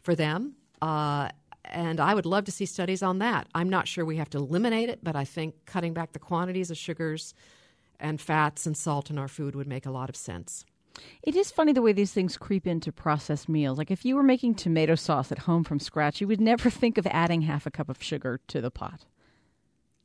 for 0.00 0.14
them. 0.14 0.54
Uh, 0.80 1.28
and 1.64 2.00
I 2.00 2.14
would 2.14 2.26
love 2.26 2.44
to 2.44 2.52
see 2.52 2.66
studies 2.66 3.02
on 3.02 3.18
that. 3.18 3.48
I'm 3.54 3.68
not 3.68 3.88
sure 3.88 4.04
we 4.04 4.16
have 4.16 4.30
to 4.30 4.38
eliminate 4.38 4.88
it, 4.88 5.00
but 5.02 5.16
I 5.16 5.24
think 5.24 5.54
cutting 5.66 5.92
back 5.92 6.12
the 6.12 6.18
quantities 6.18 6.70
of 6.70 6.76
sugars 6.76 7.34
and 7.98 8.20
fats 8.20 8.66
and 8.66 8.76
salt 8.76 9.10
in 9.10 9.18
our 9.18 9.28
food 9.28 9.54
would 9.54 9.68
make 9.68 9.86
a 9.86 9.90
lot 9.90 10.08
of 10.08 10.16
sense. 10.16 10.64
It 11.22 11.36
is 11.36 11.50
funny 11.50 11.72
the 11.72 11.82
way 11.82 11.92
these 11.92 12.12
things 12.12 12.36
creep 12.36 12.66
into 12.66 12.92
processed 12.92 13.48
meals. 13.48 13.78
Like 13.78 13.90
if 13.90 14.04
you 14.04 14.16
were 14.16 14.22
making 14.22 14.54
tomato 14.54 14.94
sauce 14.94 15.32
at 15.32 15.40
home 15.40 15.64
from 15.64 15.78
scratch, 15.78 16.20
you 16.20 16.28
would 16.28 16.40
never 16.40 16.70
think 16.70 16.98
of 16.98 17.06
adding 17.06 17.42
half 17.42 17.66
a 17.66 17.70
cup 17.70 17.88
of 17.88 18.02
sugar 18.02 18.40
to 18.48 18.60
the 18.60 18.70
pot. 18.70 19.06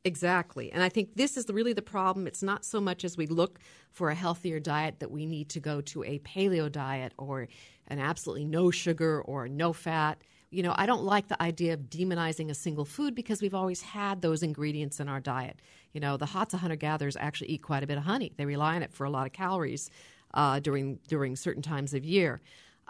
Exactly. 0.04 0.72
And 0.72 0.82
I 0.82 0.88
think 0.88 1.16
this 1.16 1.36
is 1.36 1.48
really 1.50 1.72
the 1.72 1.82
problem. 1.82 2.26
It's 2.26 2.42
not 2.42 2.64
so 2.64 2.80
much 2.80 3.04
as 3.04 3.16
we 3.16 3.26
look 3.26 3.58
for 3.90 4.10
a 4.10 4.14
healthier 4.14 4.60
diet 4.60 5.00
that 5.00 5.10
we 5.10 5.26
need 5.26 5.50
to 5.50 5.60
go 5.60 5.80
to 5.82 6.04
a 6.04 6.18
paleo 6.20 6.70
diet 6.70 7.12
or 7.18 7.48
an 7.88 7.98
absolutely 7.98 8.44
no 8.44 8.70
sugar 8.70 9.20
or 9.20 9.48
no 9.48 9.72
fat. 9.72 10.22
You 10.50 10.62
know, 10.62 10.72
I 10.76 10.86
don't 10.86 11.02
like 11.02 11.28
the 11.28 11.42
idea 11.42 11.74
of 11.74 11.90
demonizing 11.90 12.48
a 12.48 12.54
single 12.54 12.86
food 12.86 13.14
because 13.14 13.42
we've 13.42 13.54
always 13.54 13.82
had 13.82 14.22
those 14.22 14.42
ingredients 14.42 14.98
in 14.98 15.08
our 15.08 15.20
diet. 15.20 15.60
You 15.92 16.00
know, 16.00 16.16
the 16.16 16.26
Hadza 16.26 16.58
hunter 16.58 16.76
gatherers 16.76 17.16
actually 17.16 17.48
eat 17.48 17.62
quite 17.62 17.82
a 17.82 17.86
bit 17.86 17.98
of 17.98 18.04
honey. 18.04 18.32
They 18.36 18.46
rely 18.46 18.76
on 18.76 18.82
it 18.82 18.94
for 18.94 19.04
a 19.04 19.10
lot 19.10 19.26
of 19.26 19.32
calories 19.32 19.90
uh, 20.34 20.60
during 20.60 20.98
during 21.08 21.36
certain 21.36 21.62
times 21.62 21.94
of 21.94 22.04
year. 22.04 22.40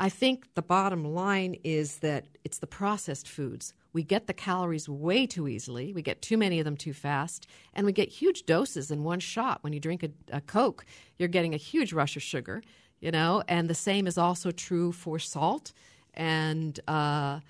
I 0.01 0.09
think 0.09 0.55
the 0.55 0.63
bottom 0.63 1.05
line 1.05 1.57
is 1.65 1.99
that 1.99 2.27
it's 2.45 2.59
the 2.59 2.69
processed 2.69 3.29
foods. 3.29 3.75
We 3.93 4.05
get 4.05 4.29
the 4.29 4.33
calories 4.33 4.89
way 4.89 5.27
too 5.27 5.49
easily. 5.49 5.93
We 5.93 6.03
get 6.03 6.23
too 6.23 6.37
many 6.37 6.61
of 6.61 6.65
them 6.65 6.77
too 6.77 6.93
fast, 6.93 7.49
and 7.75 7.85
we 7.85 7.93
get 7.93 8.09
huge 8.09 8.47
doses 8.47 8.91
in 8.93 9.03
one 9.03 9.19
shot. 9.19 9.59
When 9.63 9.73
you 9.73 9.81
drink 9.81 10.05
a, 10.05 10.11
a 10.33 10.41
Coke, 10.41 10.85
you're 11.19 11.29
getting 11.29 11.53
a 11.53 11.59
huge 11.59 11.93
rush 11.93 12.15
of 12.15 12.23
sugar, 12.23 12.63
you 13.01 13.11
know. 13.11 13.43
And 13.49 13.69
the 13.69 13.75
same 13.75 14.07
is 14.07 14.17
also 14.17 14.53
true 14.53 14.93
for 14.93 15.19
salt 15.19 15.73
and 16.15 16.79
uh, 16.87 17.41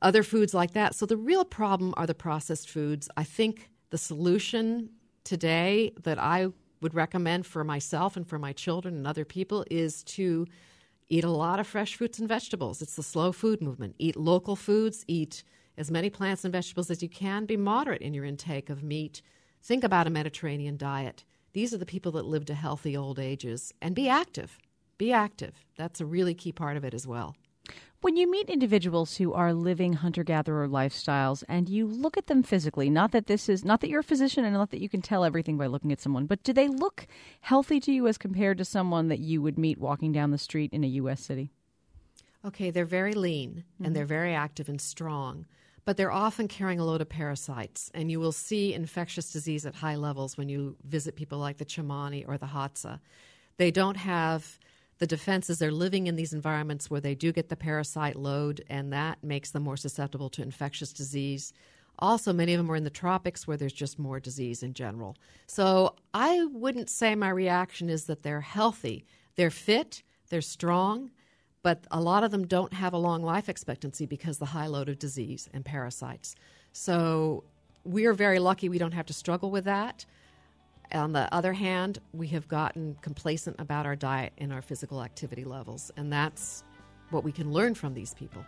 other 0.00 0.22
foods 0.22 0.54
like 0.54 0.74
that. 0.74 0.94
So 0.94 1.06
the 1.06 1.16
real 1.16 1.44
problem 1.44 1.92
are 1.96 2.06
the 2.06 2.14
processed 2.14 2.70
foods. 2.70 3.08
I 3.16 3.24
think 3.24 3.70
the 3.90 3.98
solution 3.98 4.90
today 5.24 5.92
that 6.02 6.18
I 6.18 6.48
would 6.80 6.94
recommend 6.94 7.46
for 7.46 7.64
myself 7.64 8.16
and 8.16 8.26
for 8.26 8.38
my 8.38 8.52
children 8.52 8.96
and 8.96 9.06
other 9.06 9.24
people 9.24 9.64
is 9.70 10.02
to 10.04 10.46
eat 11.08 11.24
a 11.24 11.30
lot 11.30 11.60
of 11.60 11.66
fresh 11.66 11.96
fruits 11.96 12.18
and 12.18 12.28
vegetables. 12.28 12.82
It's 12.82 12.96
the 12.96 13.02
slow 13.02 13.32
food 13.32 13.60
movement. 13.60 13.94
Eat 13.98 14.16
local 14.16 14.56
foods, 14.56 15.04
eat 15.06 15.44
as 15.76 15.90
many 15.90 16.10
plants 16.10 16.44
and 16.44 16.52
vegetables 16.52 16.90
as 16.90 17.02
you 17.02 17.08
can. 17.08 17.46
Be 17.46 17.56
moderate 17.56 18.02
in 18.02 18.14
your 18.14 18.24
intake 18.24 18.70
of 18.70 18.82
meat. 18.82 19.22
Think 19.62 19.84
about 19.84 20.06
a 20.06 20.10
Mediterranean 20.10 20.76
diet. 20.76 21.24
These 21.52 21.72
are 21.72 21.78
the 21.78 21.86
people 21.86 22.12
that 22.12 22.26
live 22.26 22.44
to 22.46 22.54
healthy 22.54 22.96
old 22.96 23.18
ages. 23.18 23.72
And 23.80 23.94
be 23.94 24.08
active. 24.08 24.58
Be 24.98 25.12
active. 25.12 25.64
That's 25.76 26.00
a 26.00 26.06
really 26.06 26.34
key 26.34 26.52
part 26.52 26.76
of 26.76 26.84
it 26.84 26.94
as 26.94 27.06
well. 27.06 27.36
When 28.04 28.16
you 28.16 28.30
meet 28.30 28.50
individuals 28.50 29.16
who 29.16 29.32
are 29.32 29.54
living 29.54 29.94
hunter 29.94 30.24
gatherer 30.24 30.68
lifestyles 30.68 31.42
and 31.48 31.70
you 31.70 31.86
look 31.86 32.18
at 32.18 32.26
them 32.26 32.42
physically, 32.42 32.90
not 32.90 33.12
that 33.12 33.28
this 33.28 33.48
is 33.48 33.64
not 33.64 33.80
that 33.80 33.88
you're 33.88 34.00
a 34.00 34.04
physician 34.04 34.44
and 34.44 34.52
not 34.52 34.72
that 34.72 34.82
you 34.82 34.90
can 34.90 35.00
tell 35.00 35.24
everything 35.24 35.56
by 35.56 35.68
looking 35.68 35.90
at 35.90 36.02
someone, 36.02 36.26
but 36.26 36.42
do 36.42 36.52
they 36.52 36.68
look 36.68 37.06
healthy 37.40 37.80
to 37.80 37.90
you 37.90 38.06
as 38.06 38.18
compared 38.18 38.58
to 38.58 38.64
someone 38.66 39.08
that 39.08 39.20
you 39.20 39.40
would 39.40 39.56
meet 39.56 39.78
walking 39.78 40.12
down 40.12 40.32
the 40.32 40.36
street 40.36 40.70
in 40.70 40.84
a 40.84 40.88
US 40.88 41.22
city? 41.22 41.50
Okay, 42.44 42.70
they're 42.70 42.84
very 42.84 43.14
lean 43.14 43.64
Mm-hmm. 43.76 43.86
and 43.86 43.96
they're 43.96 44.04
very 44.04 44.34
active 44.34 44.68
and 44.68 44.82
strong, 44.82 45.46
but 45.86 45.96
they're 45.96 46.12
often 46.12 46.46
carrying 46.46 46.80
a 46.80 46.84
load 46.84 47.00
of 47.00 47.08
parasites. 47.08 47.90
And 47.94 48.10
you 48.10 48.20
will 48.20 48.32
see 48.32 48.74
infectious 48.74 49.32
disease 49.32 49.64
at 49.64 49.76
high 49.76 49.96
levels 49.96 50.36
when 50.36 50.50
you 50.50 50.76
visit 50.84 51.16
people 51.16 51.38
like 51.38 51.56
the 51.56 51.64
Tsimane 51.64 52.28
or 52.28 52.36
the 52.36 52.48
Hadza. 52.48 53.00
They 53.56 53.70
don't 53.70 53.96
have 53.96 54.58
the 54.98 55.06
defenses. 55.06 55.58
They're 55.58 55.72
living 55.72 56.06
in 56.06 56.16
these 56.16 56.32
environments 56.32 56.90
where 56.90 57.00
they 57.00 57.14
do 57.14 57.32
get 57.32 57.48
the 57.48 57.56
parasite 57.56 58.16
load, 58.16 58.64
and 58.68 58.92
that 58.92 59.22
makes 59.22 59.50
them 59.50 59.62
more 59.62 59.76
susceptible 59.76 60.28
to 60.30 60.42
infectious 60.42 60.92
disease. 60.92 61.52
Also, 61.98 62.32
many 62.32 62.54
of 62.54 62.58
them 62.58 62.70
are 62.70 62.76
in 62.76 62.84
the 62.84 62.90
tropics 62.90 63.46
where 63.46 63.56
there's 63.56 63.72
just 63.72 63.98
more 63.98 64.18
disease 64.18 64.62
in 64.62 64.74
general. 64.74 65.16
So, 65.46 65.94
I 66.12 66.44
wouldn't 66.44 66.90
say 66.90 67.14
my 67.14 67.30
reaction 67.30 67.88
is 67.88 68.04
that 68.04 68.22
they're 68.22 68.40
healthy. 68.40 69.04
They're 69.36 69.50
fit, 69.50 70.02
they're 70.28 70.40
strong, 70.40 71.10
but 71.62 71.86
a 71.90 72.00
lot 72.00 72.24
of 72.24 72.30
them 72.30 72.46
don't 72.46 72.72
have 72.72 72.92
a 72.92 72.98
long 72.98 73.22
life 73.22 73.48
expectancy 73.48 74.06
because 74.06 74.38
the 74.38 74.46
high 74.46 74.66
load 74.66 74.88
of 74.88 74.98
disease 74.98 75.48
and 75.52 75.64
parasites. 75.64 76.34
So, 76.72 77.44
we're 77.84 78.14
very 78.14 78.38
lucky 78.38 78.68
we 78.68 78.78
don't 78.78 78.94
have 78.94 79.06
to 79.06 79.12
struggle 79.12 79.50
with 79.50 79.64
that. 79.64 80.04
On 80.92 81.12
the 81.12 81.32
other 81.34 81.52
hand, 81.52 81.98
we 82.12 82.28
have 82.28 82.46
gotten 82.48 82.96
complacent 83.00 83.56
about 83.58 83.86
our 83.86 83.96
diet 83.96 84.32
and 84.38 84.52
our 84.52 84.62
physical 84.62 85.02
activity 85.02 85.44
levels, 85.44 85.90
and 85.96 86.12
that's 86.12 86.64
what 87.10 87.24
we 87.24 87.32
can 87.32 87.52
learn 87.52 87.74
from 87.74 87.94
these 87.94 88.14
people. 88.14 88.44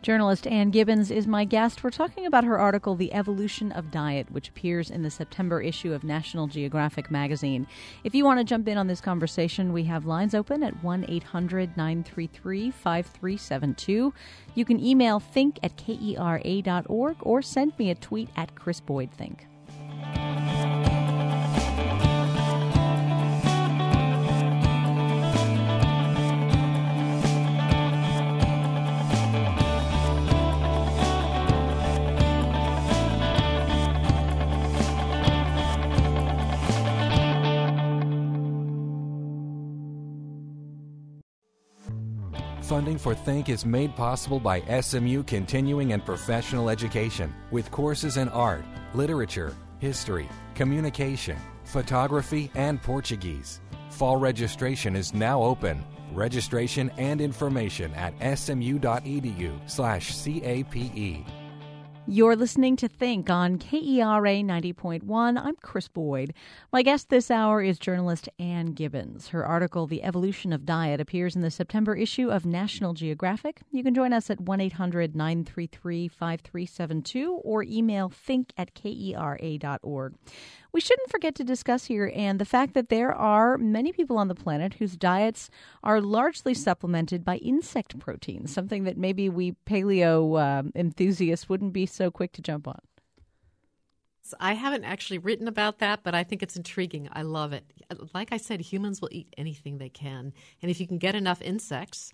Journalist 0.00 0.46
Ann 0.46 0.70
Gibbons 0.70 1.10
is 1.10 1.26
my 1.26 1.44
guest. 1.44 1.82
We're 1.82 1.90
talking 1.90 2.24
about 2.24 2.44
her 2.44 2.56
article, 2.56 2.94
The 2.94 3.12
Evolution 3.12 3.72
of 3.72 3.90
Diet, 3.90 4.30
which 4.30 4.48
appears 4.48 4.90
in 4.90 5.02
the 5.02 5.10
September 5.10 5.60
issue 5.60 5.92
of 5.92 6.04
National 6.04 6.46
Geographic 6.46 7.10
magazine. 7.10 7.66
If 8.04 8.14
you 8.14 8.24
want 8.24 8.38
to 8.38 8.44
jump 8.44 8.68
in 8.68 8.78
on 8.78 8.86
this 8.86 9.00
conversation, 9.00 9.72
we 9.72 9.82
have 9.84 10.06
lines 10.06 10.36
open 10.36 10.62
at 10.62 10.84
1 10.84 11.06
800 11.08 11.76
933 11.76 12.70
5372. 12.70 14.14
You 14.54 14.64
can 14.64 14.78
email 14.78 15.18
think 15.18 15.58
at 15.64 15.76
kera.org 15.76 17.16
or 17.20 17.42
send 17.42 17.76
me 17.76 17.90
a 17.90 17.96
tweet 17.96 18.28
at 18.36 18.54
Krys 18.54 18.84
Boyd 18.84 19.10
Think. 19.10 19.48
For 42.98 43.14
Think 43.14 43.48
is 43.48 43.64
made 43.64 43.94
possible 43.94 44.40
by 44.40 44.60
SMU 44.80 45.22
Continuing 45.22 45.92
and 45.92 46.04
Professional 46.04 46.68
Education 46.68 47.32
with 47.52 47.70
courses 47.70 48.16
in 48.16 48.28
art, 48.30 48.64
literature, 48.92 49.54
history, 49.78 50.28
communication, 50.56 51.38
photography, 51.62 52.50
and 52.56 52.82
Portuguese. 52.82 53.60
Fall 53.90 54.16
registration 54.16 54.96
is 54.96 55.14
now 55.14 55.40
open. 55.40 55.84
Registration 56.12 56.90
and 56.98 57.20
information 57.20 57.94
at 57.94 58.14
smu.edu/cape. 58.20 58.78
You're 62.10 62.36
listening 62.36 62.76
to 62.76 62.88
Think 62.88 63.28
on 63.28 63.58
KERA 63.58 64.42
90.1. 64.42 65.02
I'm 65.38 65.56
Krys 65.56 65.92
Boyd. 65.92 66.32
My 66.72 66.80
guest 66.80 67.10
this 67.10 67.30
hour 67.30 67.60
is 67.60 67.78
journalist 67.78 68.30
Ann 68.38 68.72
Gibbons. 68.72 69.28
Her 69.28 69.44
article, 69.44 69.86
The 69.86 70.02
Evolution 70.02 70.54
of 70.54 70.64
Diet, 70.64 71.02
appears 71.02 71.36
in 71.36 71.42
the 71.42 71.50
September 71.50 71.94
issue 71.94 72.30
of 72.30 72.46
National 72.46 72.94
Geographic. 72.94 73.60
You 73.70 73.84
can 73.84 73.94
join 73.94 74.14
us 74.14 74.30
at 74.30 74.40
1 74.40 74.58
800 74.58 75.14
933 75.14 76.08
5372 76.08 77.40
or 77.44 77.62
email 77.62 78.08
think 78.08 78.54
at 78.56 78.74
kera.org. 78.74 80.14
We 80.72 80.80
shouldn't 80.80 81.10
forget 81.10 81.34
to 81.36 81.44
discuss 81.44 81.86
here, 81.86 82.12
and 82.14 82.38
the 82.38 82.44
fact 82.44 82.74
that 82.74 82.88
there 82.88 83.12
are 83.12 83.56
many 83.56 83.90
people 83.92 84.18
on 84.18 84.28
the 84.28 84.34
planet 84.34 84.74
whose 84.74 84.96
diets 84.96 85.48
are 85.82 86.00
largely 86.00 86.52
supplemented 86.54 87.24
by 87.24 87.36
insect 87.38 87.98
protein, 87.98 88.46
something 88.46 88.84
that 88.84 88.98
maybe 88.98 89.28
we 89.28 89.52
paleo 89.66 90.40
um, 90.40 90.72
enthusiasts 90.74 91.48
wouldn't 91.48 91.72
be 91.72 91.86
so 91.86 92.10
quick 92.10 92.32
to 92.32 92.42
jump 92.42 92.68
on. 92.68 92.78
I 94.38 94.52
haven't 94.52 94.84
actually 94.84 95.16
written 95.18 95.48
about 95.48 95.78
that, 95.78 96.00
but 96.02 96.14
I 96.14 96.22
think 96.22 96.42
it's 96.42 96.54
intriguing. 96.54 97.08
I 97.12 97.22
love 97.22 97.54
it. 97.54 97.64
Like 98.12 98.30
I 98.30 98.36
said, 98.36 98.60
humans 98.60 99.00
will 99.00 99.08
eat 99.10 99.34
anything 99.38 99.78
they 99.78 99.88
can, 99.88 100.34
and 100.60 100.70
if 100.70 100.80
you 100.80 100.86
can 100.86 100.98
get 100.98 101.14
enough 101.14 101.40
insects, 101.40 102.12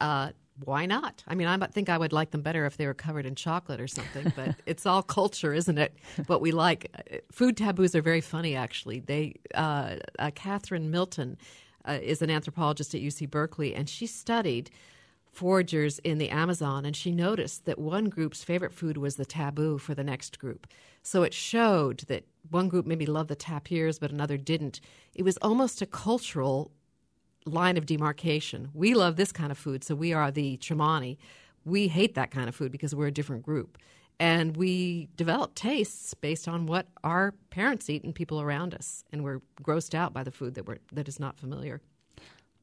uh, 0.00 0.30
why 0.64 0.86
not? 0.86 1.22
I 1.26 1.34
mean, 1.34 1.46
I 1.46 1.66
think 1.66 1.88
I 1.88 1.98
would 1.98 2.12
like 2.12 2.30
them 2.30 2.42
better 2.42 2.66
if 2.66 2.76
they 2.76 2.86
were 2.86 2.94
covered 2.94 3.26
in 3.26 3.34
chocolate 3.34 3.80
or 3.80 3.88
something, 3.88 4.32
but 4.34 4.54
it's 4.66 4.86
all 4.86 5.02
culture, 5.02 5.54
isn't 5.54 5.78
it? 5.78 5.96
What 6.26 6.40
we 6.40 6.52
like. 6.52 6.90
Food 7.30 7.56
taboos 7.56 7.94
are 7.94 8.02
very 8.02 8.20
funny, 8.20 8.56
actually. 8.56 9.00
They, 9.00 9.36
uh, 9.54 9.96
uh, 10.18 10.30
Katharine 10.34 10.90
Milton 10.90 11.38
uh, 11.86 11.98
is 12.02 12.22
an 12.22 12.30
anthropologist 12.30 12.94
at 12.94 13.00
UC 13.00 13.30
Berkeley, 13.30 13.74
and 13.74 13.88
she 13.88 14.06
studied 14.06 14.70
foragers 15.32 16.00
in 16.00 16.18
the 16.18 16.30
Amazon, 16.30 16.84
and 16.84 16.96
she 16.96 17.12
noticed 17.12 17.64
that 17.64 17.78
one 17.78 18.06
group's 18.06 18.42
favorite 18.42 18.72
food 18.72 18.96
was 18.96 19.16
the 19.16 19.24
taboo 19.24 19.78
for 19.78 19.94
the 19.94 20.04
next 20.04 20.38
group. 20.38 20.66
So 21.02 21.22
it 21.22 21.32
showed 21.32 22.00
that 22.08 22.24
one 22.50 22.68
group 22.68 22.86
maybe 22.86 23.06
loved 23.06 23.28
the 23.28 23.36
tapirs, 23.36 23.98
but 24.00 24.10
another 24.10 24.36
didn't. 24.36 24.80
It 25.14 25.22
was 25.22 25.36
almost 25.38 25.80
a 25.80 25.86
cultural 25.86 26.72
line 27.48 27.76
of 27.76 27.86
demarcation. 27.86 28.68
We 28.74 28.94
love 28.94 29.16
this 29.16 29.32
kind 29.32 29.50
of 29.50 29.58
food, 29.58 29.84
so 29.84 29.94
we 29.94 30.12
are 30.12 30.30
the 30.30 30.56
Tsimane. 30.58 31.16
We 31.64 31.88
hate 31.88 32.14
that 32.14 32.30
kind 32.30 32.48
of 32.48 32.54
food 32.54 32.72
because 32.72 32.94
we're 32.94 33.08
a 33.08 33.12
different 33.12 33.42
group. 33.42 33.78
And 34.20 34.56
we 34.56 35.08
develop 35.16 35.54
tastes 35.54 36.12
based 36.14 36.48
on 36.48 36.66
what 36.66 36.86
our 37.04 37.34
parents 37.50 37.88
eat 37.88 38.02
and 38.02 38.14
people 38.14 38.40
around 38.40 38.74
us. 38.74 39.04
And 39.12 39.22
we're 39.22 39.40
grossed 39.62 39.94
out 39.94 40.12
by 40.12 40.24
the 40.24 40.32
food 40.32 40.54
that, 40.54 40.66
we're, 40.66 40.78
that 40.92 41.06
is 41.08 41.20
not 41.20 41.38
familiar. 41.38 41.80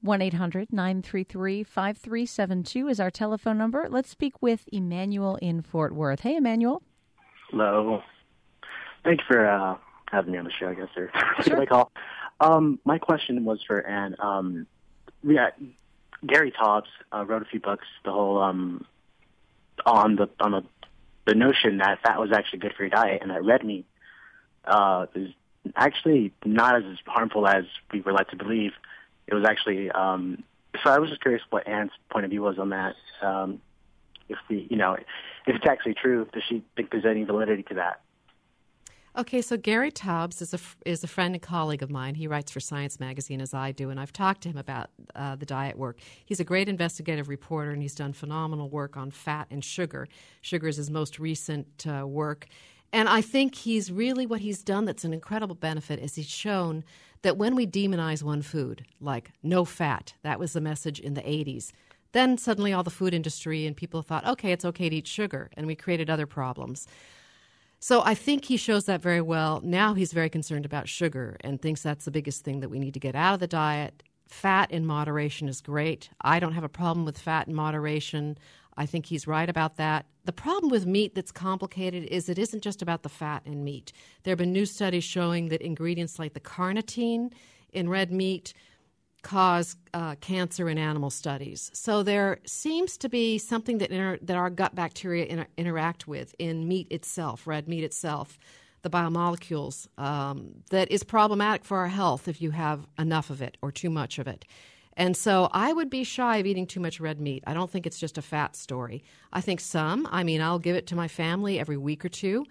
1 0.02 0.22
800 0.22 0.72
933 0.72 1.64
5372 1.64 2.88
is 2.90 3.00
our 3.00 3.10
telephone 3.10 3.58
number. 3.58 3.88
Let's 3.90 4.10
speak 4.10 4.42
with 4.42 4.68
Emmanuel 4.72 5.38
in 5.38 5.62
Fort 5.62 5.96
Worth. 5.96 6.20
Hey, 6.22 6.36
Emmanuel. 6.36 6.84
Hello. 7.50 8.04
Thank 9.04 9.22
you 9.22 9.26
for 9.28 9.48
uh, 9.48 9.78
having 10.12 10.34
me 10.34 10.38
on 10.38 10.46
the 10.46 10.52
show, 10.52 10.68
I 10.70 10.74
guess, 10.76 10.90
or 10.96 11.10
Sure. 11.14 11.44
should 11.44 11.60
I 11.60 11.66
call? 11.66 11.92
Um, 12.40 12.80
my 12.86 12.98
question 12.98 13.46
was 13.46 13.64
for 13.66 13.86
Ann. 13.88 14.16
Um, 14.20 14.68
yeah, 15.26 15.50
Gary 16.26 16.52
Taubes 16.52 16.88
uh, 17.14 17.26
wrote 17.26 17.42
a 17.42 17.46
few 17.46 17.60
books. 17.60 17.86
The 18.04 18.12
whole 18.12 18.42
um, 18.42 18.86
on 19.86 20.16
the 20.16 20.30
on 20.40 20.52
the 20.52 20.64
the 21.26 21.36
notion 21.36 21.78
that 21.78 22.02
fat 22.04 22.20
was 22.20 22.32
actually 22.32 22.60
good 22.60 22.74
for 22.76 22.84
your 22.84 22.92
diet, 22.92 23.22
and 23.22 23.32
that 23.32 23.44
red 23.44 23.64
meat 23.64 23.86
uh, 24.66 25.08
is 25.16 25.30
actually 25.76 26.32
not 26.44 26.76
as 26.76 26.84
harmful 27.06 27.48
as 27.48 27.66
we 27.92 28.02
were 28.02 28.14
led 28.14 28.30
to 28.30 28.36
believe. 28.36 28.72
It 29.28 29.34
was 29.34 29.44
actually 29.44 29.90
um, 29.92 30.44
so. 30.84 30.90
I 30.90 31.00
was 31.00 31.10
just 31.10 31.22
curious 31.22 31.42
what 31.50 31.68
Ann's 31.68 31.92
point 32.10 32.26
of 32.26 32.32
view 32.32 32.42
was 32.42 32.60
on 32.60 32.70
that. 32.70 32.96
Um, 33.22 33.62
if 34.30 34.38
we, 34.50 34.68
you 34.70 34.78
know, 34.78 34.94
if 34.94 35.56
it's 35.56 35.66
actually 35.68 35.96
true, 35.96 36.28
does 36.34 36.44
she 36.48 36.64
think 36.76 36.92
there's 36.92 37.06
any 37.06 37.24
validity 37.24 37.64
to 37.64 37.76
that? 37.76 38.02
Okay, 39.18 39.42
so 39.42 39.56
Gary 39.56 39.92
Taubes 39.92 40.42
is 40.42 40.54
a 40.54 40.60
is 40.86 41.02
a 41.02 41.08
friend 41.08 41.36
and 41.36 41.42
colleague 41.42 41.82
of 41.82 41.90
mine. 41.90 42.16
He 42.16 42.28
writes 42.28 42.52
for 42.52 42.60
Science 42.60 43.00
Magazine 43.00 43.40
as 43.40 43.54
I 43.54 43.72
do, 43.72 43.90
and 43.90 43.98
I've 43.98 44.12
talked 44.12 44.42
to 44.42 44.50
him 44.50 44.58
about 44.58 44.90
uh, 45.16 45.38
the 45.38 45.46
diet 45.46 45.78
work. 45.78 46.00
He's 46.26 46.42
a 46.42 46.44
great 46.44 46.68
investigative 46.68 47.30
reporter, 47.30 47.72
and 47.72 47.82
he's 47.82 47.96
done 47.96 48.12
phenomenal 48.12 48.68
work 48.68 48.98
on 48.98 49.12
fat 49.12 49.48
and 49.50 49.64
sugar. 49.64 50.10
Sugar 50.42 50.68
is 50.68 50.76
his 50.76 50.92
most 50.92 51.18
recent 51.18 51.86
uh, 51.88 52.06
work, 52.06 52.48
and 52.92 53.08
I 53.08 53.22
think 53.22 53.56
he's 53.56 53.90
really 53.90 54.26
what 54.26 54.42
he's 54.42 54.62
done. 54.62 54.84
That's 54.84 55.06
an 55.06 55.14
incredible 55.14 55.56
benefit 55.56 56.00
is 56.00 56.16
he's 56.16 56.28
shown 56.28 56.84
that 57.22 57.38
when 57.38 57.56
we 57.56 57.66
demonize 57.66 58.22
one 58.22 58.42
food, 58.42 58.84
like 59.00 59.32
no 59.42 59.64
fat, 59.64 60.14
that 60.24 60.40
was 60.40 60.52
the 60.52 60.62
message 60.62 61.00
in 61.00 61.14
the 61.14 61.22
'80s. 61.22 61.72
Then 62.12 62.38
suddenly 62.38 62.74
all 62.74 62.84
the 62.84 62.90
food 62.90 63.14
industry 63.14 63.66
and 63.66 63.78
people 63.78 64.02
thought, 64.02 64.28
okay, 64.28 64.52
it's 64.52 64.66
okay 64.66 64.90
to 64.90 64.96
eat 64.98 65.08
sugar, 65.08 65.52
and 65.56 65.68
we 65.68 65.76
created 65.76 66.10
other 66.10 66.26
problems. 66.26 66.86
So 67.80 68.02
I 68.04 68.16
think 68.16 68.46
he 68.46 68.58
shows 68.58 68.86
that 68.86 69.02
very 69.02 69.22
well. 69.22 69.62
Now 69.64 69.94
he's 69.94 70.14
very 70.14 70.30
concerned 70.30 70.66
about 70.66 70.90
sugar 70.90 71.38
and 71.42 71.62
thinks 71.62 71.82
that's 71.82 72.06
the 72.06 72.12
biggest 72.12 72.44
thing 72.44 72.62
that 72.62 72.70
we 72.70 72.80
need 72.80 72.94
to 72.96 73.00
get 73.00 73.16
out 73.16 73.36
of 73.36 73.40
the 73.40 73.48
diet. 73.48 74.04
Fat 74.28 74.72
in 74.72 74.86
moderation 74.86 75.48
is 75.48 75.62
great. 75.62 76.10
I 76.22 76.40
don't 76.40 76.54
have 76.54 76.64
a 76.64 76.70
problem 76.70 77.06
with 77.06 77.18
fat 77.18 77.48
in 77.48 77.54
moderation. 77.54 78.38
I 78.76 78.86
think 78.86 79.06
he's 79.06 79.28
right 79.28 79.50
about 79.50 79.78
that. 79.78 80.06
The 80.26 80.34
problem 80.34 80.72
with 80.72 80.86
meat 80.86 81.14
that's 81.14 81.32
complicated 81.32 82.06
is 82.06 82.28
it 82.28 82.40
isn't 82.40 82.64
just 82.64 82.82
about 82.82 83.04
the 83.04 83.10
fat 83.10 83.44
in 83.46 83.64
meat. 83.64 83.94
There 84.24 84.32
have 84.32 84.40
been 84.40 84.52
new 84.52 84.66
studies 84.66 85.04
showing 85.04 85.50
that 85.50 85.62
ingredients 85.62 86.18
like 86.18 86.34
the 86.34 86.40
carnitine 86.40 87.32
in 87.72 87.88
red 87.88 88.12
meat 88.12 88.54
cause 89.26 89.76
uh, 89.96 90.14
cancer 90.22 90.70
in 90.70 90.78
animal 90.78 91.10
studies. 91.10 91.72
So 91.74 92.04
there 92.04 92.38
seems 92.46 92.96
to 93.00 93.10
be 93.10 93.40
something 93.40 93.80
that 93.80 93.90
inter- 93.90 94.20
that 94.22 94.38
our 94.38 94.52
gut 94.52 94.76
bacteria 94.76 95.26
inter- 95.26 95.48
interact 95.58 96.08
with 96.08 96.36
in 96.38 96.68
meat 96.68 96.88
itself, 96.92 97.48
red 97.48 97.68
meat 97.68 97.84
itself, 97.84 98.38
the 98.84 98.90
biomolecules 98.92 99.88
um, 99.98 100.62
that 100.70 100.92
is 100.92 101.04
problematic 101.04 101.66
for 101.66 101.80
our 101.80 101.88
health 101.88 102.28
if 102.28 102.40
you 102.40 102.52
have 102.52 102.86
enough 103.00 103.32
of 103.32 103.42
it 103.42 103.58
or 103.64 103.72
too 103.72 103.90
much 103.90 104.20
of 104.20 104.28
it. 104.28 104.46
And 104.96 105.18
so 105.18 105.50
I 105.52 105.74
would 105.74 105.90
be 105.90 106.04
shy 106.04 106.38
of 106.38 106.46
eating 106.46 106.68
too 106.68 106.80
much 106.80 107.00
red 107.00 107.20
meat. 107.20 107.44
I 107.48 107.56
don't 107.56 107.72
think 107.72 107.88
it's 107.88 108.00
just 108.00 108.20
a 108.20 108.22
fat 108.22 108.56
story. 108.56 109.04
I 109.34 109.42
think 109.42 109.60
some, 109.60 110.08
I 110.12 110.24
mean, 110.24 110.40
I'll 110.40 110.60
give 110.60 110.76
it 110.76 110.86
to 110.88 110.96
my 110.96 111.08
family 111.08 111.60
every 111.60 111.78
week 111.78 112.06
or 112.06 112.10
two 112.10 112.46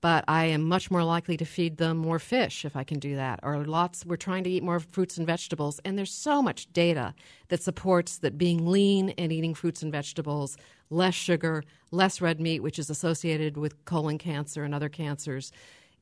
but 0.00 0.24
I 0.28 0.46
am 0.46 0.62
much 0.62 0.90
more 0.90 1.04
likely 1.04 1.36
to 1.36 1.44
feed 1.44 1.76
them 1.76 1.98
more 1.98 2.18
fish 2.18 2.64
if 2.64 2.74
I 2.74 2.84
can 2.84 2.98
do 2.98 3.16
that. 3.16 3.40
Or 3.42 3.64
lots, 3.64 4.06
we're 4.06 4.16
trying 4.16 4.44
to 4.44 4.50
eat 4.50 4.62
more 4.62 4.80
fruits 4.80 5.18
and 5.18 5.26
vegetables. 5.26 5.80
And 5.84 5.98
there's 5.98 6.12
so 6.12 6.40
much 6.40 6.72
data 6.72 7.14
that 7.48 7.62
supports 7.62 8.18
that 8.18 8.38
being 8.38 8.66
lean 8.66 9.10
and 9.10 9.32
eating 9.32 9.54
fruits 9.54 9.82
and 9.82 9.92
vegetables, 9.92 10.56
less 10.88 11.14
sugar, 11.14 11.64
less 11.90 12.20
red 12.20 12.40
meat, 12.40 12.60
which 12.60 12.78
is 12.78 12.88
associated 12.88 13.56
with 13.56 13.84
colon 13.84 14.16
cancer 14.16 14.64
and 14.64 14.74
other 14.74 14.88
cancers, 14.88 15.52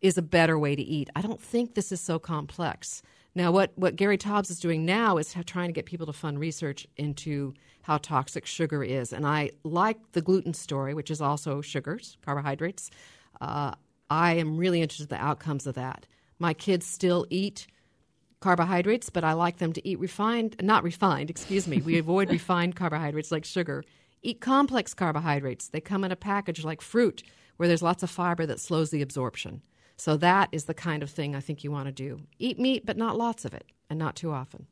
is 0.00 0.16
a 0.16 0.22
better 0.22 0.58
way 0.58 0.76
to 0.76 0.82
eat. 0.82 1.10
I 1.16 1.22
don't 1.22 1.40
think 1.40 1.74
this 1.74 1.90
is 1.90 2.00
so 2.00 2.20
complex. 2.20 3.02
Now, 3.34 3.50
what, 3.50 3.72
what 3.76 3.96
Gary 3.96 4.16
Taubes 4.16 4.50
is 4.50 4.60
doing 4.60 4.84
now 4.84 5.16
is 5.18 5.34
trying 5.46 5.68
to 5.68 5.72
get 5.72 5.86
people 5.86 6.06
to 6.06 6.12
fund 6.12 6.38
research 6.38 6.86
into 6.96 7.54
how 7.82 7.98
toxic 7.98 8.46
sugar 8.46 8.84
is. 8.84 9.12
And 9.12 9.26
I 9.26 9.50
like 9.64 9.98
the 10.12 10.22
gluten 10.22 10.54
story, 10.54 10.94
which 10.94 11.10
is 11.10 11.20
also 11.20 11.60
sugars, 11.60 12.16
carbohydrates. 12.24 12.90
Uh, 13.40 13.74
I 14.10 14.34
am 14.34 14.56
really 14.56 14.80
interested 14.80 15.10
in 15.12 15.18
the 15.18 15.24
outcomes 15.24 15.66
of 15.66 15.74
that. 15.74 16.06
My 16.38 16.54
kids 16.54 16.86
still 16.86 17.26
eat 17.30 17.66
carbohydrates, 18.40 19.10
but 19.10 19.24
I 19.24 19.32
like 19.32 19.58
them 19.58 19.72
to 19.72 19.86
eat 19.86 19.98
refined, 19.98 20.56
not 20.62 20.84
refined, 20.84 21.30
excuse 21.30 21.66
me. 21.66 21.80
We 21.80 21.98
avoid 21.98 22.30
refined 22.32 22.76
carbohydrates 22.76 23.32
like 23.32 23.44
sugar. 23.44 23.84
Eat 24.22 24.40
complex 24.40 24.94
carbohydrates. 24.94 25.68
They 25.68 25.80
come 25.80 26.04
in 26.04 26.12
a 26.12 26.16
package 26.16 26.64
like 26.64 26.80
fruit, 26.80 27.22
where 27.56 27.68
there's 27.68 27.82
lots 27.82 28.02
of 28.02 28.10
fiber 28.10 28.46
that 28.46 28.60
slows 28.60 28.90
the 28.90 29.02
absorption. 29.02 29.62
So 29.96 30.16
that 30.18 30.48
is 30.52 30.64
the 30.64 30.74
kind 30.74 31.02
of 31.02 31.10
thing 31.10 31.34
I 31.34 31.40
think 31.40 31.64
you 31.64 31.72
want 31.72 31.86
to 31.86 31.92
do. 31.92 32.20
Eat 32.38 32.58
meat, 32.58 32.86
but 32.86 32.96
not 32.96 33.18
lots 33.18 33.44
of 33.44 33.52
it, 33.52 33.66
and 33.90 33.98
not 33.98 34.14
too 34.14 34.30
often. 34.30 34.66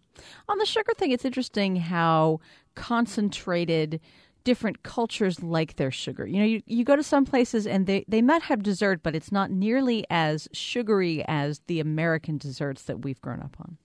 On 0.48 0.58
the 0.58 0.66
sugar 0.66 0.92
thing, 0.96 1.10
it's 1.10 1.24
interesting 1.24 1.76
how 1.76 2.40
concentrated 2.74 4.00
different 4.46 4.84
cultures 4.84 5.42
like 5.42 5.74
their 5.74 5.90
sugar. 5.90 6.24
You 6.24 6.38
know, 6.38 6.44
you, 6.44 6.62
you 6.66 6.84
go 6.84 6.94
to 6.94 7.02
some 7.02 7.26
places 7.26 7.66
and 7.66 7.86
they, 7.86 8.04
they 8.06 8.22
might 8.22 8.42
have 8.42 8.62
dessert, 8.62 9.02
but 9.02 9.16
it's 9.16 9.32
not 9.32 9.50
nearly 9.50 10.06
as 10.08 10.48
sugary 10.52 11.24
as 11.26 11.60
the 11.66 11.80
American 11.80 12.38
desserts 12.38 12.84
that 12.84 13.02
we've 13.02 13.20
grown 13.20 13.40
up 13.40 13.56
on. 13.58 13.76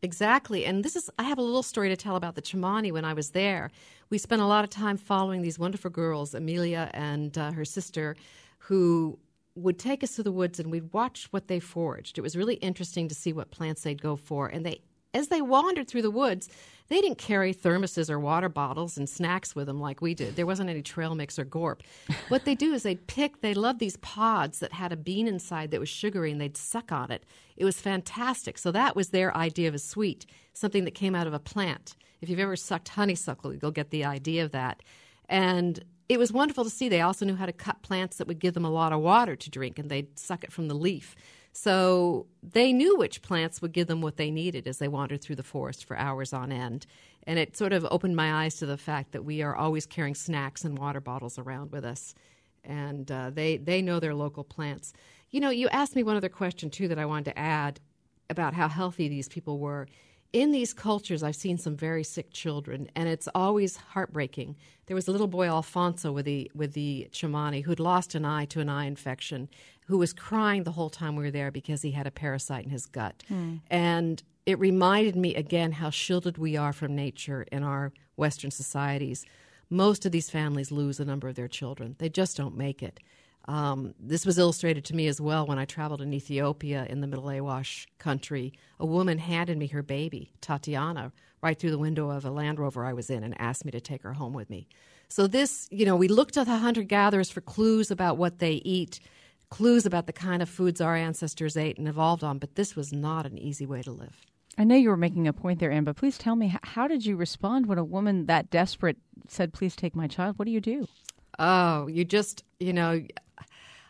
Exactly. 0.00 0.64
And 0.64 0.82
this 0.82 0.96
is, 0.96 1.10
I 1.18 1.24
have 1.24 1.36
a 1.36 1.42
little 1.42 1.62
story 1.62 1.90
to 1.90 1.96
tell 1.96 2.16
about 2.16 2.34
the 2.34 2.40
Tsimane 2.40 2.90
when 2.92 3.04
I 3.04 3.12
was 3.12 3.32
there. 3.32 3.70
We 4.08 4.16
spent 4.16 4.40
a 4.40 4.46
lot 4.46 4.64
of 4.64 4.70
time 4.70 4.96
following 4.96 5.42
these 5.42 5.58
wonderful 5.58 5.90
girls, 5.90 6.34
Amelia 6.34 6.90
and 6.94 7.36
uh, 7.36 7.52
her 7.52 7.66
sister, 7.66 8.16
who 8.56 9.18
would 9.54 9.78
take 9.78 10.02
us 10.02 10.16
to 10.16 10.22
the 10.22 10.32
woods 10.32 10.58
and 10.58 10.70
we'd 10.70 10.94
watch 10.94 11.28
what 11.30 11.48
they 11.48 11.60
foraged. 11.60 12.16
It 12.16 12.22
was 12.22 12.36
really 12.36 12.54
interesting 12.54 13.06
to 13.08 13.14
see 13.14 13.34
what 13.34 13.50
plants 13.50 13.82
they'd 13.82 14.00
go 14.00 14.16
for. 14.16 14.46
And 14.46 14.64
they, 14.64 14.80
as 15.14 15.28
they 15.28 15.42
wandered 15.42 15.88
through 15.88 16.02
the 16.02 16.10
woods, 16.10 16.48
they 16.88 17.00
didn't 17.00 17.18
carry 17.18 17.54
thermoses 17.54 18.10
or 18.10 18.18
water 18.18 18.48
bottles 18.48 18.98
and 18.98 19.08
snacks 19.08 19.54
with 19.54 19.68
them 19.68 19.80
like 19.80 20.02
we 20.02 20.12
did. 20.12 20.34
There 20.34 20.46
wasn't 20.46 20.70
any 20.70 20.82
trail 20.82 21.14
mix 21.14 21.38
or 21.38 21.44
gorp. 21.44 21.84
what 22.28 22.44
they 22.44 22.56
do 22.56 22.72
is 22.72 22.82
they'd 22.82 23.06
pick, 23.06 23.40
they 23.40 23.54
loved 23.54 23.78
these 23.78 23.96
pods 23.98 24.58
that 24.58 24.72
had 24.72 24.92
a 24.92 24.96
bean 24.96 25.28
inside 25.28 25.70
that 25.70 25.78
was 25.78 25.88
sugary 25.88 26.32
and 26.32 26.40
they'd 26.40 26.56
suck 26.56 26.90
on 26.90 27.12
it. 27.12 27.24
It 27.56 27.64
was 27.64 27.80
fantastic. 27.80 28.58
So 28.58 28.72
that 28.72 28.96
was 28.96 29.10
their 29.10 29.36
idea 29.36 29.68
of 29.68 29.74
a 29.74 29.78
sweet, 29.78 30.26
something 30.52 30.84
that 30.84 30.94
came 30.94 31.14
out 31.14 31.28
of 31.28 31.32
a 31.32 31.38
plant. 31.38 31.94
If 32.20 32.28
you've 32.28 32.40
ever 32.40 32.56
sucked 32.56 32.88
honeysuckle, 32.88 33.54
you'll 33.54 33.70
get 33.70 33.90
the 33.90 34.04
idea 34.04 34.44
of 34.44 34.50
that. 34.50 34.82
And 35.28 35.84
it 36.08 36.18
was 36.18 36.32
wonderful 36.32 36.64
to 36.64 36.70
see. 36.70 36.88
They 36.88 37.02
also 37.02 37.24
knew 37.24 37.36
how 37.36 37.46
to 37.46 37.52
cut 37.52 37.82
plants 37.82 38.16
that 38.16 38.26
would 38.26 38.40
give 38.40 38.54
them 38.54 38.64
a 38.64 38.70
lot 38.70 38.92
of 38.92 38.98
water 38.98 39.36
to 39.36 39.50
drink 39.50 39.78
and 39.78 39.88
they'd 39.88 40.18
suck 40.18 40.42
it 40.42 40.52
from 40.52 40.66
the 40.66 40.74
leaf. 40.74 41.14
So 41.52 42.26
they 42.42 42.72
knew 42.72 42.96
which 42.96 43.22
plants 43.22 43.60
would 43.60 43.72
give 43.72 43.88
them 43.88 44.00
what 44.00 44.16
they 44.16 44.30
needed 44.30 44.68
as 44.68 44.78
they 44.78 44.88
wandered 44.88 45.20
through 45.20 45.36
the 45.36 45.42
forest 45.42 45.84
for 45.84 45.96
hours 45.96 46.32
on 46.32 46.52
end. 46.52 46.86
And 47.26 47.38
it 47.38 47.56
sort 47.56 47.72
of 47.72 47.86
opened 47.90 48.16
my 48.16 48.44
eyes 48.44 48.56
to 48.56 48.66
the 48.66 48.76
fact 48.76 49.12
that 49.12 49.24
we 49.24 49.42
are 49.42 49.56
always 49.56 49.86
carrying 49.86 50.14
snacks 50.14 50.64
and 50.64 50.78
water 50.78 51.00
bottles 51.00 51.38
around 51.38 51.72
with 51.72 51.84
us. 51.84 52.14
And 52.64 53.10
uh, 53.10 53.30
they, 53.30 53.56
they 53.56 53.82
know 53.82 54.00
their 54.00 54.14
local 54.14 54.44
plants. 54.44 54.92
You 55.30 55.40
know, 55.40 55.50
you 55.50 55.68
asked 55.68 55.96
me 55.96 56.02
one 56.02 56.16
other 56.16 56.28
question, 56.28 56.70
too, 56.70 56.88
that 56.88 56.98
I 56.98 57.06
wanted 57.06 57.26
to 57.26 57.38
add 57.38 57.80
about 58.28 58.54
how 58.54 58.68
healthy 58.68 59.08
these 59.08 59.28
people 59.28 59.58
were. 59.58 59.88
In 60.32 60.52
these 60.52 60.72
cultures, 60.72 61.24
I've 61.24 61.34
seen 61.34 61.58
some 61.58 61.76
very 61.76 62.04
sick 62.04 62.32
children, 62.32 62.88
and 62.94 63.08
it's 63.08 63.28
always 63.34 63.76
heartbreaking. 63.76 64.56
There 64.86 64.94
was 64.94 65.08
a 65.08 65.12
little 65.12 65.26
boy, 65.26 65.48
Alfonso, 65.48 66.12
with 66.12 66.24
the, 66.24 66.50
with 66.54 66.72
the 66.72 67.08
Tsimane, 67.10 67.64
who'd 67.64 67.80
lost 67.80 68.14
an 68.14 68.24
eye 68.24 68.44
to 68.46 68.60
an 68.60 68.68
eye 68.68 68.84
infection 68.84 69.48
who 69.90 69.98
was 69.98 70.12
crying 70.12 70.62
the 70.62 70.70
whole 70.72 70.88
time 70.88 71.16
we 71.16 71.24
were 71.24 71.30
there 71.30 71.50
because 71.50 71.82
he 71.82 71.90
had 71.90 72.06
a 72.06 72.10
parasite 72.10 72.64
in 72.64 72.70
his 72.70 72.86
gut. 72.86 73.22
Mm. 73.30 73.60
And 73.68 74.22
it 74.46 74.58
reminded 74.58 75.16
me 75.16 75.34
again 75.34 75.72
how 75.72 75.90
shielded 75.90 76.38
we 76.38 76.56
are 76.56 76.72
from 76.72 76.94
nature 76.94 77.44
in 77.50 77.62
our 77.64 77.92
Western 78.16 78.50
societies. 78.50 79.26
Most 79.68 80.06
of 80.06 80.12
these 80.12 80.30
families 80.30 80.70
lose 80.70 81.00
a 81.00 81.04
number 81.04 81.28
of 81.28 81.34
their 81.34 81.48
children, 81.48 81.96
they 81.98 82.08
just 82.08 82.36
don't 82.36 82.56
make 82.56 82.82
it. 82.82 83.00
Um, 83.46 83.94
this 83.98 84.24
was 84.24 84.38
illustrated 84.38 84.84
to 84.86 84.94
me 84.94 85.08
as 85.08 85.20
well 85.20 85.44
when 85.44 85.58
I 85.58 85.64
traveled 85.64 86.02
in 86.02 86.12
Ethiopia 86.12 86.86
in 86.88 87.00
the 87.00 87.06
Middle 87.06 87.28
Awash 87.28 87.88
country. 87.98 88.52
A 88.78 88.86
woman 88.86 89.18
handed 89.18 89.58
me 89.58 89.66
her 89.68 89.82
baby, 89.82 90.32
Tatiana, 90.40 91.10
right 91.42 91.58
through 91.58 91.70
the 91.70 91.78
window 91.78 92.10
of 92.10 92.24
a 92.24 92.30
Land 92.30 92.60
Rover 92.60 92.84
I 92.84 92.92
was 92.92 93.10
in 93.10 93.24
and 93.24 93.34
asked 93.40 93.64
me 93.64 93.72
to 93.72 93.80
take 93.80 94.02
her 94.02 94.12
home 94.12 94.34
with 94.34 94.50
me. 94.50 94.68
So, 95.08 95.26
this, 95.26 95.66
you 95.72 95.84
know, 95.84 95.96
we 95.96 96.06
looked 96.06 96.36
at 96.36 96.46
the 96.46 96.58
hunter 96.58 96.84
gatherers 96.84 97.30
for 97.30 97.40
clues 97.40 97.90
about 97.90 98.18
what 98.18 98.38
they 98.38 98.62
eat 98.64 99.00
clues 99.50 99.84
about 99.84 100.06
the 100.06 100.12
kind 100.12 100.42
of 100.42 100.48
foods 100.48 100.80
our 100.80 100.96
ancestors 100.96 101.56
ate 101.56 101.76
and 101.78 101.88
evolved 101.88 102.24
on, 102.24 102.38
but 102.38 102.54
this 102.54 102.76
was 102.76 102.92
not 102.92 103.26
an 103.26 103.36
easy 103.36 103.66
way 103.66 103.82
to 103.82 103.90
live. 103.90 104.24
I 104.58 104.64
know 104.64 104.76
you 104.76 104.88
were 104.88 104.96
making 104.96 105.28
a 105.28 105.32
point 105.32 105.60
there, 105.60 105.70
Ann, 105.70 105.84
but 105.84 105.96
please 105.96 106.18
tell 106.18 106.36
me, 106.36 106.54
how 106.62 106.86
did 106.86 107.04
you 107.04 107.16
respond 107.16 107.66
when 107.66 107.78
a 107.78 107.84
woman 107.84 108.26
that 108.26 108.50
desperate 108.50 108.98
said, 109.28 109.52
Please 109.52 109.76
take 109.76 109.94
my 109.94 110.06
child? 110.06 110.38
What 110.38 110.46
do 110.46 110.50
you 110.50 110.60
do? 110.60 110.86
Oh, 111.38 111.86
you 111.86 112.04
just, 112.04 112.44
you 112.58 112.72
know, 112.72 113.02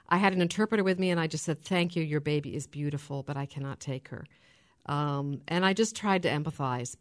I 0.08 0.18
had 0.18 0.32
an 0.32 0.40
interpreter 0.40 0.84
with 0.84 0.98
me 0.98 1.10
and 1.10 1.18
I 1.18 1.26
just 1.26 1.44
said, 1.44 1.62
Thank 1.62 1.96
you, 1.96 2.02
your 2.02 2.20
baby 2.20 2.54
is 2.54 2.66
beautiful, 2.66 3.22
but 3.22 3.36
I 3.36 3.46
cannot 3.46 3.80
take 3.80 4.08
her. 4.08 4.24
Um, 4.86 5.40
and 5.48 5.64
I 5.64 5.72
just 5.72 5.96
tried 5.96 6.22
to 6.22 6.28
empathize 6.28 6.96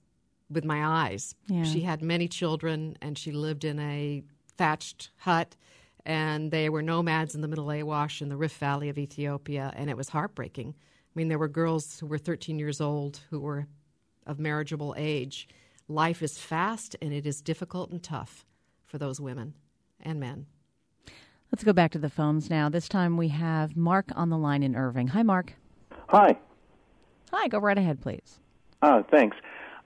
with 0.50 0.66
my 0.66 0.84
eyes. 0.84 1.36
Yeah. 1.48 1.64
She 1.64 1.82
had 1.82 2.02
many 2.02 2.28
children 2.28 2.98
and 3.02 3.18
she 3.18 3.32
lived 3.32 3.64
in 3.64 3.80
a 3.80 4.24
thatched 4.58 5.12
hut 5.18 5.56
and 6.10 6.52
they 6.52 6.70
were 6.70 6.82
nomads 6.82 7.36
in 7.36 7.42
the 7.42 7.48
Middle 7.48 7.70
Awash 7.70 8.22
in 8.22 8.30
the 8.30 8.36
Rift 8.36 8.58
Valley 8.58 8.90
of 8.90 8.98
Ethiopia, 8.98 9.72
and 9.76 9.90
it 9.90 9.96
was 9.96 10.10
heartbreaking. 10.10 10.74
I 10.76 11.12
mean, 11.14 11.28
there 11.28 11.40
were 11.40 11.48
girls 11.48 12.00
who 12.00 12.08
were 12.08 12.18
13 12.18 12.60
years 12.60 12.82
old 12.82 13.22
who 13.30 13.40
were 13.40 13.68
of 14.26 14.40
marriageable 14.40 14.94
age 14.98 15.48
Life 15.92 16.22
is 16.22 16.38
fast 16.38 16.96
and 17.02 17.12
it 17.12 17.26
is 17.26 17.42
difficult 17.42 17.90
and 17.90 18.02
tough 18.02 18.46
for 18.86 19.00
those 19.00 19.20
women 19.20 19.56
and 20.00 20.20
men. 20.20 20.46
Let's 21.52 21.64
go 21.64 21.74
back 21.74 21.92
to 21.94 21.98
the 21.98 22.12
phones 22.12 22.48
now. 22.48 22.70
This 22.70 22.88
time 22.88 23.18
we 23.18 23.30
have 23.30 23.76
Mark 23.76 24.12
on 24.16 24.30
the 24.30 24.38
line 24.38 24.62
in 24.62 24.76
Irving. 24.76 25.08
Hi, 25.08 25.24
Mark. 25.24 25.56
Hi. 26.10 26.38
Hi, 27.34 27.48
go 27.48 27.58
right 27.58 27.78
ahead, 27.78 28.02
please. 28.02 28.40
Uh, 28.84 29.02
thanks. 29.10 29.36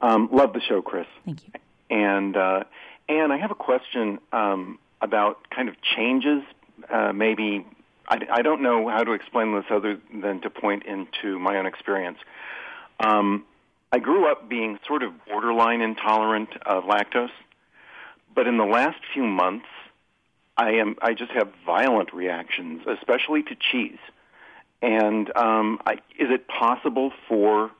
Um, 0.01 0.27
love 0.33 0.51
the 0.51 0.59
show, 0.59 0.81
Krys. 0.81 1.05
Thank 1.23 1.47
you. 1.47 1.53
And 1.89 2.35
uh, 2.35 2.65
Ann, 3.07 3.31
I 3.31 3.37
have 3.37 3.51
a 3.51 3.55
question 3.55 4.19
um, 4.33 4.79
about 5.03 5.49
kind 5.49 5.69
of 5.69 5.75
changes. 5.81 6.41
Uh, 6.89 7.13
maybe 7.13 7.65
I, 8.07 8.19
I 8.31 8.41
don't 8.41 8.63
know 8.63 8.89
how 8.89 9.03
to 9.03 9.11
explain 9.11 9.53
this 9.53 9.65
other 9.69 9.99
than 10.13 10.41
to 10.41 10.49
point 10.49 10.83
into 10.85 11.37
my 11.37 11.57
own 11.57 11.65
experience. 11.67 12.17
Um, 12.99 13.45
I 13.91 13.99
grew 13.99 14.31
up 14.31 14.49
being 14.49 14.79
sort 14.87 15.03
of 15.03 15.13
borderline 15.25 15.81
intolerant 15.81 16.49
of 16.65 16.85
lactose, 16.85 17.29
but 18.33 18.47
in 18.47 18.57
the 18.57 18.65
last 18.65 18.97
few 19.13 19.23
months, 19.23 19.67
I 20.57 20.71
am 20.71 20.95
I 21.01 21.13
just 21.13 21.31
have 21.31 21.51
violent 21.65 22.13
reactions, 22.13 22.83
especially 22.87 23.43
to 23.43 23.55
cheese. 23.55 23.99
And 24.81 25.35
um, 25.37 25.79
I, 25.85 25.93
is 26.19 26.29
it 26.29 26.47
possible 26.47 27.11
for 27.27 27.71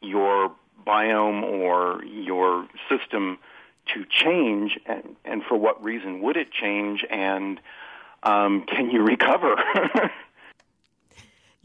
your 0.00 0.52
biome 0.86 1.42
or 1.42 2.04
your 2.04 2.66
system 2.88 3.38
to 3.94 4.04
change, 4.08 4.78
and, 4.86 5.16
and 5.24 5.42
for 5.42 5.56
what 5.56 5.82
reason 5.82 6.20
would 6.22 6.36
it 6.36 6.52
change, 6.52 7.04
and 7.10 7.60
um, 8.22 8.64
can 8.66 8.90
you 8.90 9.02
recover? 9.02 9.56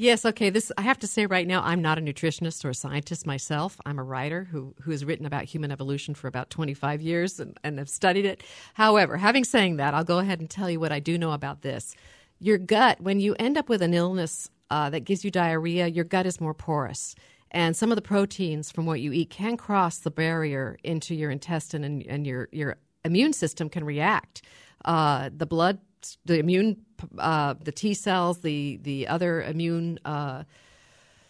Yes, 0.01 0.24
okay. 0.24 0.49
This 0.49 0.72
I 0.78 0.84
have 0.84 0.99
to 0.99 1.07
say 1.07 1.26
right 1.26 1.45
now, 1.45 1.61
I'm 1.61 1.82
not 1.82 1.97
a 1.97 2.01
nutritionist 2.01 2.63
or 2.63 2.70
a 2.70 2.74
scientist 2.74 3.28
myself. 3.28 3.82
I'm 3.86 3.99
a 3.99 4.03
writer 4.03 4.45
who 4.45 4.74
who 4.82 4.91
has 4.91 5.03
written 5.03 5.26
about 5.26 5.43
human 5.43 5.74
evolution 5.74 6.15
for 6.15 6.30
about 6.30 6.49
25 6.49 7.01
years 7.01 7.38
and, 7.38 7.59
and 7.65 7.78
have 7.80 7.89
studied 7.89 8.24
it. 8.24 8.41
However, 8.76 9.17
having 9.17 9.43
saying 9.43 9.76
that, 9.76 9.93
I'll 9.93 10.05
go 10.05 10.20
ahead 10.20 10.39
and 10.39 10.49
tell 10.49 10.70
you 10.70 10.80
what 10.80 10.93
I 10.93 11.01
do 11.01 11.17
know 11.17 11.34
about 11.34 11.63
this. 11.63 11.95
Your 12.39 12.57
gut, 12.57 13.01
when 13.01 13.20
you 13.20 13.36
end 13.39 13.57
up 13.57 13.67
with 13.67 13.82
an 13.82 13.93
illness 13.93 14.49
uh, 14.70 14.89
that 14.89 15.01
gives 15.01 15.26
you 15.26 15.32
diarrhea, 15.32 15.88
your 15.88 16.05
gut 16.05 16.26
is 16.26 16.39
more 16.39 16.53
porous. 16.53 17.13
And 17.52 17.76
some 17.76 17.91
of 17.91 17.95
the 17.95 18.02
proteins 18.02 18.72
from 18.72 18.86
what 18.86 19.02
you 19.02 19.12
eat 19.12 19.30
can 19.30 19.58
cross 19.58 19.97
the 20.00 20.12
barrier 20.12 20.78
into 20.84 21.16
your 21.16 21.32
intestine, 21.32 21.84
and, 21.84 22.06
and 22.08 22.28
your, 22.28 22.47
your 22.52 22.78
immune 23.04 23.34
system 23.34 23.70
can 23.70 23.84
react. 23.84 24.41
Uh, 24.86 25.30
the 25.36 25.45
blood 25.45 25.80
the 26.26 26.39
immune, 26.39 26.78
uh, 27.18 27.56
the 27.62 27.72
T 27.72 27.93
cells, 27.93 28.39
the 28.39 28.80
the 28.84 29.08
other 29.08 29.41
immune 29.41 30.00
uh, 30.06 30.43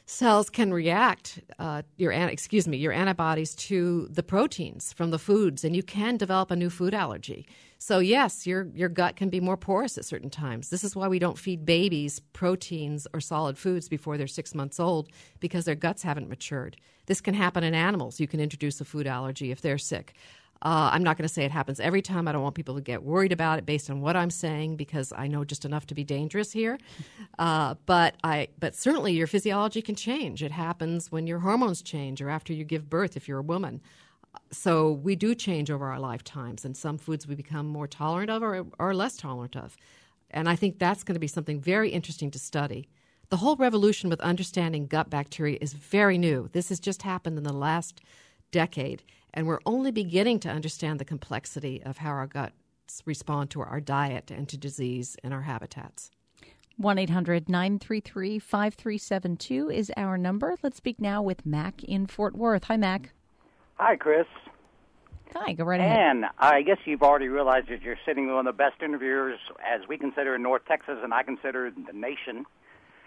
cells 0.09 0.49
can 0.49 0.73
react. 0.73 1.39
Uh, 1.59 1.83
your 1.97 2.11
excuse 2.11 2.67
me, 2.67 2.77
your 2.77 2.91
antibodies 2.91 3.53
to 3.53 4.07
the 4.09 4.23
proteins 4.23 4.91
from 4.91 5.11
the 5.11 5.19
foods, 5.19 5.63
and 5.63 5.75
you 5.75 5.83
can 5.83 6.17
develop 6.17 6.49
a 6.49 6.55
new 6.55 6.69
food 6.69 6.93
allergy. 6.95 7.47
So 7.77 7.99
yes, 7.99 8.47
your 8.47 8.67
your 8.73 8.89
gut 8.89 9.15
can 9.15 9.29
be 9.29 9.39
more 9.39 9.55
porous 9.55 9.97
at 9.97 10.05
certain 10.05 10.31
times. 10.31 10.69
This 10.69 10.83
is 10.83 10.95
why 10.95 11.07
we 11.07 11.19
don't 11.19 11.37
feed 11.37 11.63
babies 11.63 12.19
proteins 12.33 13.05
or 13.13 13.21
solid 13.21 13.57
foods 13.57 13.87
before 13.87 14.17
they're 14.17 14.27
six 14.27 14.55
months 14.55 14.79
old 14.79 15.09
because 15.39 15.65
their 15.65 15.75
guts 15.75 16.01
haven't 16.01 16.27
matured. 16.27 16.75
This 17.05 17.21
can 17.21 17.35
happen 17.35 17.63
in 17.63 17.75
animals. 17.75 18.19
You 18.19 18.27
can 18.27 18.39
introduce 18.39 18.81
a 18.81 18.85
food 18.85 19.05
allergy 19.05 19.51
if 19.51 19.61
they're 19.61 19.77
sick. 19.77 20.15
Uh, 20.61 20.89
I'm 20.91 21.03
not 21.03 21.17
going 21.17 21.27
to 21.27 21.33
say 21.33 21.45
it 21.45 21.51
happens 21.51 21.79
every 21.79 22.01
time. 22.01 22.27
I 22.27 22.33
don't 22.33 22.43
want 22.43 22.55
people 22.55 22.75
to 22.75 22.81
get 22.81 23.03
worried 23.03 23.31
about 23.31 23.59
it 23.59 23.65
based 23.65 23.89
on 23.89 24.01
what 24.01 24.17
I'm 24.17 24.29
saying 24.29 24.75
because 24.75 25.13
I 25.15 25.27
know 25.27 25.45
just 25.45 25.63
enough 25.63 25.87
to 25.87 25.95
be 25.95 26.03
dangerous 26.03 26.51
here. 26.51 26.77
Uh, 27.37 27.75
but 27.85 28.15
I, 28.21 28.49
but 28.59 28.75
certainly 28.75 29.13
your 29.13 29.25
physiology 29.25 29.81
can 29.81 29.95
change. 29.95 30.43
It 30.43 30.51
happens 30.51 31.09
when 31.09 31.25
your 31.25 31.39
hormones 31.39 31.81
change 31.81 32.21
or 32.21 32.29
after 32.29 32.51
you 32.51 32.65
give 32.65 32.89
birth 32.89 33.15
if 33.15 33.29
you're 33.29 33.39
a 33.39 33.43
woman. 33.43 33.79
So 34.51 34.91
we 34.91 35.15
do 35.15 35.33
change 35.35 35.71
over 35.71 35.87
our 35.87 35.99
lifetimes, 35.99 36.65
and 36.65 36.75
some 36.75 36.97
foods 36.97 37.27
we 37.27 37.35
become 37.35 37.65
more 37.65 37.87
tolerant 37.87 38.29
of 38.29 38.43
or, 38.43 38.65
or 38.77 38.93
less 38.93 39.15
tolerant 39.15 39.55
of. 39.55 39.77
And 40.31 40.49
I 40.49 40.57
think 40.57 40.79
that's 40.79 41.03
going 41.03 41.13
to 41.13 41.19
be 41.19 41.27
something 41.27 41.61
very 41.61 41.91
interesting 41.91 42.29
to 42.31 42.39
study. 42.39 42.89
The 43.29 43.37
whole 43.37 43.55
revolution 43.55 44.09
with 44.09 44.19
understanding 44.21 44.87
gut 44.87 45.09
bacteria 45.09 45.57
is 45.61 45.73
very 45.73 46.17
new. 46.17 46.49
This 46.51 46.69
has 46.69 46.79
just 46.79 47.03
happened 47.03 47.37
in 47.37 47.43
the 47.43 47.53
last 47.53 48.01
decade 48.51 49.03
and 49.33 49.47
we're 49.47 49.59
only 49.65 49.91
beginning 49.91 50.39
to 50.41 50.49
understand 50.49 50.99
the 50.99 51.05
complexity 51.05 51.81
of 51.83 51.97
how 51.97 52.09
our 52.09 52.27
guts 52.27 52.53
respond 53.05 53.49
to 53.51 53.61
our 53.61 53.79
diet 53.79 54.31
and 54.31 54.49
to 54.49 54.57
disease 54.57 55.15
in 55.23 55.31
our 55.31 55.41
habitats. 55.41 56.11
1 56.77 56.97
800 56.97 57.49
933 57.49 58.39
5372 58.39 59.69
is 59.69 59.91
our 59.97 60.17
number. 60.17 60.55
Let's 60.63 60.77
speak 60.77 61.01
now 61.01 61.21
with 61.21 61.45
Mac 61.45 61.83
in 61.83 62.07
Fort 62.07 62.35
Worth. 62.35 62.65
Hi, 62.65 62.77
Mac. 62.77 63.11
Hi, 63.75 63.97
Krys. 63.97 64.25
Hi, 65.35 65.53
go 65.53 65.63
right 65.63 65.79
ahead. 65.79 65.97
And 65.97 66.25
I 66.39 66.61
guess 66.61 66.77
you've 66.85 67.03
already 67.03 67.27
realized 67.27 67.67
that 67.69 67.81
you're 67.81 67.99
sitting 68.05 68.27
with 68.27 68.35
one 68.35 68.47
of 68.47 68.55
the 68.55 68.57
best 68.57 68.81
interviewers, 68.81 69.39
as 69.63 69.87
we 69.87 69.97
consider 69.97 70.35
in 70.35 70.41
North 70.41 70.63
Texas, 70.67 70.97
and 71.03 71.13
I 71.13 71.23
consider 71.23 71.69
the 71.69 71.93
nation. 71.93 72.45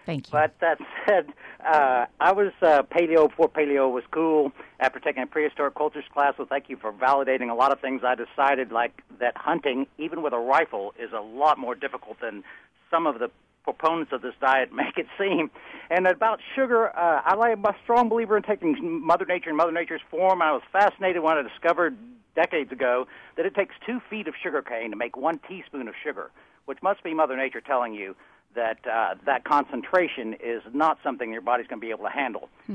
Thank 0.07 0.27
you. 0.27 0.33
But 0.33 0.55
that 0.61 0.79
said, 1.07 1.29
uh, 1.65 2.07
I 2.21 2.33
was 2.33 2.53
uh, 2.61 2.83
paleo 2.83 3.29
before 3.29 3.49
paleo 3.49 3.93
was 3.93 4.05
cool. 4.11 4.53
After 4.81 4.99
taking 4.99 5.23
a 5.23 5.27
prehistoric 5.27 5.75
cultures 5.75 6.05
class, 6.13 6.35
so 6.37 6.45
thank 6.45 6.69
you 6.69 6.77
for 6.77 6.93
validating 6.93 7.51
a 7.51 7.55
lot 7.55 7.73
of 7.73 7.81
things. 7.81 8.03
I 8.05 8.15
decided 8.15 8.73
like 8.73 9.03
that 9.21 9.37
hunting, 9.37 9.87
even 9.99 10.23
with 10.23 10.33
a 10.33 10.39
rifle, 10.39 10.93
is 10.99 11.13
a 11.13 11.21
lot 11.21 11.59
more 11.59 11.75
difficult 11.75 12.21
than 12.21 12.43
some 12.91 13.07
of 13.07 13.19
the 13.19 13.31
proponents 13.65 14.13
of 14.13 14.23
this 14.23 14.35
diet 14.41 14.73
make 14.75 14.99
it 14.99 15.07
seem. 15.19 15.51
And 15.91 16.07
about 16.07 16.41
sugar, 16.55 16.89
uh, 16.97 17.23
I 17.25 17.51
am 17.51 17.65
a 17.65 17.75
strong 17.85 18.09
believer 18.09 18.37
in 18.37 18.43
taking 18.43 19.05
Mother 19.05 19.25
Nature 19.25 19.51
in 19.51 19.57
Mother 19.57 19.73
Nature's 19.73 20.03
form. 20.11 20.43
I 20.43 20.53
was 20.53 20.63
fascinated 20.73 21.23
when 21.23 21.37
I 21.37 21.43
discovered 21.43 21.97
decades 22.35 22.73
ago 22.73 23.07
that 23.37 23.47
it 23.47 23.55
takes 23.55 23.75
two 23.87 24.01
feet 24.09 24.27
of 24.27 24.35
sugar 24.43 24.63
cane 24.63 24.91
to 24.91 24.97
make 24.97 25.17
one 25.17 25.39
teaspoon 25.49 25.87
of 25.87 25.95
sugar, 26.03 26.31
which 26.65 26.79
must 26.83 27.03
be 27.03 27.15
Mother 27.15 27.37
Nature 27.37 27.61
telling 27.61 27.95
you 27.95 28.17
that 28.55 28.79
uh, 28.87 29.15
that 29.27 29.45
concentration 29.45 30.35
is 30.35 30.63
not 30.73 30.99
something 31.03 31.33
your 31.33 31.41
body's 31.41 31.67
going 31.67 31.81
to 31.81 31.87
be 31.87 31.91
able 31.91 32.05
to 32.05 32.11
handle. 32.11 32.49
Hmm. 32.67 32.75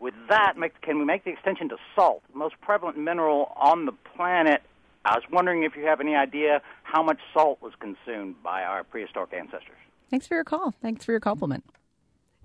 With 0.00 0.14
that, 0.28 0.58
make, 0.58 0.80
can 0.82 0.98
we 0.98 1.04
make 1.04 1.24
the 1.24 1.30
extension 1.30 1.68
to 1.70 1.76
salt, 1.94 2.22
the 2.30 2.38
most 2.38 2.54
prevalent 2.60 2.98
mineral 2.98 3.52
on 3.56 3.86
the 3.86 3.92
planet? 4.16 4.62
I 5.04 5.14
was 5.14 5.24
wondering 5.30 5.62
if 5.62 5.76
you 5.76 5.86
have 5.86 6.00
any 6.00 6.14
idea 6.14 6.62
how 6.82 7.02
much 7.02 7.20
salt 7.32 7.60
was 7.62 7.72
consumed 7.78 8.42
by 8.42 8.64
our 8.64 8.84
prehistoric 8.84 9.32
ancestors. 9.32 9.76
Thanks 10.10 10.26
for 10.26 10.34
your 10.34 10.44
call. 10.44 10.74
Thanks 10.82 11.04
for 11.04 11.12
your 11.12 11.20
compliment. 11.20 11.64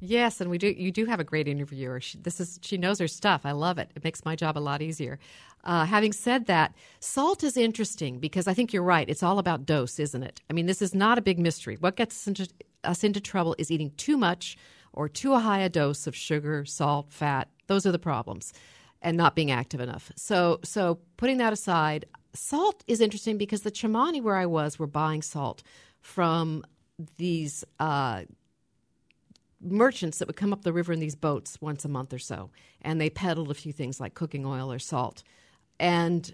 Yes, 0.02 0.40
and 0.40 0.50
we 0.50 0.58
do. 0.58 0.68
You 0.68 0.92
do 0.92 1.06
have 1.06 1.20
a 1.20 1.26
great 1.26 1.48
interviewer. 1.48 2.00
She, 2.00 2.18
this 2.20 2.40
is 2.40 2.60
she 2.62 2.78
knows 2.78 3.00
her 3.00 3.08
stuff. 3.08 3.42
I 3.44 3.52
love 3.52 3.78
it. 3.78 3.92
It 3.96 4.04
makes 4.04 4.24
my 4.24 4.36
job 4.36 4.58
a 4.58 4.60
lot 4.60 4.82
easier. 4.82 5.20
Uh, 5.66 5.86
having 5.86 6.14
said 6.14 6.46
that, 6.46 6.74
salt 7.02 7.44
is 7.44 7.58
interesting 7.58 8.20
because 8.20 8.48
I 8.48 8.54
think 8.54 8.72
you're 8.72 8.82
right. 8.84 9.10
It's 9.10 9.24
all 9.24 9.40
about 9.40 9.66
dose, 9.66 10.00
isn't 10.00 10.24
it? 10.24 10.40
I 10.50 10.54
mean, 10.54 10.68
this 10.68 10.82
is 10.82 10.96
not 10.96 11.18
a 11.18 11.22
big 11.22 11.38
mystery. 11.38 11.76
What 11.80 11.98
gets 11.98 12.16
us 12.16 12.28
into, 12.28 12.50
us 12.86 13.04
into 13.04 13.20
trouble 13.20 13.56
is 13.58 13.70
eating 13.70 13.92
too 13.98 14.18
much 14.18 14.58
or 14.94 15.10
too 15.10 15.36
high 15.36 15.60
a 15.60 15.70
dose 15.70 16.08
of 16.08 16.16
sugar, 16.16 16.64
salt, 16.64 17.12
fat. 17.12 17.50
Those 17.68 17.86
are 17.86 17.92
the 17.92 18.00
problems, 18.00 18.54
and 19.02 19.18
not 19.18 19.36
being 19.36 19.52
active 19.52 19.82
enough. 19.82 20.12
So, 20.16 20.60
so 20.64 21.00
putting 21.18 21.38
that 21.38 21.52
aside, 21.52 22.06
salt 22.34 22.84
is 22.88 23.02
interesting 23.02 23.38
because 23.38 23.62
the 23.62 23.72
Tsimane 23.72 24.24
where 24.24 24.38
I 24.38 24.46
was 24.46 24.80
were 24.80 24.88
buying 24.88 25.22
salt 25.22 25.62
from 26.00 26.64
these 27.18 27.64
uh, 27.80 28.24
merchants 29.62 30.20
that 30.20 30.28
would 30.28 30.38
come 30.38 30.54
up 30.54 30.64
the 30.64 30.74
river 30.74 30.94
in 30.94 31.00
these 31.00 31.16
boats 31.16 31.60
once 31.62 31.86
a 31.86 31.90
month 31.90 32.14
or 32.14 32.20
so, 32.20 32.50
and 32.82 33.00
they 33.00 33.10
peddled 33.10 33.52
a 33.52 33.56
few 33.56 33.74
things 33.74 34.00
like 34.00 34.14
cooking 34.14 34.46
oil 34.46 34.72
or 34.72 34.80
salt. 34.80 35.24
And 35.80 36.34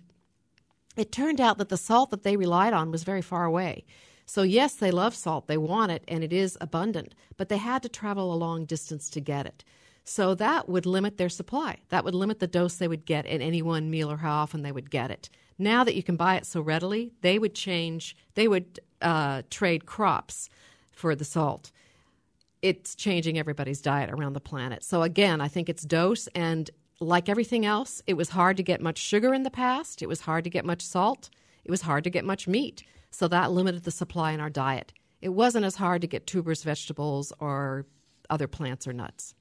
it 0.95 1.11
turned 1.11 1.41
out 1.41 1.57
that 1.57 1.69
the 1.69 1.77
salt 1.77 2.11
that 2.11 2.23
they 2.23 2.37
relied 2.37 2.73
on 2.73 2.91
was 2.91 3.03
very 3.03 3.21
far 3.21 3.45
away. 3.45 3.85
So, 4.25 4.41
yes, 4.41 4.73
they 4.73 4.91
love 4.91 5.13
salt, 5.13 5.47
they 5.47 5.57
want 5.57 5.91
it, 5.91 6.03
and 6.07 6.23
it 6.23 6.33
is 6.33 6.57
abundant, 6.59 7.13
but 7.37 7.49
they 7.49 7.57
had 7.57 7.83
to 7.83 7.89
travel 7.89 8.33
a 8.33 8.35
long 8.35 8.65
distance 8.65 9.09
to 9.11 9.21
get 9.21 9.45
it. 9.45 9.63
So, 10.03 10.33
that 10.35 10.67
would 10.67 10.85
limit 10.85 11.17
their 11.17 11.29
supply. 11.29 11.77
That 11.89 12.03
would 12.03 12.15
limit 12.15 12.39
the 12.39 12.47
dose 12.47 12.75
they 12.75 12.87
would 12.87 13.05
get 13.05 13.25
in 13.25 13.41
any 13.41 13.61
one 13.61 13.91
meal 13.91 14.11
or 14.11 14.17
how 14.17 14.33
often 14.33 14.63
they 14.63 14.71
would 14.71 14.89
get 14.89 15.11
it. 15.11 15.29
Now 15.57 15.83
that 15.83 15.95
you 15.95 16.03
can 16.03 16.15
buy 16.15 16.35
it 16.35 16.45
so 16.45 16.61
readily, 16.61 17.11
they 17.21 17.39
would 17.39 17.55
change, 17.55 18.15
they 18.33 18.47
would 18.47 18.79
uh, 19.01 19.43
trade 19.49 19.85
crops 19.85 20.49
for 20.91 21.15
the 21.15 21.25
salt. 21.25 21.71
It's 22.65 22.95
changing 22.95 23.37
everybody's 23.37 23.79
diet 23.79 24.09
around 24.09 24.33
the 24.33 24.39
planet. 24.39 24.83
So, 24.83 25.03
again, 25.03 25.39
I 25.39 25.47
think 25.47 25.69
it's 25.69 25.83
dose 25.83 26.25
and 26.33 26.71
like 26.99 27.29
everything 27.29 27.63
else, 27.63 28.01
it 28.07 28.15
was 28.15 28.29
hard 28.29 28.57
to 28.57 28.63
get 28.63 28.81
much 28.81 28.97
sugar 28.97 29.35
in 29.35 29.43
the 29.43 29.51
past. 29.51 30.01
It 30.01 30.07
was 30.07 30.21
hard 30.21 30.43
to 30.45 30.49
get 30.49 30.65
much 30.65 30.81
salt. 30.81 31.29
It 31.63 31.69
was 31.69 31.83
hard 31.83 32.03
to 32.05 32.09
get 32.09 32.25
much 32.25 32.47
meat. 32.47 32.81
So 33.11 33.27
that 33.27 33.51
limited 33.51 33.83
the 33.83 33.91
supply 33.91 34.31
in 34.31 34.39
our 34.39 34.49
diet. 34.49 34.93
It 35.21 35.29
wasn't 35.29 35.65
as 35.65 35.75
hard 35.75 36.01
to 36.01 36.07
get 36.07 36.25
tubers, 36.25 36.63
vegetables, 36.63 37.31
or 37.39 37.85
other 38.31 38.47
plants 38.47 38.87
or 38.87 38.93
nuts. 38.93 39.35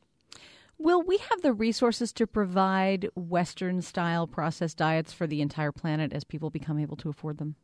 Will 0.77 1.01
we 1.01 1.16
have 1.16 1.41
the 1.41 1.55
resources 1.55 2.12
to 2.12 2.27
provide 2.27 3.09
Western 3.14 3.81
style 3.81 4.27
processed 4.27 4.77
diets 4.77 5.14
for 5.14 5.27
the 5.27 5.41
entire 5.41 5.72
planet 5.72 6.12
as 6.12 6.25
people 6.25 6.51
become 6.51 6.79
able 6.79 6.97
to 6.97 7.09
afford 7.09 7.39
them? 7.39 7.57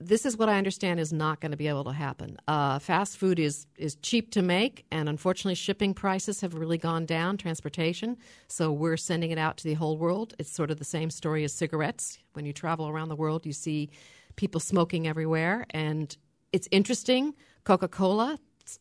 This 0.00 0.24
is 0.24 0.36
what 0.36 0.48
I 0.48 0.58
understand 0.58 1.00
is 1.00 1.12
not 1.12 1.40
going 1.40 1.50
to 1.50 1.56
be 1.56 1.66
able 1.66 1.84
to 1.84 1.92
happen. 1.92 2.36
Uh, 2.46 2.78
fast 2.78 3.16
food 3.16 3.38
is 3.38 3.66
is 3.76 3.96
cheap 3.96 4.30
to 4.32 4.42
make, 4.42 4.86
and 4.92 5.08
unfortunately, 5.08 5.56
shipping 5.56 5.92
prices 5.92 6.40
have 6.40 6.54
really 6.54 6.78
gone 6.78 7.04
down. 7.04 7.36
Transportation, 7.36 8.16
so 8.46 8.70
we're 8.70 8.96
sending 8.96 9.32
it 9.32 9.38
out 9.38 9.56
to 9.58 9.64
the 9.64 9.74
whole 9.74 9.96
world. 9.96 10.34
It's 10.38 10.52
sort 10.52 10.70
of 10.70 10.78
the 10.78 10.84
same 10.84 11.10
story 11.10 11.42
as 11.42 11.52
cigarettes. 11.52 12.18
When 12.34 12.46
you 12.46 12.52
travel 12.52 12.88
around 12.88 13.08
the 13.08 13.16
world, 13.16 13.44
you 13.44 13.52
see 13.52 13.90
people 14.36 14.60
smoking 14.60 15.08
everywhere, 15.08 15.66
and 15.70 16.16
it's 16.52 16.68
interesting. 16.70 17.34
Coca 17.64 17.88
Cola. 17.88 18.38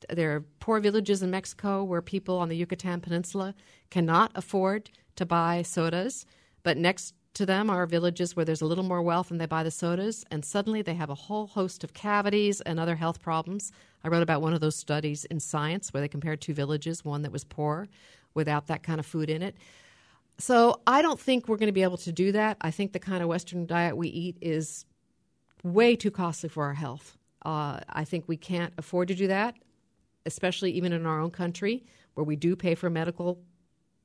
There 0.10 0.36
are 0.36 0.42
poor 0.60 0.82
villages 0.82 1.24
in 1.24 1.32
Mexico 1.32 1.82
where 1.82 2.02
people 2.02 2.40
on 2.40 2.50
the 2.50 2.58
Yucatan 2.58 3.00
Peninsula 3.00 3.56
cannot 3.90 4.32
afford 4.36 4.90
to 5.16 5.26
buy 5.26 5.62
sodas, 5.62 6.26
but 6.62 6.78
next 6.78 7.14
to 7.38 7.46
them 7.46 7.70
are 7.70 7.86
villages 7.86 8.36
where 8.36 8.46
there's 8.46 8.62
a 8.62 8.66
little 8.66 8.84
more 8.84 9.02
wealth 9.02 9.32
and 9.32 9.40
they 9.40 9.46
buy 9.46 9.64
the 9.64 9.72
sodas, 9.72 10.26
and 10.32 10.44
suddenly 10.44 10.82
they 10.82 10.96
have 10.96 11.10
a 11.10 11.16
whole 11.16 11.48
host 11.48 11.84
of 11.84 11.94
cavities 11.94 12.62
and 12.62 12.80
other 12.80 12.96
health 12.96 13.22
problems. 13.22 13.72
I 14.04 14.10
wrote 14.10 14.24
about 14.24 14.42
one 14.42 14.54
of 14.54 14.60
those 14.60 14.76
studies 14.76 15.24
in 15.26 15.40
Science 15.40 15.94
where 15.94 16.02
they 16.02 16.08
compared 16.08 16.42
two 16.42 16.54
villages, 16.54 17.06
one 17.06 17.22
that 17.22 17.32
was 17.32 17.44
poor 17.44 17.88
without 18.34 18.68
that 18.68 18.82
kind 18.82 19.00
of 19.00 19.06
food 19.06 19.30
in 19.30 19.42
it. 19.44 19.56
So 20.40 20.82
I 20.88 21.02
don't 21.02 21.20
think 21.20 21.48
we're 21.48 21.58
going 21.58 21.68
to 21.68 21.74
be 21.74 21.84
able 21.84 21.98
to 21.98 22.12
do 22.12 22.32
that. 22.32 22.58
I 22.62 22.72
think 22.72 22.92
the 22.94 23.00
kind 23.00 23.22
of 23.22 23.30
Western 23.30 23.66
diet 23.66 23.96
we 23.96 24.08
eat 24.10 24.38
is 24.42 24.86
way 25.64 25.96
too 25.96 26.12
costly 26.12 26.50
for 26.50 26.66
our 26.66 26.74
health. 26.74 27.18
Uh, 27.46 27.80
I 27.90 28.04
think 28.04 28.26
we 28.28 28.38
can't 28.38 28.74
afford 28.78 29.08
to 29.10 29.16
do 29.16 29.28
that, 29.28 29.56
especially 30.26 30.72
even 30.72 30.92
in 30.92 31.06
our 31.06 31.20
own 31.20 31.32
country 31.32 31.86
where 32.16 32.24
we 32.24 32.36
do 32.36 32.56
pay 32.56 32.74
for 32.74 32.90
medical 32.90 33.40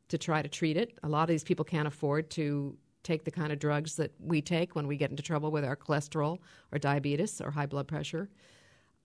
to 0.09 0.19
try 0.19 0.43
to 0.43 0.49
treat 0.49 0.77
it. 0.77 0.99
A 1.03 1.09
lot 1.09 1.23
of 1.23 1.29
these 1.29 1.45
people 1.45 1.65
can't 1.65 1.89
afford 1.89 2.29
to 2.31 2.77
take 3.03 3.25
the 3.25 3.31
kind 3.31 3.53
of 3.53 3.59
drugs 3.59 3.97
that 3.97 4.13
we 4.21 4.41
take 4.41 4.75
when 4.75 4.87
we 4.87 4.97
get 4.97 5.11
into 5.11 5.23
trouble 5.23 5.51
with 5.51 5.65
our 5.65 5.77
cholesterol 5.77 6.39
or 6.73 6.79
diabetes 6.79 7.41
or 7.41 7.51
high 7.51 7.67
blood 7.67 7.89
pressure. 7.89 8.29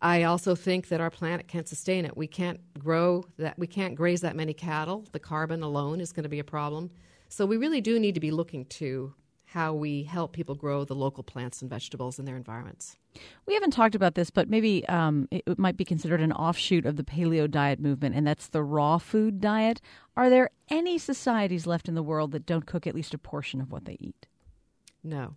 I 0.02 0.24
also 0.24 0.54
think 0.54 0.89
that 0.89 1.02
our 1.02 1.10
planet 1.10 1.48
can't 1.48 1.68
sustain 1.68 2.06
it. 2.06 2.16
We 2.16 2.28
can't 2.28 2.60
grow 2.78 3.26
that 3.38 3.58
we 3.58 3.66
can't 3.66 3.95
graze 3.95 4.22
that 4.22 4.36
many 4.36 4.54
cattle. 4.54 5.06
The 5.12 5.20
carbon 5.20 5.64
alone 5.64 6.00
is 6.02 6.14
going 6.14 6.24
to 6.24 6.30
be 6.30 6.39
a 6.39 6.43
problem. 6.43 6.91
So 7.30 7.45
we 7.45 7.58
really 7.58 7.82
do 7.82 8.00
need 8.00 8.14
to 8.14 8.22
be 8.22 8.32
looking 8.32 8.66
to 8.66 9.14
how 9.52 9.74
we 9.74 10.04
help 10.04 10.34
people 10.34 10.56
grow 10.56 10.84
the 10.84 10.93
local 10.93 11.24
plants 11.24 11.62
and 11.62 11.70
vegetables 11.70 12.20
in 12.20 12.26
their 12.26 12.36
environments. 12.36 12.98
We 13.45 13.54
haven't 13.54 13.72
talked 13.72 13.95
about 13.95 14.16
this, 14.16 14.30
but 14.30 14.50
maybe 14.50 14.86
um, 14.89 15.30
it 15.32 15.58
might 15.58 15.78
be 15.78 15.86
considered 15.86 16.20
an 16.20 16.34
offshoot 16.34 16.86
of 16.86 16.98
the 16.98 17.04
paleo 17.04 17.50
diet 17.50 17.80
movement, 17.80 18.14
and 18.14 18.28
that's 18.28 18.50
the 18.50 18.62
raw 18.62 18.98
food 18.98 19.39
diet. 19.39 19.80
Are 20.18 20.30
there 20.30 20.50
any 20.70 20.98
societies 20.98 21.66
left 21.66 21.88
in 21.88 21.95
the 21.95 22.04
world 22.04 22.32
that 22.34 22.45
don't 22.45 22.66
cook 22.66 22.86
at 22.86 22.93
least 22.93 23.14
a 23.14 23.18
portion 23.18 23.62
of 23.62 23.72
what 23.72 23.86
they 23.86 23.95
eat? 24.02 24.28
No. 25.02 25.36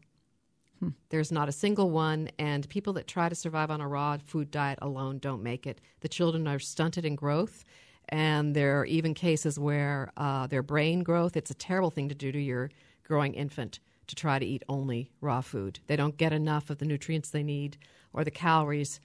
Hmm. 0.81 0.89
There's 1.11 1.31
not 1.31 1.49
a 1.49 1.53
single 1.53 1.89
one, 1.89 2.31
and 2.37 2.69
people 2.69 2.93
that 2.95 3.07
try 3.07 3.29
to 3.29 3.37
survive 3.37 3.71
on 3.71 3.81
a 3.81 3.87
raw 3.87 4.19
food 4.19 4.51
diet 4.51 4.81
alone 4.83 5.19
don't 5.19 5.43
make 5.43 5.69
it. 5.69 5.81
The 6.01 6.09
children 6.09 6.49
are 6.49 6.59
stunted 6.59 7.05
in 7.05 7.15
growth, 7.15 7.65
and 8.09 8.57
there 8.57 8.81
are 8.81 8.87
even 8.87 9.15
cases 9.15 9.57
where 9.57 10.11
uh, 10.17 10.49
their 10.49 10.65
brain 10.65 11.05
growth, 11.05 11.37
it's 11.37 11.53
a 11.53 11.55
terrible 11.55 11.91
thing 11.91 12.09
to 12.09 12.15
do 12.17 12.33
to 12.33 12.41
your 12.41 12.71
growing 13.05 13.35
infant 13.35 13.79
to 14.11 14.15
try 14.17 14.39
to 14.39 14.47
eat 14.47 14.63
only 14.69 15.11
raw 15.21 15.41
food. 15.41 15.81
They 15.87 15.97
don't 15.97 16.17
get 16.17 16.33
enough 16.33 16.71
of 16.71 16.79
the 16.79 16.85
nutrients 16.85 17.31
they 17.31 17.43
need 17.43 17.79
or 18.13 18.25
the 18.25 18.31
calories 18.31 19.01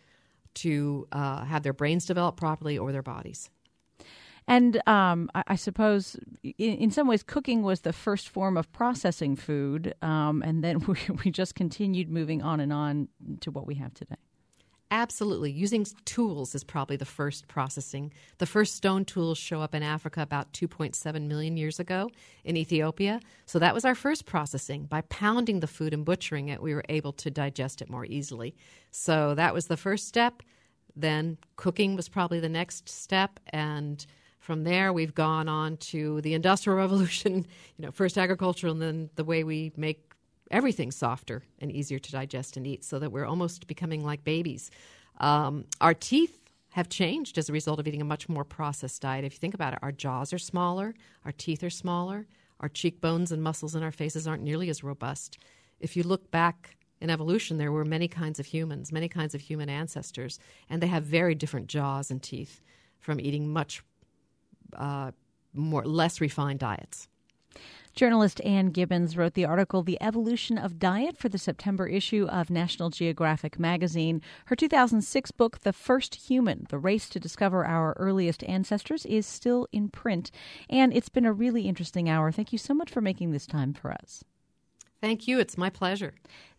to 0.56 1.08
uh, 1.12 1.46
have 1.46 1.64
their 1.64 1.74
brains 1.74 2.06
develop 2.06 2.38
properly 2.38 2.78
or 2.78 2.92
their 2.92 3.04
bodies. 3.04 3.50
And 4.48 4.82
um, 4.88 5.30
I, 5.34 5.44
I, 5.48 5.56
suppose, 5.56 6.18
in, 6.44 6.76
in, 6.76 6.92
some 6.92 7.08
ways, 7.08 7.24
cooking 7.24 7.64
was 7.64 7.82
the 7.82 7.94
first 7.94 8.30
form 8.30 8.58
of 8.58 8.72
processing 8.72 9.36
food, 9.36 9.96
um, 10.04 10.44
and 10.44 10.64
then 10.64 10.80
we, 10.88 10.98
we 11.24 11.32
just 11.32 11.56
continued 11.56 12.10
moving 12.10 12.42
on 12.42 12.60
and 12.60 12.72
on 12.72 13.08
to 13.42 13.52
what 13.52 13.66
we 13.66 13.76
have 13.76 13.94
today. 13.94 14.16
Absolutely. 14.92 15.52
Using 15.52 15.86
tools 16.06 16.54
is 16.54 16.64
probably 16.64 16.96
the 16.96 17.06
first 17.06 17.48
processing. 17.48 18.14
The 18.38 18.46
first 18.46 18.76
stone 18.76 19.04
tools 19.04 19.38
show 19.38 19.62
up 19.62 19.74
in 19.74 19.82
Africa 19.82 20.22
about 20.22 20.54
2.7 20.54 21.28
million 21.28 21.58
years 21.58 21.80
ago 21.80 22.12
in 22.44 22.56
Ethiopia. 22.56 23.20
So 23.48 23.58
that 23.60 23.74
was 23.74 23.84
our 23.84 23.96
first 23.96 24.26
processing. 24.28 24.86
By 24.86 25.02
pounding 25.02 25.60
the 25.60 25.68
food 25.68 25.94
and 25.94 26.06
butchering 26.06 26.50
it, 26.50 26.62
we 26.62 26.74
were 26.74 26.84
able 26.88 27.14
to 27.14 27.32
digest 27.32 27.82
it 27.82 27.90
more 27.90 28.06
easily. 28.06 28.56
So 28.92 29.34
that 29.34 29.56
was 29.56 29.68
the 29.68 29.78
first 29.78 30.08
step. 30.08 30.44
Then 30.96 31.40
cooking 31.56 31.96
was 31.96 32.08
probably 32.08 32.40
the 32.40 32.48
next 32.48 32.88
step. 32.88 33.40
And 33.48 34.06
from 34.40 34.64
there, 34.64 34.94
we've 34.94 35.16
gone 35.16 35.50
on 35.50 35.78
to 35.78 36.22
the 36.22 36.36
Industrial 36.36 36.78
Revolution, 36.86 37.48
you 37.78 37.86
know, 37.86 37.92
first 37.92 38.20
agricultural 38.20 38.74
and 38.74 38.82
then 38.82 39.10
the 39.16 39.24
way 39.24 39.44
we 39.44 39.72
make 39.76 40.15
everything 40.52 40.92
softer 40.92 41.44
and 41.60 41.72
easier 41.72 42.00
to 42.00 42.12
digest 42.12 42.58
and 42.58 42.68
eat 42.68 42.84
so 42.84 43.00
that 43.00 43.12
we're 43.12 43.26
almost 43.26 43.68
becoming 43.68 44.04
like 44.04 44.24
babies. 44.24 44.72
Um, 45.20 45.66
our 45.82 45.94
teeth 45.94 46.40
have 46.72 46.90
changed 46.90 47.38
as 47.38 47.50
a 47.50 47.54
result 47.54 47.80
of 47.80 47.88
eating 47.88 48.02
a 48.02 48.06
much 48.06 48.28
more 48.28 48.44
processed 48.44 49.02
diet. 49.02 49.24
If 49.24 49.34
you 49.34 49.40
think 49.40 49.54
about 49.54 49.74
it, 49.74 49.80
our 49.82 49.92
jaws 49.92 50.34
are 50.34 50.38
smaller, 50.38 50.94
our 51.24 51.32
teeth 51.32 51.64
are 51.64 51.70
smaller, 51.70 52.28
our 52.60 52.70
cheekbones 52.70 53.32
and 53.32 53.42
muscles 53.42 53.76
in 53.76 53.84
our 53.84 53.92
faces 53.92 54.28
aren't 54.28 54.44
nearly 54.44 54.70
as 54.70 54.84
robust. 54.84 55.38
If 55.80 55.96
you 55.96 56.04
look 56.04 56.32
back 56.32 56.78
in 57.02 57.10
evolution, 57.10 57.58
there 57.58 57.72
were 57.72 57.86
many 57.86 58.08
kinds 58.08 58.40
of 58.40 58.46
humans, 58.46 58.92
many 58.92 59.08
kinds 59.08 59.36
of 59.36 59.42
human 59.42 59.70
ancestors, 59.70 60.40
and 60.70 60.82
they 60.82 60.88
have 60.88 61.04
very 61.04 61.36
different 61.36 61.68
jaws 61.68 62.12
and 62.12 62.22
teeth 62.22 62.62
from 63.00 63.20
eating 63.20 63.48
much 63.48 63.84
uh, 64.76 65.12
more 65.54 65.86
less 65.86 66.20
refined 66.20 66.60
diets. 66.60 67.08
Journalist 67.96 68.42
Ann 68.42 68.72
Gibbons 68.72 69.16
wrote 69.16 69.36
the 69.36 69.46
article 69.46 69.82
The 69.82 69.98
Evolution 70.02 70.58
of 70.58 70.80
Diet 70.80 71.18
for 71.18 71.30
the 71.30 71.38
September 71.38 71.88
issue 71.88 72.28
of 72.30 72.50
National 72.50 72.90
Geographic 72.90 73.58
magazine. 73.58 74.22
Her 74.48 74.56
2006 74.58 75.32
book, 75.32 75.60
The 75.62 75.72
First 75.72 76.16
Human 76.28 76.68
The 76.70 76.78
Race 76.78 77.08
to 77.08 77.22
Discover 77.22 77.66
Our 77.66 77.94
Earliest 77.94 78.44
Ancestors, 78.44 79.06
is 79.06 79.26
still 79.26 79.66
in 79.72 79.88
print. 79.88 80.30
And 80.70 80.94
it's 80.94 81.08
been 81.08 81.26
a 81.26 81.32
really 81.32 81.70
interesting 81.70 82.10
hour. 82.10 82.34
Thank 82.34 82.52
you 82.52 82.58
so 82.58 82.74
much 82.74 82.92
for 82.92 83.00
making 83.00 83.32
this 83.32 83.48
time 83.48 83.74
for 83.74 83.94
us. 83.94 84.26
Thank 85.00 85.26
you. 85.26 85.40
It's 85.40 85.58
my 85.58 85.70
pleasure. 85.70 86.16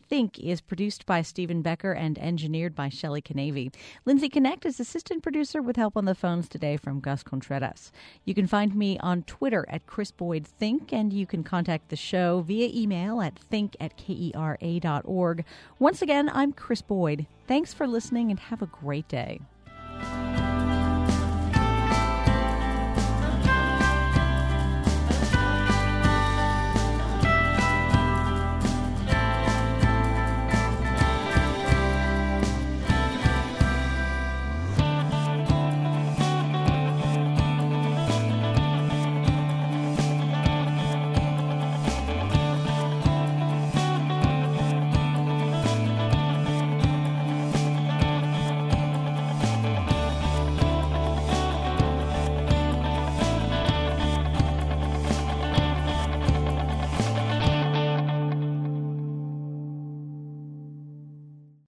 Think 0.08 0.38
is 0.38 0.60
produced 0.60 1.04
by 1.06 1.22
Stephen 1.22 1.62
Becker 1.62 1.92
and 1.92 2.18
engineered 2.18 2.74
by 2.74 2.88
Shelley 2.88 3.20
Canavy. 3.20 3.74
Lindsay 4.04 4.28
Connect 4.28 4.64
is 4.64 4.78
assistant 4.78 5.22
producer 5.22 5.60
with 5.60 5.76
help 5.76 5.96
on 5.96 6.04
the 6.04 6.14
phones 6.14 6.48
today 6.48 6.76
from 6.76 7.00
Gus 7.00 7.22
Contreras. 7.22 7.90
You 8.24 8.34
can 8.34 8.46
find 8.46 8.74
me 8.74 8.98
on 9.00 9.24
Twitter 9.24 9.64
at 9.68 9.86
Krys 9.86 10.12
Boyd 10.16 10.46
Think, 10.46 10.92
and 10.92 11.12
you 11.12 11.26
can 11.26 11.42
contact 11.42 11.88
the 11.88 11.96
show 11.96 12.40
via 12.40 12.70
email 12.72 13.20
at 13.20 13.38
think 13.38 13.76
at 13.80 13.96
kera.org. 13.96 15.44
Once 15.78 16.02
again, 16.02 16.30
I'm 16.32 16.52
Krys 16.52 16.86
Boyd. 16.86 17.26
Thanks 17.48 17.74
for 17.74 17.86
listening 17.86 18.30
and 18.30 18.38
have 18.38 18.62
a 18.62 18.66
great 18.66 19.08
day. 19.08 19.40